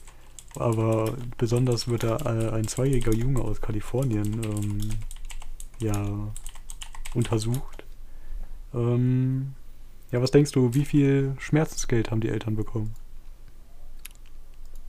Aber 0.56 1.16
besonders 1.38 1.88
wird 1.88 2.04
da 2.04 2.18
äh, 2.18 2.52
ein 2.52 2.68
zweijähriger 2.68 3.14
Junge 3.14 3.42
aus 3.42 3.62
Kalifornien 3.62 4.44
ähm, 4.44 4.90
ja 5.80 6.34
untersucht. 7.14 7.86
Ähm, 8.74 9.54
ja, 10.12 10.22
was 10.22 10.32
denkst 10.32 10.52
du, 10.54 10.74
wie 10.74 10.86
viel 10.86 11.36
Schmerzensgeld 11.40 12.12
haben 12.12 12.22
die 12.22 12.30
Eltern 12.30 12.56
bekommen? 12.56 12.96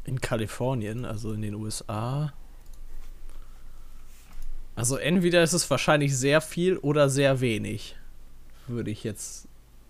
In 0.05 0.21
Kalifornien, 0.21 1.05
also 1.05 1.33
in 1.33 1.43
den 1.43 1.55
USA. 1.55 2.33
Also 4.79 4.97
entweder 4.97 5.43
ist 5.43 5.53
es 5.55 5.69
wahrscheinlich 5.71 6.17
sehr 6.17 6.41
viel 6.41 6.77
oder 6.77 7.09
sehr 7.09 7.41
wenig. 7.41 7.97
Würde 8.69 8.91
ich 8.91 9.03
jetzt 9.03 9.49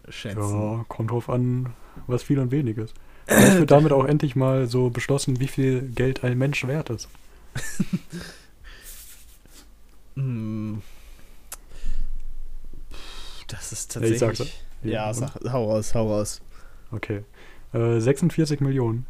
schätzen. 0.09 0.41
Ja, 0.41 0.85
kommt 0.89 1.11
drauf 1.11 1.29
an, 1.29 1.75
was 2.07 2.23
viel 2.23 2.39
und 2.39 2.51
wenig 2.51 2.79
ist. 2.79 2.95
Vielleicht 3.27 3.59
wird 3.59 3.71
damit 3.71 3.93
auch 3.93 4.07
endlich 4.07 4.35
mal 4.35 4.67
so 4.67 4.89
beschlossen, 4.89 5.41
wie 5.41 5.49
viel 5.49 5.83
Geld 5.95 6.25
ein 6.25 6.39
Mensch 6.39 6.67
wert 6.67 6.91
ist. 6.91 7.09
Hm. 10.15 10.83
Das 13.47 13.71
ist 13.73 13.95
Ja, 13.95 14.01
ich 14.03 14.19
tatsächlich. 14.19 14.39
sag's. 14.39 14.53
Ja, 14.83 15.15
sag, 15.15 15.37
hau 15.53 15.71
raus, 15.71 15.95
hau 15.95 16.09
raus. 16.13 16.41
Okay. 16.91 17.23
Äh, 17.73 18.01
46 18.01 18.61
Millionen. 18.61 19.07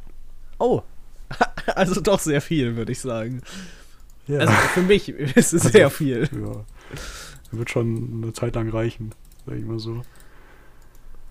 Oh. 0.59 0.83
Also 1.75 2.01
doch 2.01 2.19
sehr 2.19 2.41
viel, 2.41 2.77
würde 2.77 2.93
ich 2.93 3.01
sagen. 3.01 3.43
Ja. 4.29 4.39
Also 4.41 4.53
für 4.53 4.83
mich 4.83 5.09
ist 5.37 5.53
es 5.53 5.63
Also- 5.63 5.69
sehr 5.71 5.91
viel. 5.91 6.29
ja. 6.33 6.65
Wird 7.51 7.71
schon 7.71 8.23
eine 8.23 8.33
Zeit 8.35 8.55
lang 8.55 8.69
reichen, 8.69 9.15
sag 9.47 9.57
ich 9.57 9.65
mal 9.65 9.79
so. 9.79 10.03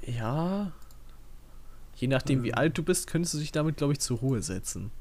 Ja. 0.05 0.71
Je 1.95 2.07
nachdem, 2.07 2.43
wie 2.43 2.49
Ähm. 2.49 2.55
alt 2.55 2.77
du 2.77 2.83
bist, 2.83 3.07
könntest 3.07 3.33
du 3.35 3.37
dich 3.39 3.51
damit, 3.51 3.77
glaube 3.77 3.93
ich, 3.93 3.99
zur 3.99 4.17
Ruhe 4.19 4.41
setzen. 4.41 4.91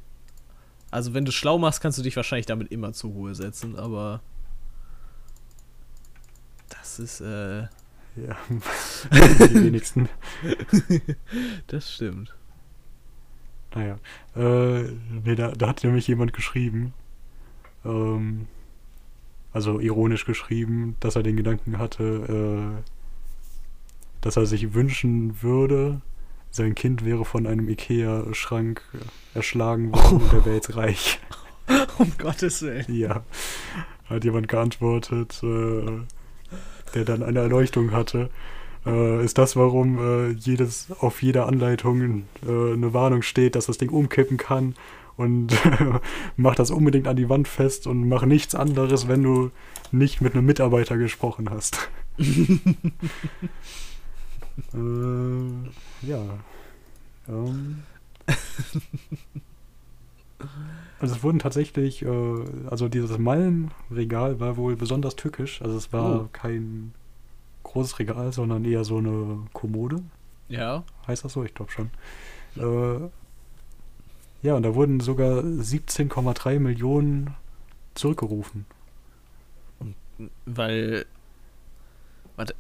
Also, 0.91 1.15
wenn 1.15 1.25
du 1.25 1.33
schlau 1.33 1.59
machst, 1.59 1.81
kannst 1.81 1.99
du 1.99 2.03
dich 2.03 2.17
wahrscheinlich 2.17 2.47
damit 2.47 2.71
immer 2.71 2.93
zur 2.93 3.11
Ruhe 3.11 3.35
setzen, 3.35 3.77
aber. 3.77 4.21
Das 6.69 6.99
ist, 6.99 7.21
äh. 7.21 7.63
Ja. 8.17 8.37
Die 9.51 9.55
wenigsten. 9.65 10.09
Das 11.67 11.93
stimmt. 11.95 12.35
Naja. 13.75 13.99
Äh, 14.35 14.83
nee, 15.25 15.35
da, 15.35 15.53
da 15.53 15.69
hat 15.69 15.85
nämlich 15.85 16.07
jemand 16.09 16.33
geschrieben, 16.33 16.95
ähm, 17.87 18.47
also 19.53 19.81
ironisch 19.81 20.27
geschrieben, 20.27 20.97
dass 21.01 21.17
er 21.17 21.23
den 21.23 21.37
Gedanken 21.37 21.79
hatte, 21.79 22.83
äh, 22.83 22.83
dass 24.21 24.37
er 24.37 24.47
sich 24.47 24.75
wünschen 24.75 25.43
würde, 25.43 26.01
sein 26.51 26.75
Kind 26.75 27.05
wäre 27.05 27.25
von 27.25 27.47
einem 27.47 27.69
Ikea-Schrank 27.69 28.83
erschlagen 29.35 29.93
worden 29.93 30.23
und 30.23 30.33
er 30.33 30.45
wäre 30.45 30.57
jetzt 30.57 30.77
reich. 30.77 31.21
Um 31.99 32.13
Gottes 32.19 32.63
Willen. 32.63 32.85
Ja, 32.89 33.25
hat 34.07 34.25
jemand 34.25 34.49
geantwortet, 34.49 35.41
äh, 35.43 36.01
der 36.95 37.05
dann 37.05 37.23
eine 37.23 37.41
Erleuchtung 37.41 37.93
hatte. 37.93 38.31
Äh, 38.87 39.25
ist 39.25 39.39
das, 39.39 39.57
warum 39.57 39.99
äh, 39.99 40.31
jedes 40.33 40.89
auf 41.01 41.23
jeder 41.23 41.47
Anleitung 41.47 42.25
äh, 42.47 42.73
eine 42.73 42.95
Warnung 42.95 43.23
steht, 43.23 43.57
dass 43.57 43.67
das 43.67 43.79
Ding 43.79 43.91
umkippen 43.91 44.37
kann 44.37 44.75
und 45.17 45.53
mach 46.37 46.55
das 46.55 46.71
unbedingt 46.71 47.09
an 47.09 47.17
die 47.17 47.29
Wand 47.29 47.49
fest 47.49 47.87
und 47.87 48.09
mach 48.09 48.25
nichts 48.25 48.55
anderes, 48.55 49.09
wenn 49.09 49.23
du 49.23 49.51
nicht 49.93 50.21
mit 50.21 50.35
einem 50.35 50.47
Mitarbeiter 50.47 50.97
gesprochen 50.97 51.51
hast. 51.51 51.89
äh, 52.19 52.27
ja. 56.03 56.23
Ähm. 57.29 57.83
Also 61.01 61.15
es 61.15 61.23
wurden 61.23 61.39
tatsächlich, 61.39 62.03
äh, 62.03 62.45
also 62.71 62.89
dieses 62.89 63.19
Malmregal 63.19 64.41
war 64.41 64.57
wohl 64.57 64.77
besonders 64.77 65.17
tückisch. 65.17 65.61
Also 65.63 65.77
es 65.77 65.93
war 65.93 66.23
Oh. 66.23 66.29
kein 66.33 66.93
großes 67.65 67.99
Regal, 67.99 68.33
sondern 68.33 68.65
eher 68.65 68.85
so 68.85 68.99
eine 68.99 69.41
Kommode. 69.53 70.03
Ja. 70.49 70.85
Heißt 71.07 71.25
das 71.25 71.33
so? 71.35 71.45
Ich 71.45 71.55
glaube 71.55 71.71
schon. 71.73 71.91
Äh, 72.57 73.09
ja, 74.43 74.55
und 74.55 74.63
da 74.63 74.75
wurden 74.75 75.01
sogar 75.01 75.41
17,3 75.41 76.59
Millionen 76.59 77.35
zurückgerufen. 77.95 78.67
Weil. 80.45 81.07
Warte. 82.37 82.55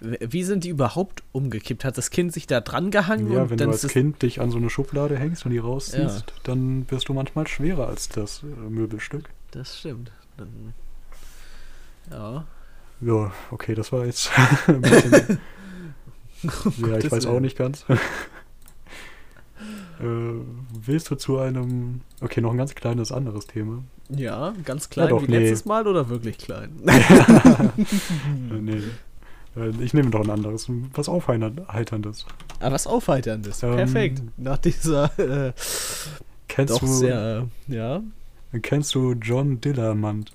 Wie 0.00 0.42
sind 0.42 0.64
die 0.64 0.70
überhaupt 0.70 1.22
umgekippt? 1.30 1.84
Hat 1.84 1.96
das 1.96 2.10
Kind 2.10 2.32
sich 2.32 2.48
da 2.48 2.60
dran 2.60 2.90
gehangen 2.90 3.32
Ja, 3.32 3.48
wenn 3.48 3.56
du 3.56 3.68
als 3.68 3.86
Kind 3.86 4.20
dich 4.22 4.40
an 4.40 4.50
so 4.50 4.56
eine 4.56 4.68
Schublade 4.68 5.16
hängst 5.16 5.46
und 5.46 5.52
die 5.52 5.58
rausziehst, 5.58 6.24
dann 6.42 6.90
wirst 6.90 7.08
du 7.08 7.14
manchmal 7.14 7.46
schwerer 7.46 7.86
als 7.86 8.08
das 8.08 8.42
äh, 8.42 8.46
Möbelstück. 8.46 9.28
Das 9.52 9.78
stimmt. 9.78 10.10
Dann, 10.36 10.74
ja. 12.10 12.44
Ja, 13.00 13.32
okay, 13.52 13.76
das 13.76 13.92
war 13.92 14.04
jetzt 14.04 14.30
ein 14.66 14.80
bisschen. 14.80 15.38
ja, 16.78 16.98
ich 16.98 17.12
weiß 17.12 17.26
auch 17.26 17.40
nicht 17.40 17.56
ganz. 17.56 17.84
Äh, 20.02 20.40
willst 20.84 21.10
du 21.10 21.14
zu 21.16 21.38
einem. 21.38 22.00
Okay, 22.20 22.40
noch 22.40 22.52
ein 22.52 22.58
ganz 22.58 22.74
kleines 22.74 23.12
anderes 23.12 23.46
Thema. 23.46 23.82
Ja, 24.08 24.52
ganz 24.64 24.90
klein 24.90 25.08
doch, 25.08 25.22
wie 25.22 25.30
nee. 25.30 25.38
letztes 25.38 25.64
Mal 25.64 25.86
oder 25.86 26.08
wirklich 26.08 26.38
klein? 26.38 26.70
Äh, 26.86 28.60
nee. 28.60 28.82
Äh, 29.56 29.68
Ich 29.82 29.92
nehme 29.92 30.08
doch 30.10 30.24
ein 30.24 30.30
anderes, 30.30 30.66
was 30.94 31.08
Aufheiterndes. 31.10 32.24
Ah, 32.60 32.72
was 32.72 32.86
Aufheiterndes. 32.86 33.62
Ähm, 33.62 33.76
Perfekt. 33.76 34.22
Nach 34.38 34.56
dieser 34.56 35.18
äh, 35.18 35.52
Kennst 36.48 36.80
du, 36.80 36.86
sehr, 36.86 37.46
äh, 37.68 37.74
ja. 37.74 38.00
kennst 38.62 38.94
du 38.94 39.12
John 39.12 39.60
Dillermand? 39.60 40.32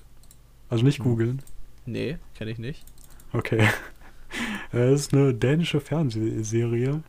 Also 0.68 0.84
nicht 0.84 0.98
Hm. 0.98 1.04
googeln. 1.04 1.42
Nee, 1.84 2.18
kenne 2.36 2.50
ich 2.52 2.58
nicht. 2.58 2.84
Okay. 3.32 3.66
Es 4.72 5.00
ist 5.00 5.14
eine 5.14 5.32
dänische 5.32 5.80
Fernsehserie, 5.80 7.02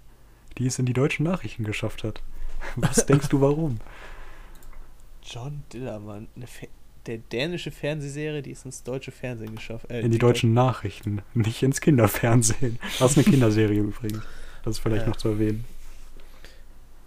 die 0.58 0.66
es 0.68 0.80
in 0.80 0.86
die 0.86 0.94
deutschen 0.94 1.26
Nachrichten 1.26 1.66
geschafft 1.66 2.04
hat. 2.06 2.22
Was 2.76 3.06
denkst 3.06 3.30
du 3.30 3.42
warum? 3.42 3.78
John 5.24 5.64
Dillermann, 5.74 6.28
eine 6.36 6.48
Fe 6.48 6.68
der 7.06 7.18
dänische 7.18 7.72
Fernsehserie, 7.72 8.42
die 8.42 8.52
es 8.52 8.66
ins 8.66 8.84
deutsche 8.84 9.12
Fernsehen 9.12 9.56
geschafft 9.56 9.90
äh, 9.90 10.02
In 10.02 10.12
die 10.12 10.18
deutschen 10.20 10.54
Nachrichten, 10.54 11.22
nicht 11.34 11.64
ins 11.64 11.82
Kinderfernsehen. 11.82 12.78
Das 13.00 13.12
ist 13.12 13.18
eine 13.18 13.24
Kinderserie 13.26 13.80
übrigens. 13.80 14.22
Das 14.64 14.76
ist 14.76 14.80
vielleicht 14.80 15.04
Ja. 15.04 15.10
noch 15.10 15.16
zu 15.16 15.30
erwähnen. 15.30 15.64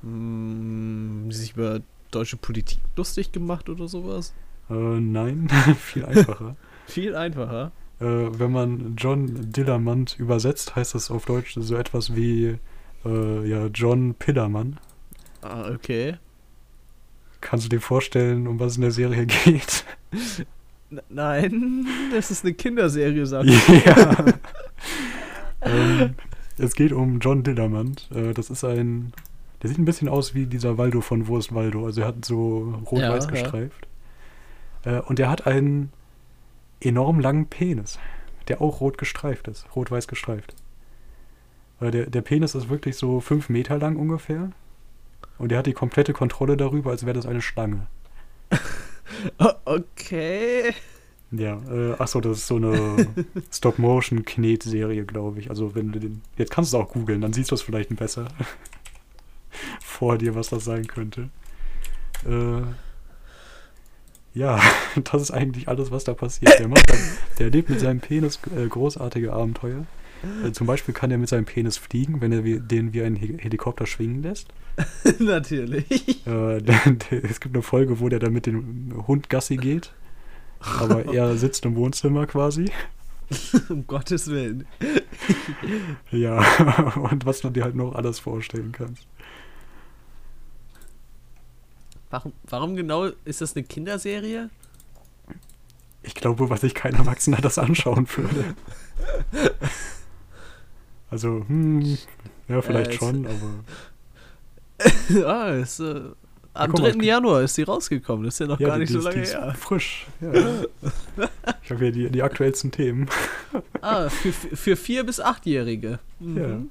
Mm, 0.03 1.31
sich 1.31 1.53
über 1.55 1.81
deutsche 2.11 2.37
Politik 2.37 2.79
lustig 2.97 3.33
gemacht 3.33 3.69
oder 3.69 3.87
sowas? 3.89 4.33
Äh, 4.71 4.75
nein, 4.75 5.49
viel 5.79 6.05
einfacher. 6.05 6.57
Viel 6.87 7.15
einfacher. 7.15 7.71
äh, 8.01 8.05
wenn 8.05 8.51
man 8.51 8.97
John 8.97 9.53
Dillermand 9.53 10.17
übersetzt, 10.19 10.75
heißt 10.75 10.95
das 10.97 11.11
auf 11.13 11.27
Deutsch 11.27 11.55
so 11.57 11.77
etwas 11.77 12.17
wie 12.17 12.59
äh, 13.05 13.49
ja, 13.49 13.67
John 13.67 14.15
Pillermann. 14.15 14.79
Ah, 15.43 15.71
okay. 15.71 16.17
Kannst 17.41 17.65
du 17.67 17.69
dir 17.69 17.81
vorstellen, 17.81 18.47
um 18.47 18.61
was 18.61 18.73
es 18.73 18.77
in 18.77 18.83
der 18.83 18.91
Serie 18.93 19.27
geht? 19.27 19.85
N 20.91 21.01
nein, 21.09 21.87
das 22.13 22.31
ist 22.31 22.45
eine 22.45 22.55
Kinderserie, 22.55 23.27
sagt 23.27 23.49
ja. 23.87 24.25
ähm, 25.63 26.15
es 26.59 26.75
geht 26.75 26.93
um 26.93 27.19
John 27.19 27.43
Dillermand. 27.43 28.09
Äh, 28.15 28.35
das 28.35 28.51
ist 28.51 28.65
ein 28.65 29.13
Der 29.63 29.69
sieht 29.69 29.79
ein 29.79 29.85
bisschen 29.85 30.09
aus 30.09 30.35
wie 30.35 30.47
dieser 30.47 30.79
Waldo 30.79 31.01
von 31.01 31.27
Wo 31.27 31.39
ist 31.39 31.55
Waldo. 31.55 31.87
Also 31.87 32.03
er 32.03 32.09
hat 32.09 32.25
so 32.25 32.81
rot-weiß 32.91 33.25
Ja, 33.25 33.31
ja. 33.35 33.41
gestreift. 33.43 33.89
Äh, 34.85 35.01
und 35.01 35.19
er 35.19 35.31
hat 35.31 35.47
einen 35.47 35.91
enorm 36.81 37.21
langen 37.21 37.47
Penis, 37.47 37.99
der 38.49 38.61
auch 38.61 38.81
rot 38.81 38.99
gestreift 38.99 39.49
ist. 39.49 39.67
Rot-weiß 39.75 40.09
gestreift. 40.09 40.55
Weil 41.81 41.91
der, 41.91 42.07
der 42.11 42.21
Penis 42.23 42.55
ist 42.55 42.69
wirklich 42.69 42.97
so 42.97 43.21
fünf 43.21 43.49
Meter 43.49 43.79
lang 43.79 43.97
ungefähr. 43.97 44.51
Und 45.43 45.51
er 45.51 45.59
hat 45.59 45.67
die 45.67 45.73
komplette 45.73 46.13
Kontrolle 46.13 46.57
darüber, 46.57 46.93
als 46.93 47.05
wäre 47.05 47.15
das 47.15 47.27
eine 47.27 47.43
Schlange. 47.43 47.89
Okay. 49.65 50.73
Ja, 51.31 51.61
äh, 51.71 51.93
achso, 51.99 52.21
das 52.21 52.39
ist 52.39 52.47
so 52.47 52.57
eine 52.57 53.07
Stop-Motion-Knet-Serie, 53.53 55.05
glaube 55.05 55.41
ich. 55.41 55.51
Also 55.51 55.75
wenn 55.75 55.93
du 55.93 55.99
den. 55.99 56.23
Jetzt 56.39 56.51
kannst 56.51 56.73
du 56.73 56.79
es 56.79 56.83
auch 56.83 56.93
googeln, 56.93 57.21
dann 57.21 57.33
siehst 57.33 57.51
du 57.51 57.55
es 57.55 57.63
vielleicht 57.63 57.95
besser 57.95 58.29
vor 59.85 60.17
dir, 60.17 60.35
was 60.35 60.49
das 60.49 60.65
sein 60.65 60.87
könnte. 60.87 61.29
Äh, 62.25 62.63
ja, 64.35 64.61
das 65.13 65.23
ist 65.23 65.31
eigentlich 65.31 65.69
alles, 65.69 65.91
was 65.91 66.05
da 66.05 66.15
passiert. 66.15 66.59
Der, 66.59 66.69
macht 66.69 66.89
dann, 66.89 66.99
der 67.39 67.47
erlebt 67.47 67.69
mit 67.69 67.81
seinem 67.81 68.01
Penis 68.01 68.39
äh, 68.57 68.67
großartige 68.67 69.33
Abenteuer. 69.33 69.85
Äh, 70.45 70.53
zum 70.53 70.67
Beispiel 70.67 70.95
kann 70.95 71.11
er 71.11 71.19
mit 71.19 71.29
seinem 71.29 71.45
Penis 71.45 71.77
fliegen, 71.77 72.21
wenn 72.21 72.33
er 72.33 72.43
den 72.43 72.93
wie 72.93 73.03
ein 73.03 73.17
He 73.17 73.37
Helikopter 73.39 73.87
schwingen 73.87 74.23
lässt. 74.23 74.49
Natürlich. 75.19 76.27
Äh, 76.27 76.59
es 77.23 77.41
gibt 77.41 77.55
eine 77.55 77.63
Folge, 77.63 78.01
wo 78.01 78.09
der 78.09 78.19
dann 78.19 78.33
mit 78.33 78.47
dem 78.47 79.07
Hund 79.07 79.29
Gassi 79.29 79.57
geht. 79.57 79.93
Aber 80.61 81.05
er 81.15 81.37
sitzt 81.37 81.65
im 81.65 81.75
Wohnzimmer 81.77 82.27
quasi. 82.27 82.71
um 83.69 83.87
Gottes 83.87 84.29
Willen. 84.29 84.67
Ja, 86.11 86.39
und 86.97 87.25
was 87.25 87.41
du 87.41 87.51
dir 87.51 87.65
halt 87.65 87.75
noch 87.75 87.95
alles 87.95 88.19
vorstellen 88.19 88.73
kannst. 88.73 89.07
Warum, 92.11 92.33
warum 92.45 92.77
genau 92.77 93.07
ist 93.25 93.41
das 93.41 93.57
eine 93.57 93.65
Kinderserie? 93.65 94.51
Ich 96.03 96.15
glaube, 96.15 96.51
was 96.51 96.61
sich 96.61 96.75
kein 96.75 96.95
Erwachsener 96.95 97.39
das 97.41 97.59
anschauen 97.59 98.07
würde. 98.15 98.55
Also, 101.13 101.45
hm, 101.47 101.99
ja, 102.49 102.63
vielleicht 102.63 102.93
Äh, 102.93 102.95
schon, 102.97 103.27
aber 103.27 103.65
ah, 105.29 105.51
ist, 105.51 105.79
äh, 105.81 106.01
am 106.55 106.71
mal, 106.73 106.91
3. 106.93 106.99
es- 106.99 107.05
Januar 107.05 107.43
ist 107.43 107.57
die 107.59 107.63
rausgekommen. 107.65 108.25
Das 108.25 108.35
ist 108.35 108.39
ja 108.41 108.47
noch 108.47 108.59
ja, 108.59 108.69
gar 108.69 108.79
nicht 108.79 108.89
die 108.89 108.95
so 108.95 109.01
lange 109.01 109.17
die 109.17 109.23
ist 109.23 109.35
her. 109.35 109.55
frisch. 109.59 110.07
Ja. 110.21 110.33
Ich 111.65 111.71
habe 111.71 111.81
hier 111.85 111.93
die, 111.93 112.11
die 112.11 112.23
aktuellsten 112.23 112.71
Themen. 112.73 113.09
Ah, 113.83 114.09
für, 114.09 114.33
für 114.33 114.75
4- 114.75 115.05
bis 115.05 115.23
8-Jährige. 115.23 115.99
Mhm. 116.19 116.71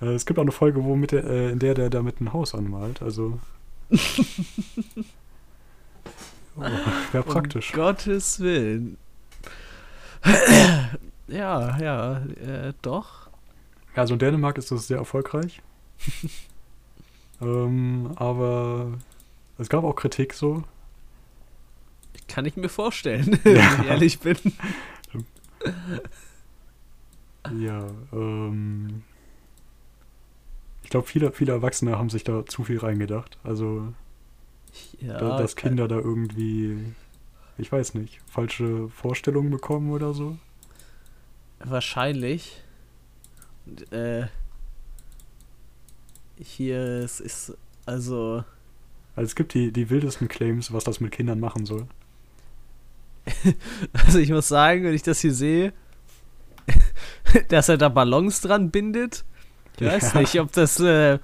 Äh, 0.00 0.06
Es 0.06 0.26
gibt 0.26 0.38
auch 0.38 0.42
eine 0.42 0.52
Folge, 0.52 0.84
wo 0.84 0.94
mit 0.96 1.12
der, 1.12 1.24
äh, 1.24 1.50
in 1.52 1.58
der 1.60 1.74
der 1.74 1.88
damit 1.90 2.20
ein 2.20 2.32
Haus 2.32 2.54
anmalt. 2.54 3.00
Also. 3.02 3.38
oh, 6.56 6.60
Wäre 7.12 7.24
praktisch. 7.24 7.70
Um 7.72 7.76
Gottes 7.80 8.40
Willen. 8.40 8.96
ja, 11.28 11.78
ja, 11.78 12.18
äh, 12.18 12.72
doch. 12.82 13.21
Also 13.94 14.14
in 14.14 14.18
Dänemark 14.18 14.58
ist 14.58 14.70
das 14.70 14.86
sehr 14.88 14.98
erfolgreich. 14.98 15.60
ähm, 17.40 18.10
aber 18.16 18.92
es 19.58 19.68
gab 19.68 19.84
auch 19.84 19.94
Kritik 19.96 20.32
so. 20.34 20.64
Kann 22.28 22.46
ich 22.46 22.56
mir 22.56 22.68
vorstellen, 22.68 23.38
Ja. 23.44 23.52
wenn 23.54 23.80
ich 23.82 23.86
ehrlich 23.88 24.20
bin. 24.20 24.36
Ja, 27.58 27.86
ähm. 28.12 29.02
Ich 30.84 30.90
glaube, 30.90 31.06
viele, 31.06 31.32
viele 31.32 31.52
Erwachsene 31.52 31.98
haben 31.98 32.10
sich 32.10 32.22
da 32.24 32.44
zu 32.46 32.64
viel 32.64 32.78
reingedacht. 32.78 33.38
Also, 33.44 33.92
Ja, 35.00 35.18
da, 35.18 35.38
dass 35.38 35.56
kann- 35.56 35.70
Kinder 35.70 35.88
da 35.88 35.96
irgendwie, 35.96 36.78
ich 37.58 37.70
weiß 37.72 37.94
nicht, 37.94 38.20
falsche 38.30 38.88
Vorstellungen 38.90 39.50
bekommen 39.50 39.90
oder 39.90 40.12
so. 40.14 40.36
Wahrscheinlich. 41.60 42.61
Äh, 43.90 44.26
hier 46.38 46.78
es 46.80 47.20
ist 47.20 47.56
also 47.86 48.44
Also 49.16 49.26
es 49.26 49.34
gibt 49.34 49.54
die, 49.54 49.72
die 49.72 49.90
wildesten 49.90 50.28
Claims, 50.28 50.72
was 50.72 50.84
das 50.84 51.00
mit 51.00 51.12
Kindern 51.12 51.40
machen 51.40 51.66
soll. 51.66 51.86
also 53.92 54.18
ich 54.18 54.30
muss 54.30 54.48
sagen, 54.48 54.84
wenn 54.84 54.94
ich 54.94 55.02
das 55.02 55.20
hier 55.20 55.32
sehe, 55.34 55.72
dass 57.48 57.68
er 57.68 57.76
da 57.78 57.88
Ballons 57.88 58.40
dran 58.40 58.70
bindet. 58.70 59.24
Ich 59.76 59.86
weiß 59.86 60.14
Ja. 60.14 60.20
nicht, 60.20 60.40
ob 60.40 60.52
das 60.52 60.80
äh, 60.80 61.18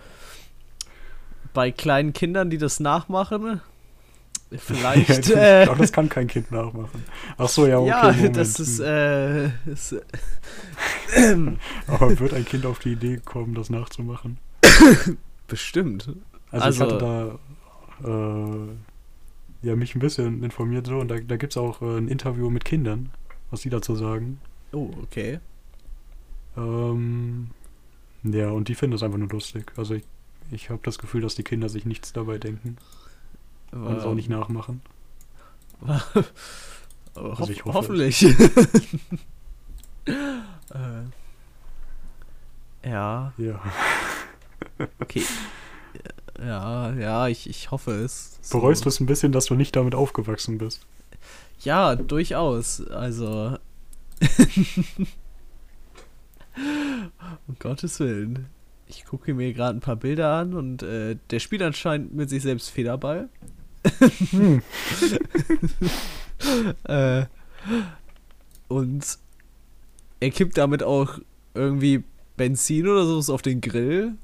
bei 1.54 1.70
kleinen 1.72 2.12
Kindern, 2.12 2.50
die 2.50 2.58
das 2.58 2.78
nachmachen, 2.80 3.60
vielleicht 4.56 5.30
äh, 5.30 5.64
glaube, 5.64 5.80
das 5.80 5.92
kann 5.92 6.08
kein 6.08 6.26
Kind 6.26 6.50
nachmachen. 6.50 7.04
Ach 7.36 7.48
so, 7.48 7.66
ja, 7.66 7.78
okay. 7.78 7.88
ja, 7.88 8.12
Moment. 8.12 8.36
das 8.36 8.58
ist 8.60 8.80
äh, 8.80 9.46
ist, 9.66 9.94
Aber 11.86 12.18
wird 12.18 12.34
ein 12.34 12.44
Kind 12.44 12.64
auf 12.66 12.78
die 12.78 12.92
Idee 12.92 13.18
kommen, 13.24 13.54
das 13.54 13.70
nachzumachen? 13.70 14.38
bestimmt. 15.46 16.12
Also, 16.50 16.64
Also- 16.66 16.84
ich 16.84 16.92
hatte 16.92 17.38
da 18.02 18.08
äh, 18.08 18.68
ja, 19.66 19.74
mich 19.76 19.94
ein 19.94 19.98
bisschen 19.98 20.42
informiert 20.44 20.86
so 20.86 20.98
und 20.98 21.08
da, 21.08 21.18
da 21.18 21.36
gibt 21.36 21.52
es 21.52 21.56
auch 21.56 21.82
äh, 21.82 21.98
ein 21.98 22.08
Interview 22.08 22.48
mit 22.48 22.64
Kindern, 22.64 23.10
was 23.50 23.62
die 23.62 23.70
dazu 23.70 23.96
sagen. 23.96 24.40
Oh, 24.72 24.90
okay. 25.02 25.40
Ähm, 26.56 27.48
ja, 28.22 28.50
und 28.50 28.68
die 28.68 28.74
finden 28.74 28.92
das 28.92 29.02
einfach 29.02 29.18
nur 29.18 29.28
lustig. 29.28 29.72
Also 29.76 29.94
ich, 29.94 30.04
ich 30.50 30.70
habe 30.70 30.80
das 30.84 30.98
Gefühl, 30.98 31.22
dass 31.22 31.34
die 31.34 31.42
Kinder 31.42 31.68
sich 31.68 31.84
nichts 31.86 32.12
dabei 32.12 32.38
denken 32.38 32.76
und 33.72 33.96
es 33.96 34.04
auch 34.04 34.14
nicht 34.14 34.28
nachmachen. 34.28 34.80
Hoff 37.16 37.40
Also 37.40 37.52
hoffe 37.64 37.72
hoffentlich. 37.72 38.22
äh, 40.06 40.14
ja, 42.84 43.32
Ja. 43.36 43.60
okay. 45.00 45.22
Ja, 46.38 46.92
ja, 46.94 47.26
ich, 47.28 47.48
ich 47.50 47.70
hoffe 47.72 47.90
es. 47.92 48.38
So. 48.42 48.60
Bereust 48.60 48.84
du 48.84 48.88
es 48.88 49.00
ein 49.00 49.06
bisschen, 49.06 49.32
dass 49.32 49.46
du 49.46 49.54
nicht 49.56 49.74
damit 49.74 49.94
aufgewachsen 49.96 50.58
bist? 50.58 50.86
Ja, 51.60 51.96
durchaus. 51.96 52.86
Also. 52.86 53.58
um 57.48 57.56
Gottes 57.58 57.98
Willen. 57.98 58.46
Ich 58.86 59.04
gucke 59.04 59.34
mir 59.34 59.52
gerade 59.52 59.76
ein 59.76 59.80
paar 59.80 59.96
Bilder 59.96 60.32
an 60.34 60.54
und 60.54 60.82
äh, 60.82 61.16
der 61.30 61.40
spielt 61.40 61.62
anscheinend 61.62 62.14
mit 62.14 62.30
sich 62.30 62.42
selbst 62.42 62.70
Federball. 62.70 63.28
Hm. 64.30 64.62
Äh, 66.84 67.26
und 68.68 69.18
er 70.20 70.30
kippt 70.30 70.56
damit 70.56 70.84
auch 70.84 71.18
irgendwie 71.54 72.04
Benzin 72.36 72.86
oder 72.86 73.04
so 73.20 73.34
auf 73.34 73.42
den 73.42 73.60
Grill. 73.60 74.14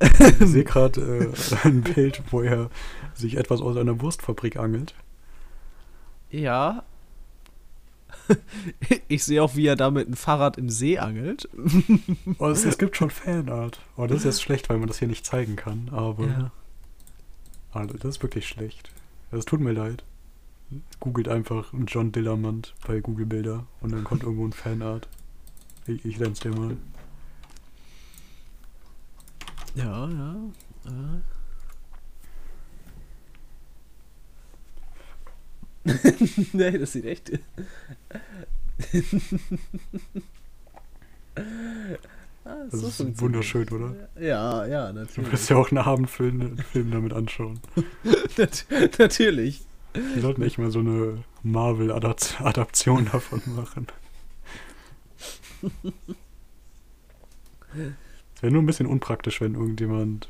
Ich 0.00 0.46
sehe 0.48 0.62
gerade 0.64 1.32
äh, 1.34 1.66
ein 1.66 1.82
Bild, 1.82 2.22
wo 2.30 2.42
er 2.42 2.70
sich 3.14 3.36
etwas 3.36 3.60
aus 3.60 3.76
einer 3.76 4.00
Wurstfabrik 4.00 4.56
angelt. 4.56 4.94
Ja. 6.30 6.84
Ich 9.08 9.24
sehe 9.24 9.42
auch, 9.42 9.56
wie 9.56 9.66
er 9.66 9.74
da 9.76 9.90
mit 9.90 10.08
ein 10.08 10.14
Fahrrad 10.14 10.58
im 10.58 10.68
See 10.68 10.98
angelt. 10.98 11.48
Oh, 12.38 12.46
es, 12.48 12.64
es 12.66 12.76
gibt 12.76 12.94
schon 12.96 13.08
Fanart. 13.10 13.80
Oh, 13.96 14.06
das 14.06 14.18
ist 14.18 14.24
jetzt 14.24 14.42
schlecht, 14.42 14.68
weil 14.68 14.76
man 14.78 14.86
das 14.86 14.98
hier 14.98 15.08
nicht 15.08 15.24
zeigen 15.24 15.56
kann. 15.56 15.88
Aber 15.92 16.26
Ja. 16.26 16.52
Also, 17.72 17.96
das 17.96 18.16
ist 18.16 18.22
wirklich 18.22 18.48
schlecht. 18.48 18.90
Es 19.30 19.44
tut 19.44 19.60
mir 19.60 19.72
leid. 19.72 20.02
Googelt 21.00 21.28
einfach 21.28 21.72
John 21.86 22.12
Dillermand 22.12 22.74
bei 22.86 23.00
Google 23.00 23.26
Bilder 23.26 23.66
und 23.80 23.92
dann 23.92 24.04
kommt 24.04 24.22
irgendwo 24.22 24.46
ein 24.46 24.52
Fanart. 24.52 25.08
Ich, 25.86 26.04
ich 26.04 26.18
send's 26.18 26.40
dir 26.40 26.50
mal. 26.50 26.76
Ja, 29.74 30.08
ja. 30.08 30.36
ja. 30.84 31.20
nee, 36.52 36.78
das 36.78 36.92
sieht 36.92 37.06
echt. 37.06 37.32
ah, 42.48 42.64
Das 42.70 42.74
ist 42.82 42.96
funktioniert's. 42.96 43.20
wunderschön, 43.20 43.68
oder? 43.70 43.94
Ja, 44.20 44.66
ja, 44.66 44.92
Du 44.92 45.00
natürlich. 45.00 45.32
wirst 45.32 45.50
ja 45.50 45.56
auch 45.56 45.70
einen 45.70 45.78
Abendfilm 45.78 46.58
Film 46.72 46.90
damit 46.90 47.12
anschauen. 47.12 47.60
Nat 48.36 48.66
natürlich. 48.98 49.62
Die 50.14 50.20
sollten 50.20 50.42
echt 50.42 50.58
mal 50.58 50.70
so 50.70 50.80
eine 50.80 51.24
Marvel-Adaption 51.42 53.08
davon 53.12 53.42
machen. 53.56 53.86
Es 58.34 58.42
wäre 58.42 58.52
nur 58.52 58.62
ein 58.62 58.66
bisschen 58.66 58.86
unpraktisch, 58.86 59.40
wenn 59.40 59.54
irgendjemand 59.54 60.28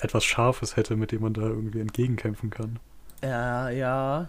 etwas 0.00 0.24
Scharfes 0.24 0.76
hätte, 0.76 0.96
mit 0.96 1.10
dem 1.12 1.22
man 1.22 1.32
da 1.32 1.42
irgendwie 1.42 1.80
entgegenkämpfen 1.80 2.50
kann. 2.50 2.78
Ja, 3.22 3.70
ja. 3.70 4.28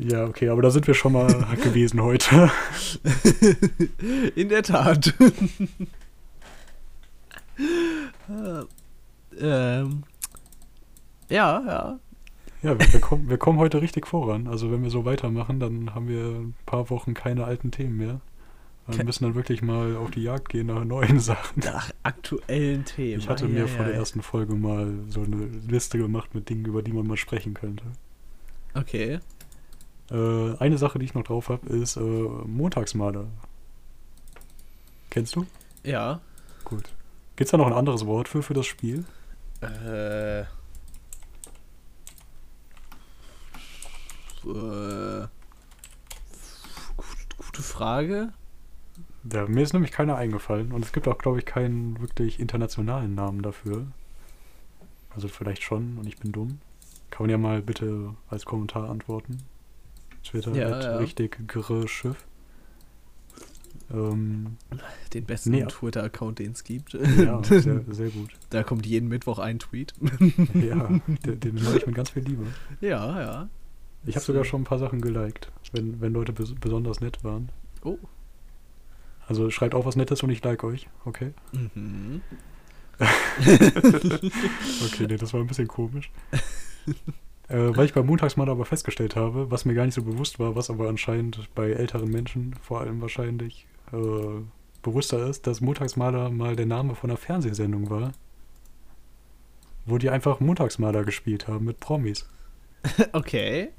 Ja, 0.00 0.24
okay, 0.24 0.48
aber 0.48 0.62
da 0.62 0.70
sind 0.70 0.86
wir 0.86 0.94
schon 0.94 1.12
mal 1.12 1.26
gewesen 1.62 2.02
heute. 2.02 2.50
In 4.34 4.48
der 4.48 4.62
Tat. 4.62 5.14
Äh, 8.28 8.64
ähm. 9.40 10.02
Ja, 11.28 11.62
ja. 11.66 11.98
Ja, 12.62 12.78
wir, 12.78 12.92
wir, 12.92 13.00
kommen, 13.00 13.28
wir 13.28 13.38
kommen 13.38 13.58
heute 13.58 13.80
richtig 13.80 14.06
voran. 14.06 14.46
Also 14.46 14.70
wenn 14.70 14.82
wir 14.82 14.90
so 14.90 15.04
weitermachen, 15.04 15.60
dann 15.60 15.94
haben 15.94 16.08
wir 16.08 16.24
ein 16.24 16.54
paar 16.66 16.90
Wochen 16.90 17.14
keine 17.14 17.44
alten 17.44 17.70
Themen 17.70 17.96
mehr. 17.96 18.20
Wir 18.86 19.04
müssen 19.04 19.22
dann 19.22 19.36
wirklich 19.36 19.62
mal 19.62 19.94
auf 19.96 20.10
die 20.10 20.24
Jagd 20.24 20.48
gehen 20.48 20.66
nach 20.66 20.84
neuen 20.84 21.20
Sachen. 21.20 21.62
Nach 21.62 21.92
aktuellen 22.02 22.84
Themen. 22.84 23.20
Ich 23.20 23.28
hatte 23.28 23.46
mir 23.46 23.64
ei, 23.64 23.68
vor 23.68 23.84
der 23.84 23.94
ei. 23.94 23.98
ersten 23.98 24.20
Folge 24.20 24.54
mal 24.54 24.92
so 25.08 25.22
eine 25.22 25.46
Liste 25.68 25.96
gemacht 25.96 26.34
mit 26.34 26.48
Dingen, 26.48 26.64
über 26.64 26.82
die 26.82 26.92
man 26.92 27.06
mal 27.06 27.16
sprechen 27.16 27.54
könnte. 27.54 27.84
Okay. 28.74 29.20
Äh, 30.10 30.56
eine 30.58 30.78
Sache, 30.78 30.98
die 30.98 31.04
ich 31.04 31.14
noch 31.14 31.24
drauf 31.24 31.48
habe, 31.48 31.66
ist 31.68 31.96
äh, 31.96 32.00
Montagsmaler. 32.00 33.26
Kennst 35.10 35.36
du? 35.36 35.46
Ja. 35.84 36.20
Gut. 36.64 36.84
Gibt's 37.36 37.50
da 37.52 37.56
noch 37.56 37.66
ein 37.66 37.72
anderes 37.72 38.06
Wort 38.06 38.28
für, 38.28 38.42
für 38.42 38.54
das 38.54 38.66
Spiel? 38.66 39.04
Äh. 39.60 40.40
Äh. 40.40 40.44
gut- 46.96 47.36
Gute 47.36 47.62
Frage. 47.62 48.32
Ja, 49.30 49.46
mir 49.46 49.62
ist 49.62 49.72
nämlich 49.74 49.92
keiner 49.92 50.16
eingefallen 50.16 50.72
und 50.72 50.84
es 50.84 50.92
gibt 50.92 51.06
auch, 51.08 51.18
glaube 51.18 51.38
ich, 51.38 51.44
keinen 51.46 52.00
wirklich 52.00 52.40
internationalen 52.40 53.14
Namen 53.14 53.42
dafür. 53.42 53.86
Also 55.10 55.28
vielleicht 55.28 55.62
schon 55.62 55.98
und 55.98 56.06
ich 56.06 56.18
bin 56.18 56.32
dumm. 56.32 56.60
Kann 57.10 57.24
man 57.24 57.30
ja 57.30 57.38
mal 57.38 57.60
bitte 57.60 58.14
als 58.28 58.44
Kommentar 58.44 58.88
antworten. 58.88 59.42
Twitter, 60.24 60.52
Ja, 60.54 60.80
ja. 60.80 60.96
richtig 60.98 61.46
grrr 61.48 61.88
Schiff. 61.88 62.26
Ähm, 63.92 64.56
Den 65.14 65.24
besten 65.24 65.50
Nee. 65.50 65.64
Twitter-Account, 65.64 66.38
den 66.38 66.52
es 66.52 66.62
gibt. 66.62 66.92
ja, 66.92 67.42
sehr, 67.42 67.82
sehr 67.88 68.10
gut. 68.10 68.30
Da 68.50 68.62
kommt 68.62 68.86
jeden 68.86 69.08
Mittwoch 69.08 69.38
ein 69.40 69.58
Tweet. 69.58 69.94
Ja, 70.54 70.88
den, 71.26 71.40
den 71.40 71.54
mache 71.62 71.78
ich 71.78 71.86
mit 71.86 71.96
ganz 71.96 72.10
viel 72.10 72.22
Liebe. 72.22 72.46
ja, 72.80 73.20
ja. 73.20 73.48
Ich 74.06 74.14
habe 74.14 74.24
sogar 74.24 74.44
schon 74.44 74.62
ein 74.62 74.64
paar 74.64 74.78
Sachen 74.78 75.00
geliked, 75.00 75.50
wenn, 75.72 76.00
wenn 76.00 76.12
Leute 76.12 76.32
bes 76.32 76.54
besonders 76.54 77.00
nett 77.00 77.22
waren. 77.24 77.50
Oh. 77.84 77.98
Also 79.26 79.50
schreibt 79.50 79.74
auch 79.74 79.84
was 79.84 79.96
Nettes 79.96 80.22
und 80.22 80.30
ich 80.30 80.42
like 80.42 80.64
euch, 80.64 80.88
okay? 81.04 81.32
Mhm. 81.52 82.20
Okay, 84.84 85.06
nee, 85.08 85.16
das 85.16 85.32
war 85.32 85.40
ein 85.40 85.46
bisschen 85.46 85.68
komisch. 85.68 86.10
äh, 87.50 87.76
weil 87.76 87.86
ich 87.86 87.92
beim 87.92 88.06
Montagsmaler 88.06 88.52
aber 88.52 88.64
festgestellt 88.64 89.16
habe, 89.16 89.50
was 89.50 89.64
mir 89.64 89.74
gar 89.74 89.84
nicht 89.84 89.94
so 89.94 90.02
bewusst 90.02 90.38
war, 90.38 90.54
was 90.54 90.70
aber 90.70 90.88
anscheinend 90.88 91.52
bei 91.54 91.70
älteren 91.70 92.08
Menschen 92.10 92.54
vor 92.62 92.80
allem 92.80 93.00
wahrscheinlich 93.00 93.66
äh, 93.92 93.96
bewusster 94.82 95.26
ist, 95.26 95.46
dass 95.46 95.60
Montagsmaler 95.60 96.30
mal 96.30 96.54
der 96.54 96.66
Name 96.66 96.94
von 96.94 97.10
einer 97.10 97.16
Fernsehsendung 97.16 97.90
war, 97.90 98.12
wo 99.84 99.98
die 99.98 100.10
einfach 100.10 100.38
Montagsmaler 100.40 101.04
gespielt 101.04 101.48
haben 101.48 101.64
mit 101.64 101.80
Promis. 101.80 102.28
Okay. 103.12 103.70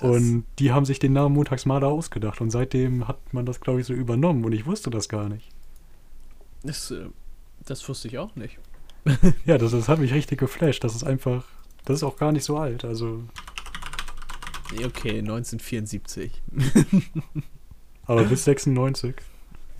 Und 0.00 0.44
die 0.58 0.72
haben 0.72 0.84
sich 0.84 0.98
den 0.98 1.12
Namen 1.12 1.34
Montagsmaler 1.34 1.86
ausgedacht 1.86 2.40
und 2.40 2.50
seitdem 2.50 3.06
hat 3.06 3.18
man 3.32 3.46
das, 3.46 3.60
glaube 3.60 3.80
ich, 3.80 3.86
so 3.86 3.92
übernommen 3.92 4.44
und 4.44 4.52
ich 4.52 4.66
wusste 4.66 4.90
das 4.90 5.08
gar 5.08 5.28
nicht. 5.28 5.48
Das, 6.62 6.90
äh, 6.90 7.06
das 7.64 7.86
wusste 7.88 8.08
ich 8.08 8.18
auch 8.18 8.34
nicht. 8.34 8.58
Ja, 9.44 9.58
das, 9.58 9.72
das 9.72 9.88
hat 9.88 9.98
mich 9.98 10.12
richtig 10.12 10.38
geflasht. 10.40 10.82
Das 10.82 10.94
ist 10.94 11.04
einfach, 11.04 11.44
das 11.84 11.96
ist 11.96 12.02
auch 12.02 12.16
gar 12.16 12.32
nicht 12.32 12.44
so 12.44 12.58
alt. 12.58 12.84
Also, 12.84 13.22
Okay, 14.80 15.18
1974. 15.18 16.42
aber 18.06 18.24
bis 18.24 18.44
96 18.44 19.16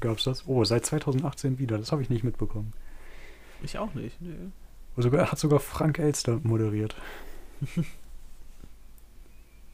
gab 0.00 0.18
es 0.18 0.24
das. 0.24 0.46
Oh, 0.46 0.64
seit 0.64 0.84
2018 0.84 1.58
wieder. 1.58 1.78
Das 1.78 1.92
habe 1.92 2.02
ich 2.02 2.10
nicht 2.10 2.24
mitbekommen. 2.24 2.72
Ich 3.62 3.78
auch 3.78 3.94
nicht. 3.94 4.20
Nee. 4.20 4.34
Sogar, 4.96 5.32
hat 5.32 5.38
sogar 5.38 5.60
Frank 5.60 5.98
Elster 5.98 6.40
moderiert. 6.42 6.94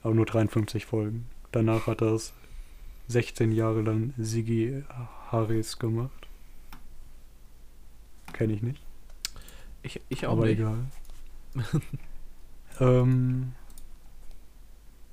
aber 0.02 0.14
nur 0.14 0.26
53 0.26 0.86
Folgen. 0.86 1.26
Danach 1.50 1.88
hat 1.88 2.00
das 2.00 2.32
16 3.08 3.50
Jahre 3.52 3.82
lang 3.82 4.14
Sigi 4.18 4.84
Harris 5.32 5.78
gemacht. 5.78 6.28
Kenne 8.32 8.52
ich 8.52 8.62
nicht. 8.62 8.82
Ich, 9.82 10.00
ich 10.08 10.26
auch 10.26 10.32
aber 10.32 10.46
nicht. 10.46 10.60
egal. 10.60 10.84
ähm, 12.80 13.52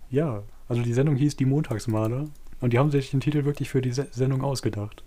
ja, 0.09 0.43
also 0.68 0.82
die 0.82 0.93
Sendung 0.93 1.16
hieß 1.16 1.36
Die 1.36 1.45
Montagsmaler 1.45 2.26
und 2.61 2.74
die 2.74 2.80
haben 2.80 2.91
sich 2.91 3.11
den 3.11 3.20
Titel 3.20 3.45
wirklich 3.45 3.70
für 3.70 3.82
die 3.82 3.91
Se 3.91 4.07
Sendung 4.11 4.41
ausgedacht. 4.43 5.03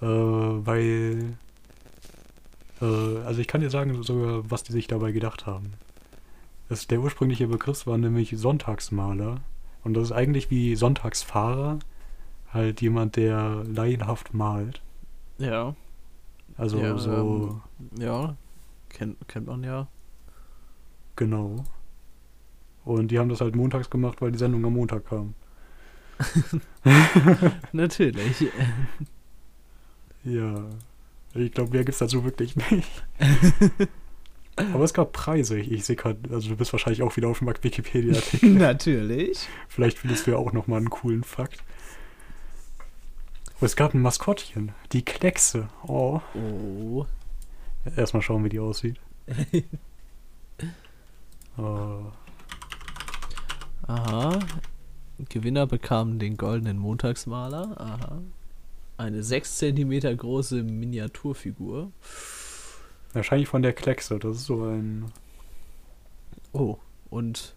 Äh, 0.00 0.06
weil, 0.06 1.34
äh, 2.80 2.84
also 3.24 3.40
ich 3.40 3.48
kann 3.48 3.60
dir 3.60 3.70
sagen 3.70 4.02
sogar, 4.02 4.48
was 4.50 4.62
die 4.62 4.72
sich 4.72 4.86
dabei 4.86 5.12
gedacht 5.12 5.46
haben. 5.46 5.72
Das, 6.68 6.86
der 6.86 7.00
ursprüngliche 7.00 7.48
Begriff 7.48 7.86
war 7.86 7.98
nämlich 7.98 8.34
Sonntagsmaler 8.36 9.40
und 9.84 9.94
das 9.94 10.04
ist 10.04 10.12
eigentlich 10.12 10.50
wie 10.50 10.76
Sonntagsfahrer, 10.76 11.80
halt 12.52 12.80
jemand, 12.80 13.16
der 13.16 13.64
laienhaft 13.64 14.34
malt. 14.34 14.80
Ja, 15.38 15.74
Also 16.56 16.78
Ja, 16.78 16.96
so, 16.98 17.60
ja. 17.98 18.36
Kennt, 18.90 19.16
kennt 19.26 19.46
man 19.46 19.64
ja. 19.64 19.88
Genau. 21.16 21.64
Und 22.84 23.08
die 23.08 23.18
haben 23.18 23.28
das 23.28 23.40
halt 23.40 23.54
montags 23.54 23.90
gemacht, 23.90 24.20
weil 24.20 24.32
die 24.32 24.38
Sendung 24.38 24.64
am 24.64 24.74
Montag 24.74 25.06
kam. 25.06 25.34
Natürlich. 27.72 28.46
Ja. 30.24 30.64
Ich 31.34 31.52
glaube, 31.52 31.70
mehr 31.70 31.84
gibt's 31.84 31.98
dazu 31.98 32.24
wirklich 32.24 32.56
nicht. 32.56 33.04
Aber 34.56 34.84
es 34.84 34.92
gab 34.92 35.12
Preise. 35.12 35.58
Ich, 35.58 35.72
ich 35.72 35.84
sehe 35.84 35.96
gerade, 35.96 36.18
also 36.30 36.50
du 36.50 36.56
bist 36.56 36.72
wahrscheinlich 36.72 37.02
auch 37.02 37.16
wieder 37.16 37.28
auf 37.28 37.38
dem 37.38 37.48
Wikipedia-Artikel. 37.48 38.50
Natürlich. 38.50 39.48
Vielleicht 39.68 39.98
findest 39.98 40.26
du 40.26 40.32
ja 40.32 40.36
auch 40.36 40.52
nochmal 40.52 40.78
einen 40.78 40.90
coolen 40.90 41.24
Fakt. 41.24 41.62
Oh, 43.60 43.64
es 43.64 43.76
gab 43.76 43.94
ein 43.94 44.02
Maskottchen. 44.02 44.72
Die 44.92 45.04
Kleckse. 45.04 45.68
Oh. 45.86 46.20
Oh. 46.34 47.06
Erstmal 47.96 48.22
schauen, 48.22 48.44
wie 48.44 48.50
die 48.50 48.58
aussieht. 48.58 49.00
Oh. 51.56 52.12
Aha. 53.86 54.38
Gewinner 55.28 55.66
bekamen 55.66 56.18
den 56.18 56.36
goldenen 56.36 56.78
Montagsmaler. 56.78 57.80
Aha. 57.80 58.20
Eine 58.96 59.22
6 59.22 59.58
cm 59.58 60.16
große 60.16 60.62
Miniaturfigur. 60.62 61.92
Wahrscheinlich 63.12 63.48
von 63.48 63.62
der 63.62 63.72
Kleckse. 63.72 64.18
Das 64.18 64.36
ist 64.36 64.46
so 64.46 64.64
ein. 64.64 65.12
Oh. 66.52 66.78
Und 67.10 67.54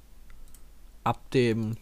ab 1.03 1.31
dem 1.31 1.77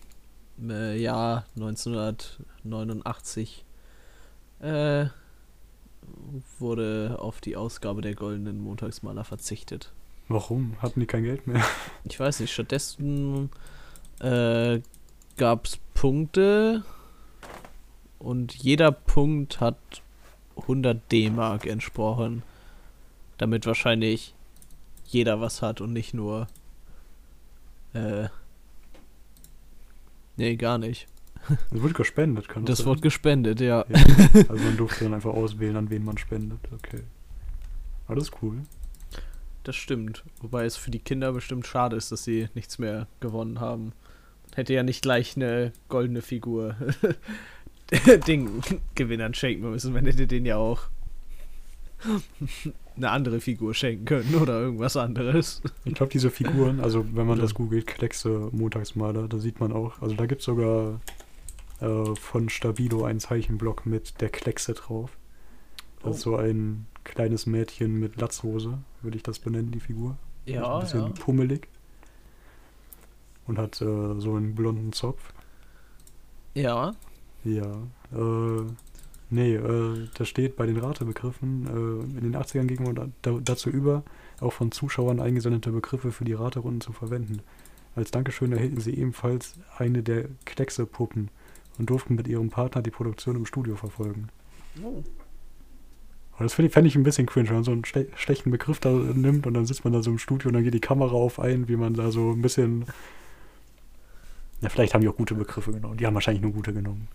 äh, 0.61 0.99
Jahr 0.99 1.45
1989 1.55 3.65
äh, 4.59 5.05
wurde 6.59 7.17
auf 7.19 7.41
die 7.41 7.55
Ausgabe 7.55 8.01
der 8.01 8.15
goldenen 8.15 8.59
Montagsmaler 8.59 9.23
verzichtet. 9.23 9.91
Warum? 10.27 10.81
Hatten 10.81 10.99
die 10.99 11.05
kein 11.05 11.23
Geld 11.23 11.47
mehr? 11.47 11.63
Ich 12.05 12.19
weiß 12.19 12.41
nicht, 12.41 12.53
stattdessen 12.53 13.49
äh, 14.23 14.81
gab 15.37 15.65
es 15.65 15.77
Punkte 15.93 16.83
und 18.19 18.53
jeder 18.55 18.91
Punkt 18.91 19.59
hat 19.59 19.77
100 20.57 21.11
D-Mark 21.11 21.65
entsprochen, 21.65 22.43
damit 23.37 23.65
wahrscheinlich 23.65 24.33
jeder 25.05 25.41
was 25.41 25.61
hat 25.61 25.81
und 25.81 25.93
nicht 25.93 26.13
nur 26.13 26.47
äh, 27.93 28.27
nee, 30.37 30.55
gar 30.55 30.77
nicht. 30.77 31.07
Das 31.71 31.81
wird 31.81 31.93
gespendet, 31.93 32.47
kann 32.47 32.65
Das 32.65 32.79
sein? 32.79 32.87
wird 32.87 33.01
gespendet, 33.01 33.59
ja. 33.59 33.85
Ja, 33.89 33.95
also 34.47 34.63
man 34.63 34.77
durfte 34.77 35.03
dann 35.03 35.13
einfach 35.13 35.33
auswählen, 35.33 35.75
an 35.75 35.89
wen 35.89 36.05
man 36.05 36.17
spendet. 36.17 36.59
Okay. 36.71 37.01
Alles 38.07 38.31
cool. 38.41 38.61
Das 39.63 39.75
stimmt. 39.75 40.23
Wobei 40.41 40.65
es 40.65 40.77
für 40.77 40.91
die 40.91 40.99
Kinder 40.99 41.31
bestimmt 41.33 41.67
schade 41.67 41.95
ist, 41.97 42.11
dass 42.11 42.23
sie 42.23 42.47
nichts 42.53 42.79
mehr 42.79 43.07
gewonnen 43.19 43.59
haben. 43.59 43.91
Hätte 44.55 44.73
ja 44.73 44.83
nicht 44.83 45.01
gleich 45.01 45.35
eine 45.35 45.71
goldene 45.89 46.21
Figur 46.21 46.75
den 48.27 48.61
Gewinnern 48.95 49.33
schenken 49.33 49.69
müssen. 49.69 49.93
Man 49.93 50.05
hätte 50.05 50.27
denen 50.27 50.45
ja 50.45 50.57
auch 50.57 50.81
eine 52.95 53.09
andere 53.09 53.39
Figur 53.39 53.73
schenken 53.73 54.05
können 54.05 54.35
oder 54.35 54.59
irgendwas 54.59 54.97
anderes. 54.97 55.61
Ich 55.85 55.93
glaube, 55.95 56.11
diese 56.11 56.29
Figuren, 56.29 56.79
also 56.81 57.05
wenn 57.13 57.25
man 57.25 57.37
Ja. 57.37 57.43
das 57.43 57.53
googelt, 57.53 57.87
Kleckse 57.87 58.49
Montagsmaler, 58.51 59.27
da 59.27 59.39
sieht 59.39 59.59
man 59.59 59.71
auch, 59.71 60.01
also 60.01 60.15
da 60.15 60.25
gibt 60.25 60.41
es 60.41 60.45
sogar 60.45 60.99
äh, 61.79 62.15
von 62.15 62.49
Stabilo 62.49 63.05
einen 63.05 63.19
Zeichenblock 63.19 63.85
mit 63.85 64.19
der 64.21 64.29
Kleckse 64.29 64.73
drauf. 64.73 65.17
Das 66.03 66.17
ist 66.17 66.27
Oh. 66.27 66.31
so 66.31 66.35
ein 66.37 66.85
kleines 67.05 67.45
Mädchen 67.45 67.99
mit 67.99 68.19
Latzhose, 68.19 68.77
würde 69.01 69.17
ich 69.17 69.23
das 69.23 69.39
benennen, 69.39 69.71
die 69.71 69.79
Figur. 69.79 70.17
Ja, 70.45 70.75
ein 70.75 70.81
bisschen 70.81 71.01
ja. 71.03 71.09
pummelig. 71.09 71.67
Und 73.47 73.57
hat 73.57 73.81
äh, 73.81 74.19
so 74.19 74.35
einen 74.35 74.55
blonden 74.55 74.93
Zopf. 74.93 75.33
Ja. 76.53 76.93
Ja, 77.43 77.71
äh, 78.13 78.63
nee, 79.29 79.55
äh, 79.55 80.07
da 80.13 80.25
steht 80.25 80.55
bei 80.55 80.65
den 80.65 80.77
Ratebegriffen, 80.77 81.67
äh, 81.67 82.19
in 82.19 82.31
den 82.31 82.35
80ern 82.35 82.67
ging 82.67 82.83
man 82.83 82.95
da, 82.95 83.07
da, 83.21 83.39
dazu 83.43 83.69
über, 83.69 84.03
auch 84.39 84.53
von 84.53 84.71
Zuschauern 84.71 85.19
eingesendete 85.19 85.71
Begriffe 85.71 86.11
für 86.11 86.23
die 86.23 86.33
Raterunden 86.33 86.79
zu 86.79 86.93
verwenden. 86.93 87.41
Als 87.95 88.11
Dankeschön 88.11 88.53
erhielten 88.53 88.79
sie 88.79 88.95
ebenfalls 88.95 89.55
eine 89.77 90.03
der 90.03 90.25
Kleckse-Puppen 90.45 91.29
und 91.77 91.89
durften 91.89 92.15
mit 92.15 92.27
ihrem 92.27 92.49
Partner 92.49 92.81
die 92.81 92.91
Produktion 92.91 93.35
im 93.35 93.45
Studio 93.45 93.75
verfolgen. 93.75 94.29
Oh. 94.81 95.03
Und 96.35 96.45
das 96.45 96.53
finde 96.53 96.67
ich, 96.67 96.73
fänd 96.73 96.87
ich 96.87 96.95
ein 96.95 97.03
bisschen 97.03 97.27
cringe, 97.27 97.49
wenn 97.49 97.57
man 97.57 97.63
so 97.63 97.71
einen 97.71 97.85
schle 97.85 98.07
schlechten 98.15 98.49
Begriff 98.49 98.79
da 98.79 98.89
nimmt 98.89 99.45
und 99.45 99.53
dann 99.53 99.65
sitzt 99.65 99.83
man 99.83 99.93
da 99.93 100.01
so 100.01 100.09
im 100.09 100.17
Studio 100.17 100.47
und 100.47 100.55
dann 100.55 100.63
geht 100.63 100.73
die 100.73 100.79
Kamera 100.79 101.13
auf 101.13 101.39
ein, 101.39 101.67
wie 101.67 101.75
man 101.75 101.93
da 101.93 102.09
so 102.09 102.31
ein 102.31 102.41
bisschen. 102.41 102.85
Ja, 104.63 104.69
vielleicht 104.69 104.93
haben 104.93 105.01
die 105.01 105.09
auch 105.09 105.17
gute 105.17 105.35
Begriffe 105.35 105.73
genommen. 105.73 105.97
Die 105.97 106.07
haben 106.07 106.13
wahrscheinlich 106.13 106.41
nur 106.41 106.53
gute 106.53 106.71
genommen. 106.71 107.09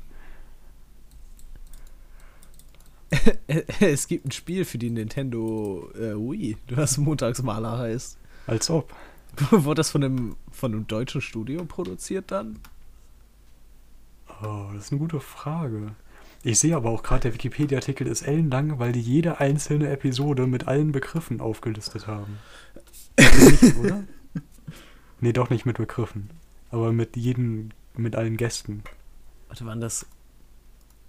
es 3.80 4.06
gibt 4.06 4.26
ein 4.26 4.32
Spiel 4.32 4.66
für 4.66 4.76
die 4.76 4.90
Nintendo 4.90 5.90
äh, 5.94 6.14
Wii, 6.14 6.58
das 6.66 6.98
Montagsmaler 6.98 7.78
heißt. 7.78 8.18
Als 8.46 8.68
ob. 8.68 8.92
Wurde 9.50 9.76
das 9.76 9.90
von 9.90 10.04
einem, 10.04 10.36
von 10.50 10.74
einem 10.74 10.86
deutschen 10.86 11.22
Studio 11.22 11.64
produziert 11.64 12.30
dann? 12.30 12.58
Oh, 14.42 14.66
das 14.74 14.84
ist 14.84 14.92
eine 14.92 15.00
gute 15.00 15.20
Frage. 15.20 15.94
Ich 16.42 16.58
sehe 16.58 16.76
aber 16.76 16.90
auch 16.90 17.02
gerade, 17.02 17.22
der 17.22 17.34
Wikipedia-Artikel 17.34 18.06
ist 18.06 18.22
ellenlang, 18.22 18.78
weil 18.78 18.92
die 18.92 19.00
jede 19.00 19.40
einzelne 19.40 19.88
Episode 19.88 20.46
mit 20.46 20.68
allen 20.68 20.92
Begriffen 20.92 21.40
aufgelistet 21.40 22.06
haben. 22.06 22.38
nicht, 23.18 23.76
oder? 23.76 24.04
Nee, 25.20 25.32
doch 25.32 25.50
nicht 25.50 25.66
mit 25.66 25.78
Begriffen. 25.78 26.30
Aber 26.70 26.92
mit 26.92 27.16
jedem, 27.16 27.70
mit 27.96 28.16
allen 28.16 28.36
Gästen. 28.36 28.82
Warte, 29.48 29.64
waren 29.66 29.80
das. 29.80 30.06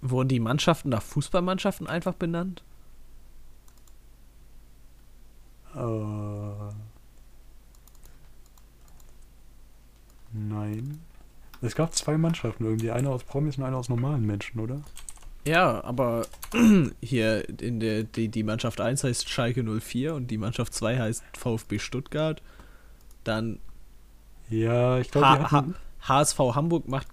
Wurden 0.00 0.28
die 0.28 0.40
Mannschaften 0.40 0.88
nach 0.88 1.02
Fußballmannschaften 1.02 1.86
einfach 1.86 2.14
benannt? 2.14 2.62
Äh. 5.74 5.80
Nein. 10.32 11.00
Es 11.60 11.74
gab 11.74 11.94
zwei 11.94 12.16
Mannschaften 12.16 12.64
irgendwie, 12.64 12.90
eine 12.90 13.10
aus 13.10 13.24
Promis 13.24 13.58
und 13.58 13.64
eine 13.64 13.76
aus 13.76 13.90
normalen 13.90 14.24
Menschen, 14.24 14.60
oder? 14.60 14.80
Ja, 15.46 15.82
aber 15.84 16.26
hier 17.02 17.48
in 17.60 17.80
der 17.80 18.04
die, 18.04 18.28
die 18.28 18.42
Mannschaft 18.42 18.80
1 18.80 19.04
heißt 19.04 19.28
Schalke 19.28 19.62
04 19.62 20.14
und 20.14 20.30
die 20.30 20.38
Mannschaft 20.38 20.74
2 20.74 20.98
heißt 20.98 21.24
VfB 21.36 21.78
Stuttgart. 21.78 22.42
Dann 23.24 23.58
Ja, 24.50 24.98
ich 24.98 25.10
glaube, 25.10 25.26
die 25.38 25.44
H 25.44 25.50
hatten, 25.52 25.74
H 26.02 26.08
HSV 26.08 26.38
Hamburg 26.38 26.88
macht 26.88 27.06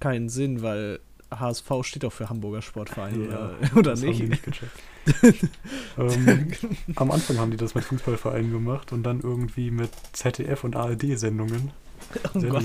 keinen 0.00 0.28
Sinn, 0.28 0.62
weil 0.62 1.00
HSV 1.30 1.70
steht 1.82 2.04
auch 2.04 2.12
für 2.12 2.28
Hamburger 2.28 2.62
Sportverein 2.62 3.22
Ja, 3.22 3.28
oder, 3.28 3.56
oder 3.74 3.90
das 3.92 4.02
haben 4.02 4.12
die 4.12 4.22
nicht. 4.24 4.46
nicht 4.46 4.62
ähm, 5.98 6.52
am 6.94 7.10
Anfang 7.10 7.38
haben 7.38 7.50
die 7.50 7.56
das 7.56 7.74
mit 7.74 7.84
Fußballvereinen 7.84 8.52
gemacht 8.52 8.92
und 8.92 9.02
dann 9.02 9.20
irgendwie 9.20 9.70
mit 9.70 9.90
ZDF 10.12 10.62
und 10.64 10.76
ARD-Sendungen. 10.76 11.72
Oh 12.34 12.40
Gott, 12.40 12.64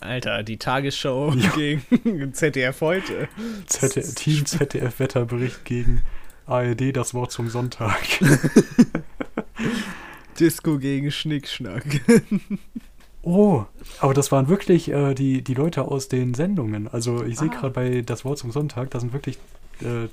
Alter, 0.00 0.42
die 0.42 0.58
Tagesschau 0.58 1.32
Ja. 1.34 1.50
gegen 1.50 2.34
ZDF 2.34 2.80
heute. 2.82 3.28
ZDF, 3.66 4.14
Team 4.16 4.46
ZDF-Wetterbericht 4.46 5.64
gegen 5.64 6.02
ARD, 6.46 6.94
das 6.94 7.14
Wort 7.14 7.32
zum 7.32 7.48
Sonntag. 7.48 8.02
Disco 10.38 10.78
gegen 10.78 11.10
Schnickschnack. 11.10 11.84
Oh, 13.26 13.64
aber 14.00 14.12
das 14.12 14.30
waren 14.32 14.48
wirklich 14.48 14.90
äh, 14.90 15.14
die, 15.14 15.42
die 15.42 15.54
Leute 15.54 15.82
aus 15.82 16.08
den 16.08 16.34
Sendungen. 16.34 16.88
Also 16.88 17.24
ich 17.24 17.38
sehe 17.38 17.48
Ah. 17.50 17.54
gerade 17.54 17.70
bei 17.72 18.02
Das 18.02 18.24
Wort 18.24 18.38
zum 18.38 18.50
Sonntag, 18.50 18.90
da 18.90 19.00
sind 19.00 19.12
wirklich, 19.12 19.38
äh, 19.80 20.08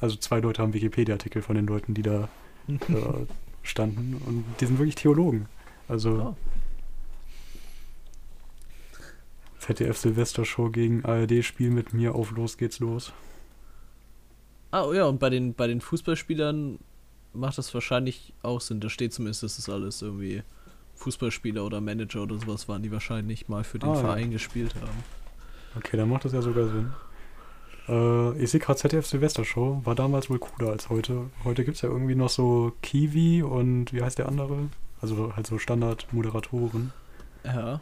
also 0.00 0.16
zwei 0.16 0.40
Leute 0.40 0.60
haben 0.62 0.74
Wikipedia-Artikel 0.74 1.40
von 1.42 1.56
den 1.56 1.66
Leuten, 1.66 1.94
die 1.94 2.02
da 2.02 2.28
äh, 2.68 2.76
standen. 3.62 4.20
Und 4.26 4.44
die 4.60 4.66
sind 4.66 4.78
wirklich 4.78 4.94
Theologen. 4.94 5.46
Also 5.88 6.10
Oh. 6.10 6.36
ZDF 9.58 9.96
Silvestershow 9.96 10.70
gegen 10.70 11.04
ARD-Spiel 11.04 11.70
mit 11.70 11.94
mir 11.94 12.14
auf 12.14 12.30
Los 12.32 12.58
geht's 12.58 12.80
los. 12.80 13.12
Ah, 14.70 14.92
ja, 14.92 15.06
und 15.06 15.18
bei 15.20 15.30
den, 15.30 15.54
bei 15.54 15.66
den 15.66 15.80
Fußballspielern 15.80 16.78
macht 17.32 17.56
das 17.56 17.72
wahrscheinlich 17.72 18.34
auch 18.42 18.60
Sinn. 18.60 18.80
Da 18.80 18.90
steht 18.90 19.14
zumindest, 19.14 19.42
dass 19.42 19.56
das 19.56 19.68
alles 19.70 20.02
irgendwie 20.02 20.42
Fußballspieler 20.96 21.64
oder 21.64 21.80
Manager 21.80 22.22
oder 22.22 22.38
sowas 22.38 22.68
waren, 22.68 22.82
die 22.82 22.92
wahrscheinlich 22.92 23.48
mal 23.48 23.64
für 23.64 23.78
den 23.78 23.88
Ah, 23.90 23.94
ja. 23.94 24.00
Verein 24.00 24.30
gespielt 24.30 24.74
haben. 24.76 25.04
Okay, 25.76 25.96
dann 25.96 26.08
macht 26.08 26.24
das 26.24 26.32
ja 26.32 26.40
sogar 26.42 26.68
Sinn. 26.68 26.92
Äh, 27.88 28.38
ich 28.42 28.50
sehe 28.50 28.60
gerade 28.60 28.78
ZDF 28.78 29.06
Silvestershow, 29.06 29.80
war 29.84 29.94
damals 29.94 30.30
wohl 30.30 30.38
cooler 30.38 30.70
als 30.70 30.88
heute. 30.88 31.30
Heute 31.44 31.64
gibt 31.64 31.76
es 31.76 31.82
ja 31.82 31.88
irgendwie 31.88 32.14
noch 32.14 32.28
so 32.30 32.72
Kiwi 32.82 33.42
und 33.42 33.92
wie 33.92 34.02
heißt 34.02 34.18
der 34.18 34.28
andere? 34.28 34.68
Also 35.00 35.34
halt 35.36 35.46
so 35.46 35.58
Standard-Moderatoren. 35.58 36.92
Ja. 37.44 37.80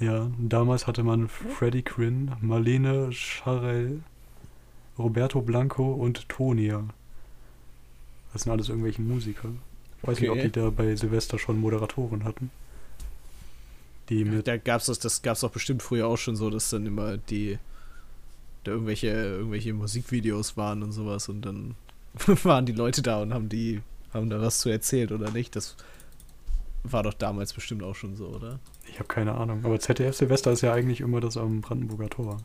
Ja, 0.00 0.28
damals 0.38 0.88
hatte 0.88 1.04
man 1.04 1.28
Freddy 1.28 1.82
Quinn, 1.82 2.32
Marlene 2.40 3.12
Scharell, 3.12 4.00
Roberto 4.98 5.40
Blanco 5.40 5.92
und 5.92 6.28
Tonia. 6.28 6.82
Das 8.32 8.42
sind 8.42 8.50
alles 8.52 8.68
irgendwelche 8.70 9.02
Musiker. 9.02 9.50
Ich 10.04 10.08
weiß 10.08 10.20
nicht, 10.20 10.30
ob 10.30 10.36
Okay. 10.36 10.48
die 10.48 10.52
da 10.60 10.70
bei 10.70 10.94
Silvester 10.96 11.38
schon 11.38 11.58
Moderatoren 11.60 12.24
hatten. 12.24 12.50
Die 14.08 14.24
mit. 14.24 14.46
Da 14.46 14.56
gab's 14.58 14.86
das, 14.86 14.98
das 14.98 15.22
gab's 15.22 15.40
doch 15.40 15.50
bestimmt 15.50 15.82
früher 15.82 16.06
auch 16.06 16.18
schon 16.18 16.36
so, 16.36 16.50
dass 16.50 16.70
dann 16.70 16.84
immer 16.86 17.16
die 17.16 17.58
da 18.64 18.72
irgendwelche, 18.72 19.08
irgendwelche 19.08 19.72
Musikvideos 19.74 20.56
waren 20.56 20.82
und 20.82 20.92
sowas 20.92 21.28
und 21.28 21.42
dann 21.42 21.74
waren 22.44 22.66
die 22.66 22.72
Leute 22.72 23.02
da 23.02 23.20
und 23.20 23.32
haben 23.34 23.48
die, 23.48 23.82
haben 24.12 24.30
da 24.30 24.40
was 24.40 24.60
zu 24.60 24.68
erzählt 24.68 25.12
oder 25.12 25.30
nicht. 25.30 25.56
Das 25.56 25.76
war 26.82 27.02
doch 27.02 27.14
damals 27.14 27.52
bestimmt 27.54 27.82
auch 27.82 27.94
schon 27.94 28.14
so, 28.16 28.26
oder? 28.28 28.58
Ich 28.88 28.98
habe 28.98 29.08
keine 29.08 29.34
Ahnung. 29.34 29.64
Aber 29.64 29.80
ZDF 29.80 30.14
Silvester 30.16 30.52
ist 30.52 30.60
ja 30.60 30.72
eigentlich 30.72 31.00
immer 31.00 31.20
das 31.20 31.36
am 31.36 31.62
Brandenburger 31.62 32.10
Tor. 32.10 32.36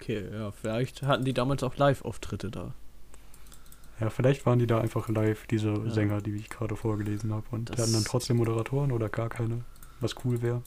Okay, 0.00 0.24
ja, 0.32 0.50
vielleicht 0.50 1.02
hatten 1.02 1.24
die 1.24 1.34
damals 1.34 1.62
auch 1.62 1.76
Live-Auftritte 1.76 2.50
da. 2.50 2.74
Ja, 4.00 4.10
vielleicht 4.10 4.46
waren 4.46 4.58
die 4.58 4.66
da 4.66 4.80
einfach 4.80 5.08
live, 5.08 5.46
diese 5.46 5.70
Ja. 5.72 5.90
Sänger, 5.90 6.20
die 6.20 6.34
ich 6.34 6.48
gerade 6.50 6.74
vorgelesen 6.76 7.32
habe. 7.32 7.44
Und 7.50 7.68
die 7.68 7.72
Das- 7.72 7.82
hatten 7.82 7.92
dann 7.92 8.04
trotzdem 8.04 8.36
Moderatoren 8.38 8.90
oder 8.92 9.08
gar 9.08 9.28
keine, 9.28 9.60
was 10.00 10.14
cool 10.24 10.42
wäre. 10.42 10.62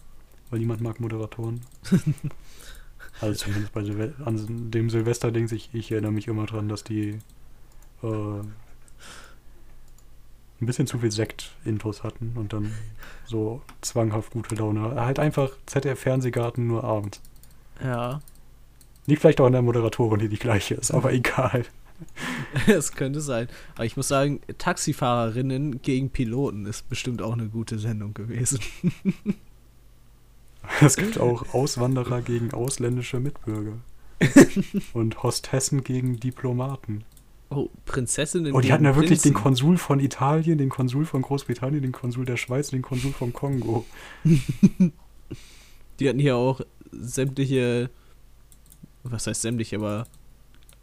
Weil 0.50 0.60
niemand 0.60 0.82
mag 0.82 1.00
Moderatoren. 1.00 1.62
also 3.22 3.34
zumindest 3.46 3.74
bei 3.74 3.84
Silve 3.84 4.14
an 4.24 4.72
dem 4.72 4.90
Silvester-Dings, 4.90 5.52
ich, 5.52 5.70
ich 5.74 5.92
erinnere 5.92 6.12
mich 6.12 6.28
immer 6.28 6.46
dran, 6.46 6.70
dass 6.70 6.84
die 6.84 7.20
äh, 8.04 8.08
ein 10.62 10.66
bisschen 10.68 10.88
zu 10.88 11.00
viel 11.00 11.12
Sekt-Intos 11.12 12.04
hatten 12.04 12.34
und 12.36 12.54
dann 12.54 12.72
so 13.26 13.62
zwanghaft 13.82 14.32
gute 14.32 14.56
Laune. 14.56 14.96
Halt 14.96 15.20
einfach 15.20 15.52
ZDF-Fernsehgarten 15.66 16.66
nur 16.68 16.84
abends. 16.84 17.22
Ja, 17.84 18.22
Liegt 19.08 19.22
vielleicht 19.22 19.40
auch 19.42 19.46
an 19.46 19.52
der 19.52 19.62
Moderatorin, 19.62 20.20
die 20.20 20.30
die 20.30 20.40
gleiche 20.40 20.76
ist, 20.76 20.92
aber 20.92 21.12
egal. 21.14 21.66
das 22.68 22.94
könnte 22.94 23.22
sein. 23.22 23.48
Aber 23.76 23.86
ich 23.86 23.98
muss 23.98 24.08
sagen, 24.08 24.42
Taxifahrerinnen 24.58 25.82
gegen 25.82 26.10
Piloten 26.10 26.66
ist 26.66 26.90
bestimmt 26.90 27.22
auch 27.22 27.34
eine 27.34 27.48
gute 27.48 27.80
Sendung 27.80 28.14
gewesen. 28.14 28.60
Es 30.82 30.98
gibt 30.98 31.20
auch 31.20 31.54
Auswanderer 31.54 32.24
gegen 32.24 32.52
ausländische 32.52 33.20
Mitbürger. 33.20 33.78
Und 34.94 35.22
Hostessen 35.22 35.84
gegen 35.84 36.20
Diplomaten. 36.20 37.04
Oh, 37.50 37.70
Prinzessinnen 37.86 38.54
Oh, 38.54 38.62
die 38.62 38.74
hatten 38.74 38.86
ja 38.86 38.96
wirklich 38.96 39.22
den 39.22 39.34
Prinzen. 39.34 39.44
Konsul 39.44 39.78
von 39.78 40.00
Italien, 40.00 40.58
den 40.58 40.70
Konsul 40.70 41.06
von 41.06 41.22
Großbritannien, 41.22 41.82
den 41.82 41.92
Konsul 41.92 42.26
der 42.26 42.38
Schweiz, 42.38 42.70
den 42.70 42.82
Konsul 42.82 43.12
vom 43.12 43.32
Kongo. 43.32 43.86
Die 46.00 46.10
hatten 46.10 46.20
hier 46.20 46.36
auch 46.36 46.62
sämtliche, 46.92 47.90
was 49.04 49.28
heißt 49.28 49.44
sämtliche, 49.44 49.76
aber 49.76 50.08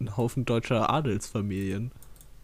einen 0.06 0.16
Haufen 0.16 0.44
deutscher 0.44 0.90
Adelsfamilien. 0.90 1.92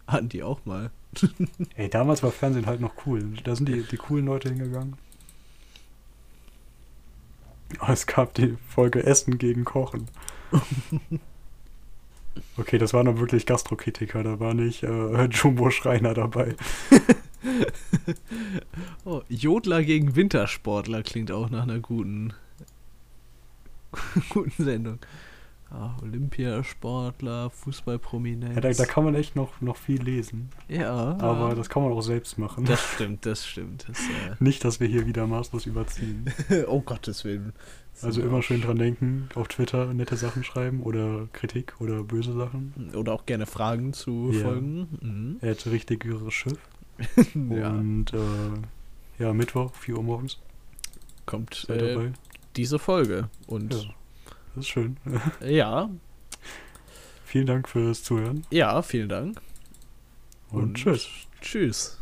Hatten 0.06 0.28
die 0.28 0.42
auch 0.42 0.64
mal. 0.64 0.90
Ey, 1.76 1.88
damals 1.88 2.22
war 2.22 2.30
Fernsehen 2.30 2.66
halt 2.66 2.80
noch 2.80 3.06
cool. 3.06 3.34
Da 3.44 3.54
sind 3.54 3.68
die, 3.68 3.82
die 3.82 3.96
coolen 3.96 4.26
Leute 4.26 4.48
hingegangen. 4.48 4.96
Oh, 7.80 7.92
es 7.92 8.06
gab 8.06 8.34
die 8.34 8.56
Folge 8.68 9.04
Essen 9.04 9.38
gegen 9.38 9.64
Kochen. 9.64 10.06
Okay, 12.56 12.78
das 12.78 12.92
waren 12.92 13.06
dann 13.06 13.18
wirklich 13.18 13.46
Gastrokritiker, 13.46 14.22
da 14.22 14.38
war 14.38 14.54
nicht 14.54 14.84
äh, 14.84 15.24
Jumbo 15.24 15.70
Schreiner 15.70 16.14
dabei. 16.14 16.54
Oh, 19.04 19.22
Jodler 19.28 19.84
gegen 19.84 20.16
Wintersportler 20.16 21.04
klingt 21.04 21.30
auch 21.30 21.50
nach 21.50 21.62
einer 21.62 21.78
guten, 21.78 22.32
guten 24.30 24.64
Sendung. 24.64 24.98
Ah, 25.70 25.96
Olympiasportler, 26.02 27.50
Fußballprominenz. 27.50 28.54
Ja, 28.54 28.60
da, 28.62 28.70
da 28.70 28.86
kann 28.86 29.04
man 29.04 29.14
echt 29.14 29.36
noch, 29.36 29.60
noch 29.60 29.76
viel 29.76 30.02
lesen. 30.02 30.48
Ja, 30.66 31.16
Aber 31.18 31.54
das 31.54 31.68
kann 31.68 31.82
man 31.82 31.92
auch 31.92 32.00
selbst 32.00 32.38
machen. 32.38 32.64
das 32.64 32.82
stimmt, 32.94 33.26
das 33.26 33.46
stimmt. 33.46 33.84
Das, 33.88 33.98
Nicht, 34.40 34.64
dass 34.64 34.80
wir 34.80 34.88
hier 34.88 35.06
wieder 35.06 35.26
maßlos 35.26 35.66
überziehen. 35.66 36.24
äh, 36.48 36.62
oh 36.66 36.80
Gottes 36.80 37.24
Willen. 37.24 37.52
Also 38.00 38.22
immer 38.22 38.42
schön 38.42 38.60
dran 38.62 38.78
denken, 38.78 39.28
auf 39.34 39.48
Twitter 39.48 39.92
nette 39.92 40.16
Sachen 40.16 40.44
schreiben 40.44 40.82
oder 40.82 41.26
Kritik 41.32 41.74
oder 41.80 42.04
böse 42.04 42.32
Sachen. 42.32 42.90
Oder 42.94 43.12
auch 43.12 43.26
gerne 43.26 43.44
Fragen 43.44 43.92
zu 43.92 44.30
Ja. 44.32 44.40
Folgen. 44.44 44.88
Mhm. 45.02 45.36
Er 45.40 45.50
hätte 45.50 45.70
richtigere 45.72 46.30
Schiff. 46.30 46.58
ja, 47.34 47.70
Und 47.70 48.12
äh, 48.14 49.22
ja, 49.22 49.32
Mittwoch, 49.34 49.74
4 49.74 49.96
Uhr 49.96 50.02
morgens. 50.04 50.38
kommt 51.26 51.66
äh, 51.68 51.94
dabei. 51.94 52.12
diese 52.56 52.78
Folge. 52.78 53.28
Und 53.48 53.74
Ja. 53.74 53.80
Das 54.59 54.66
ist 54.66 54.72
schön. 54.72 54.96
ja, 55.40 55.88
Vielen 57.24 57.46
Dank 57.46 57.68
fürs 57.68 58.02
Zuhören 58.02 58.44
ja, 58.50 58.82
vielen 58.82 59.09
Dank. 59.09 59.40
und, 60.50 60.74
tschüss. 60.74 61.06
Tschüss. 61.40 61.97